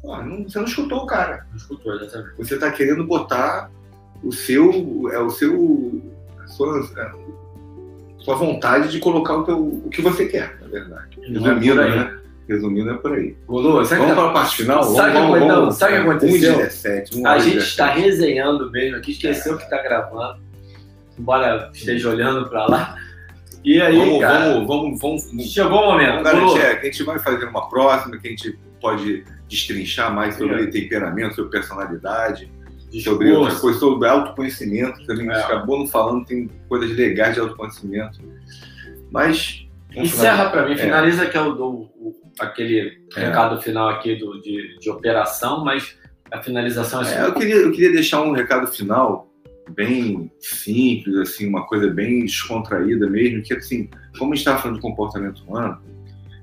[0.00, 1.46] Pô, não- você não escutou o cara.
[1.50, 2.36] Não escutou, exatamente.
[2.38, 3.70] Você está querendo botar
[4.22, 6.02] o seu, é o seu,
[6.42, 7.10] a sua, é,
[8.18, 11.18] sua vontade de colocar o, teu, o que você quer, na verdade.
[11.22, 11.90] É Resumindo, aí.
[11.96, 12.18] né?
[12.48, 13.34] Resumindo é por aí.
[13.46, 14.84] Sabe Vamos que- para a parte final?
[14.84, 15.48] Sabe o que aconteceu?
[15.56, 15.74] vamos.
[15.76, 16.54] Sabe o que aconteceu?
[16.58, 17.70] 1h17, uma A hora gente 17.
[17.70, 20.40] está resenhando mesmo aqui, esqueceu que está gravando,
[21.18, 22.96] embora esteja olhando para lá.
[23.64, 26.22] E aí, Vamos, cara, vamos, vamos, vamos, vamos chegou o momento.
[26.22, 30.14] Vamos garantir, é, que a gente vai fazer uma próxima, que a gente pode destrinchar
[30.14, 30.66] mais sobre É.
[30.66, 32.50] temperamento, sobre personalidade,
[33.02, 35.34] sobre outras coisas, sobre autoconhecimento, também É.
[35.34, 38.18] acabou não falando, tem coisas legais de autoconhecimento.
[39.10, 39.66] Mas.
[39.96, 40.76] Encerra para mim, É.
[40.76, 43.20] finaliza que é o, do, o- aquele É.
[43.26, 45.96] recado final aqui do, de, de operação, mas
[46.30, 49.28] a finalização é, É, eu, queria, eu queria deixar um recado final
[49.70, 53.88] bem simples, assim, uma coisa bem descontraída mesmo, que assim,
[54.18, 55.80] como a gente falando de comportamento humano,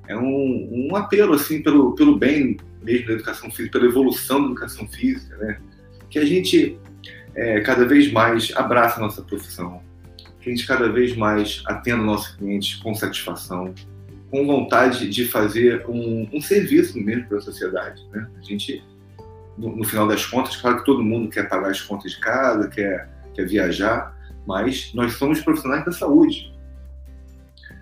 [0.07, 4.45] é um, um apelo assim pelo, pelo bem mesmo da educação física, pela evolução da
[4.47, 5.59] educação física, né?
[6.09, 6.77] Que a gente
[7.35, 9.81] é, cada vez mais abraça a nossa profissão,
[10.41, 13.73] que a gente cada vez mais atenda o nosso cliente com satisfação,
[14.29, 18.27] com vontade de fazer um, um serviço mesmo para a sociedade, né?
[18.37, 18.83] A gente
[19.57, 22.67] no, no final das contas, claro que todo mundo quer pagar as contas de casa,
[22.67, 24.15] quer, quer viajar,
[24.45, 26.51] mas nós somos profissionais da saúde.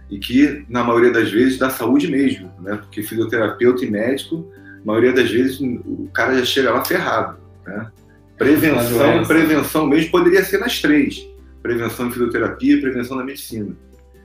[0.09, 2.77] E que, na maioria das vezes, da saúde mesmo, né?
[2.77, 7.91] Porque fisioterapeuta e médico, na maioria das vezes, o cara já chega lá ferrado, né?
[8.37, 11.27] Prevenção, prevenção mesmo poderia ser nas três.
[11.61, 13.75] Prevenção em fisioterapia e prevenção na medicina.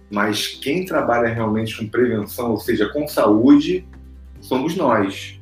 [0.09, 3.85] Mas quem trabalha realmente com prevenção, ou seja, com saúde,
[4.41, 5.41] somos nós.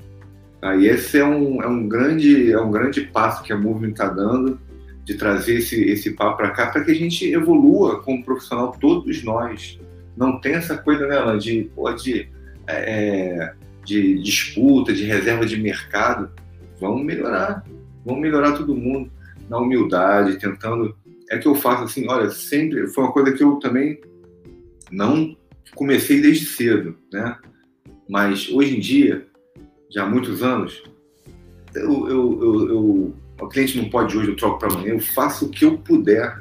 [0.62, 4.08] E esse é um, é, um grande, é um grande passo que a Movement está
[4.08, 4.60] dando
[5.04, 9.24] de trazer esse, esse papo para cá para que a gente evolua como profissional, todos
[9.24, 9.80] nós.
[10.16, 11.68] Não tem essa coisa, né, de,
[12.00, 12.28] de,
[12.68, 16.30] é, de disputa, de reserva de mercado.
[16.80, 17.64] Vamos melhorar,
[18.04, 19.10] vamos melhorar todo mundo
[19.48, 20.96] na humildade, tentando.
[21.28, 24.00] É que eu faço assim, olha, sempre foi uma coisa que eu também
[24.90, 25.36] não
[25.74, 27.36] comecei desde cedo, né?
[28.08, 29.26] Mas hoje em dia,
[29.92, 30.82] já há muitos anos,
[31.74, 35.46] eu, eu, eu, eu o cliente não pode hoje, eu troco para amanhã, eu faço
[35.46, 36.40] o que eu puder.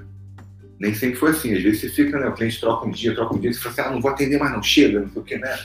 [0.80, 1.54] Nem sempre foi assim.
[1.54, 2.28] Às vezes você fica, né?
[2.28, 4.38] O cliente troca um dia, troca um dia, você fala assim, ah, não vou atender
[4.38, 5.58] mais, não, chega, não sei o que, né?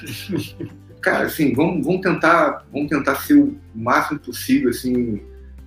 [1.00, 5.20] Cara, assim, vamos, vamos tentar, vamos tentar ser o máximo possível, assim,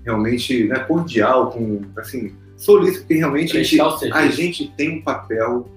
[0.04, 5.70] realmente, né, cordial, com, assim, solícito, porque realmente a gente, a gente tem um papel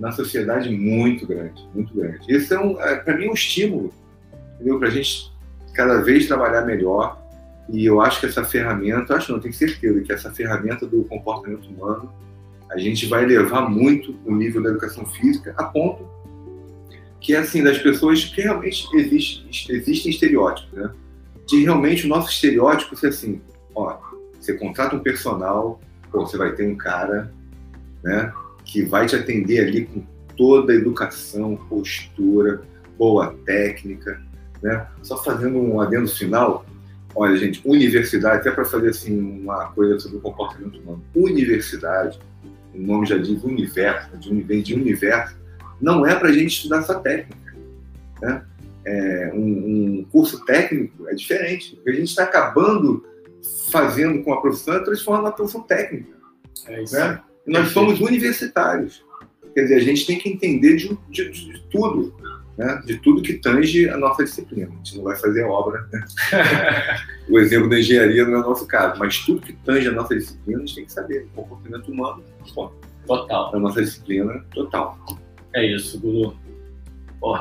[0.00, 2.20] na sociedade muito grande, muito grande.
[2.28, 3.92] Isso é, um, é para mim, um estímulo,
[4.54, 4.78] entendeu?
[4.78, 5.30] Para a gente
[5.76, 7.22] cada vez trabalhar melhor.
[7.68, 11.68] E eu acho que essa ferramenta, acho não, tenho certeza que essa ferramenta do comportamento
[11.68, 12.12] humano,
[12.70, 16.08] a gente vai levar muito o nível da educação física a ponto
[17.20, 20.90] que é assim das pessoas que realmente existe, existem estereótipos, né?
[21.44, 23.40] De realmente o nosso estereótipo ser assim,
[23.74, 23.98] ó,
[24.38, 25.80] você contrata um personal,
[26.12, 27.32] pô, você vai ter um cara,
[28.04, 28.32] né?
[28.66, 30.02] que vai te atender ali com
[30.36, 32.62] toda a educação, postura,
[32.98, 34.20] boa técnica,
[34.66, 34.84] né?
[35.00, 36.66] Só fazendo um adendo final,
[37.14, 42.18] olha gente, universidade, até para fazer assim uma coisa sobre o comportamento humano, universidade,
[42.74, 45.36] o nome já diz universo, de vem de universo,
[45.80, 47.54] não é para a gente estudar só técnica,
[48.20, 48.42] né?
[48.84, 53.04] É, um, um, curso técnico é diferente, porque a gente está acabando
[53.68, 56.12] fazendo com a profissão é transformando na profissão técnica.
[56.68, 56.94] É isso.
[56.94, 57.20] Né?
[57.46, 59.04] nós somos universitários.
[59.54, 62.14] Quer dizer, a gente tem que entender de, de, de tudo,
[62.56, 62.82] né?
[62.84, 64.68] de tudo que tange a nossa disciplina.
[64.72, 65.86] A gente não vai fazer obra.
[65.92, 66.04] Né?
[67.28, 70.14] o exemplo da engenharia não é o nosso caso, mas tudo que tange a nossa
[70.14, 71.28] disciplina, a gente tem que saber.
[71.34, 72.22] O comportamento humano,
[72.54, 72.72] bom,
[73.06, 73.54] total.
[73.54, 74.98] A nossa disciplina, total.
[75.54, 76.36] É isso, Guru.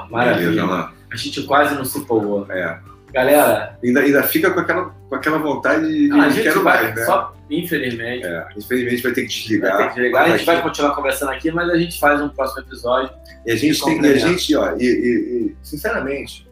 [0.10, 0.50] Maravilha.
[0.50, 2.46] Beleza, a gente quase não se empolgou.
[2.52, 2.80] É.
[3.14, 3.78] Galera.
[3.84, 6.12] Ainda, ainda fica com aquela, com aquela vontade de.
[6.12, 7.06] Ah, a gente quero vai, mais, né?
[7.06, 8.26] Só, infelizmente.
[8.26, 9.78] É, infelizmente vai ter que desligar.
[9.78, 10.24] Ter que desligar.
[10.24, 13.12] A gente vai continuar conversando aqui, mas a gente faz um próximo episódio.
[13.46, 14.02] E a gente tem.
[14.02, 16.48] E a gente, ó, e, e, e, sinceramente,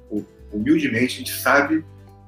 [0.52, 1.84] humildemente, a gente sabe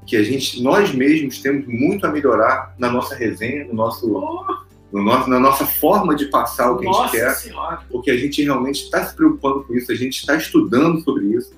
[0.05, 4.11] que a gente, nós mesmos temos muito a melhorar na nossa resenha, no nosso.
[4.11, 4.65] Oh.
[4.93, 7.81] No nosso, na nossa forma de passar o que Nossa a gente quer, senhora.
[7.89, 11.51] porque a gente realmente está se preocupando com isso, a gente está estudando sobre isso,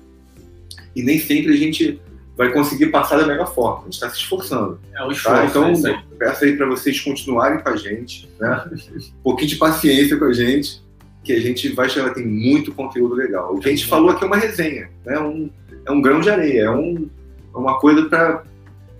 [0.96, 2.00] e nem sempre a gente
[2.38, 3.80] vai conseguir passar da melhor forma.
[3.80, 4.80] A gente está se esforçando.
[4.94, 5.44] É o esforço, tá?
[5.44, 8.64] Então, é peço aí para vocês continuarem com a gente, né?
[8.72, 10.80] um pouquinho de paciência com a gente,
[11.24, 13.52] que a gente vai chegar, tem muito conteúdo legal.
[13.52, 15.18] O que a gente falou aqui é uma resenha, né?
[15.18, 15.50] um,
[15.84, 17.10] é um grão de areia, é um,
[17.52, 18.44] é uma coisa para.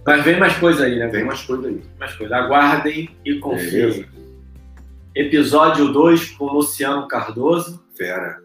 [0.05, 1.07] Mas vem mais coisa aí, né?
[1.07, 1.81] Vem mais coisa aí.
[2.01, 2.37] Mais coisa.
[2.37, 4.05] Aguardem e confiem.
[5.15, 7.85] Episódio 2 com Luciano Cardoso.
[7.97, 8.41] Fera.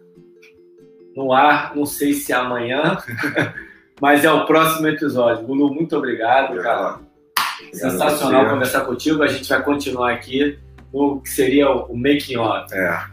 [1.16, 2.98] No ar, não sei se amanhã.
[4.00, 5.46] Mas é o próximo episódio.
[5.46, 7.00] Lulu, muito obrigado, cara.
[7.72, 9.22] Sensacional conversar contigo.
[9.22, 10.58] A gente vai continuar aqui
[10.92, 12.72] no que seria o making off.
[12.74, 13.04] É.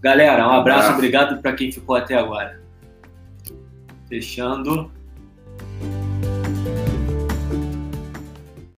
[0.00, 2.60] Galera, um abraço, obrigado para quem ficou até agora.
[4.08, 4.90] Fechando.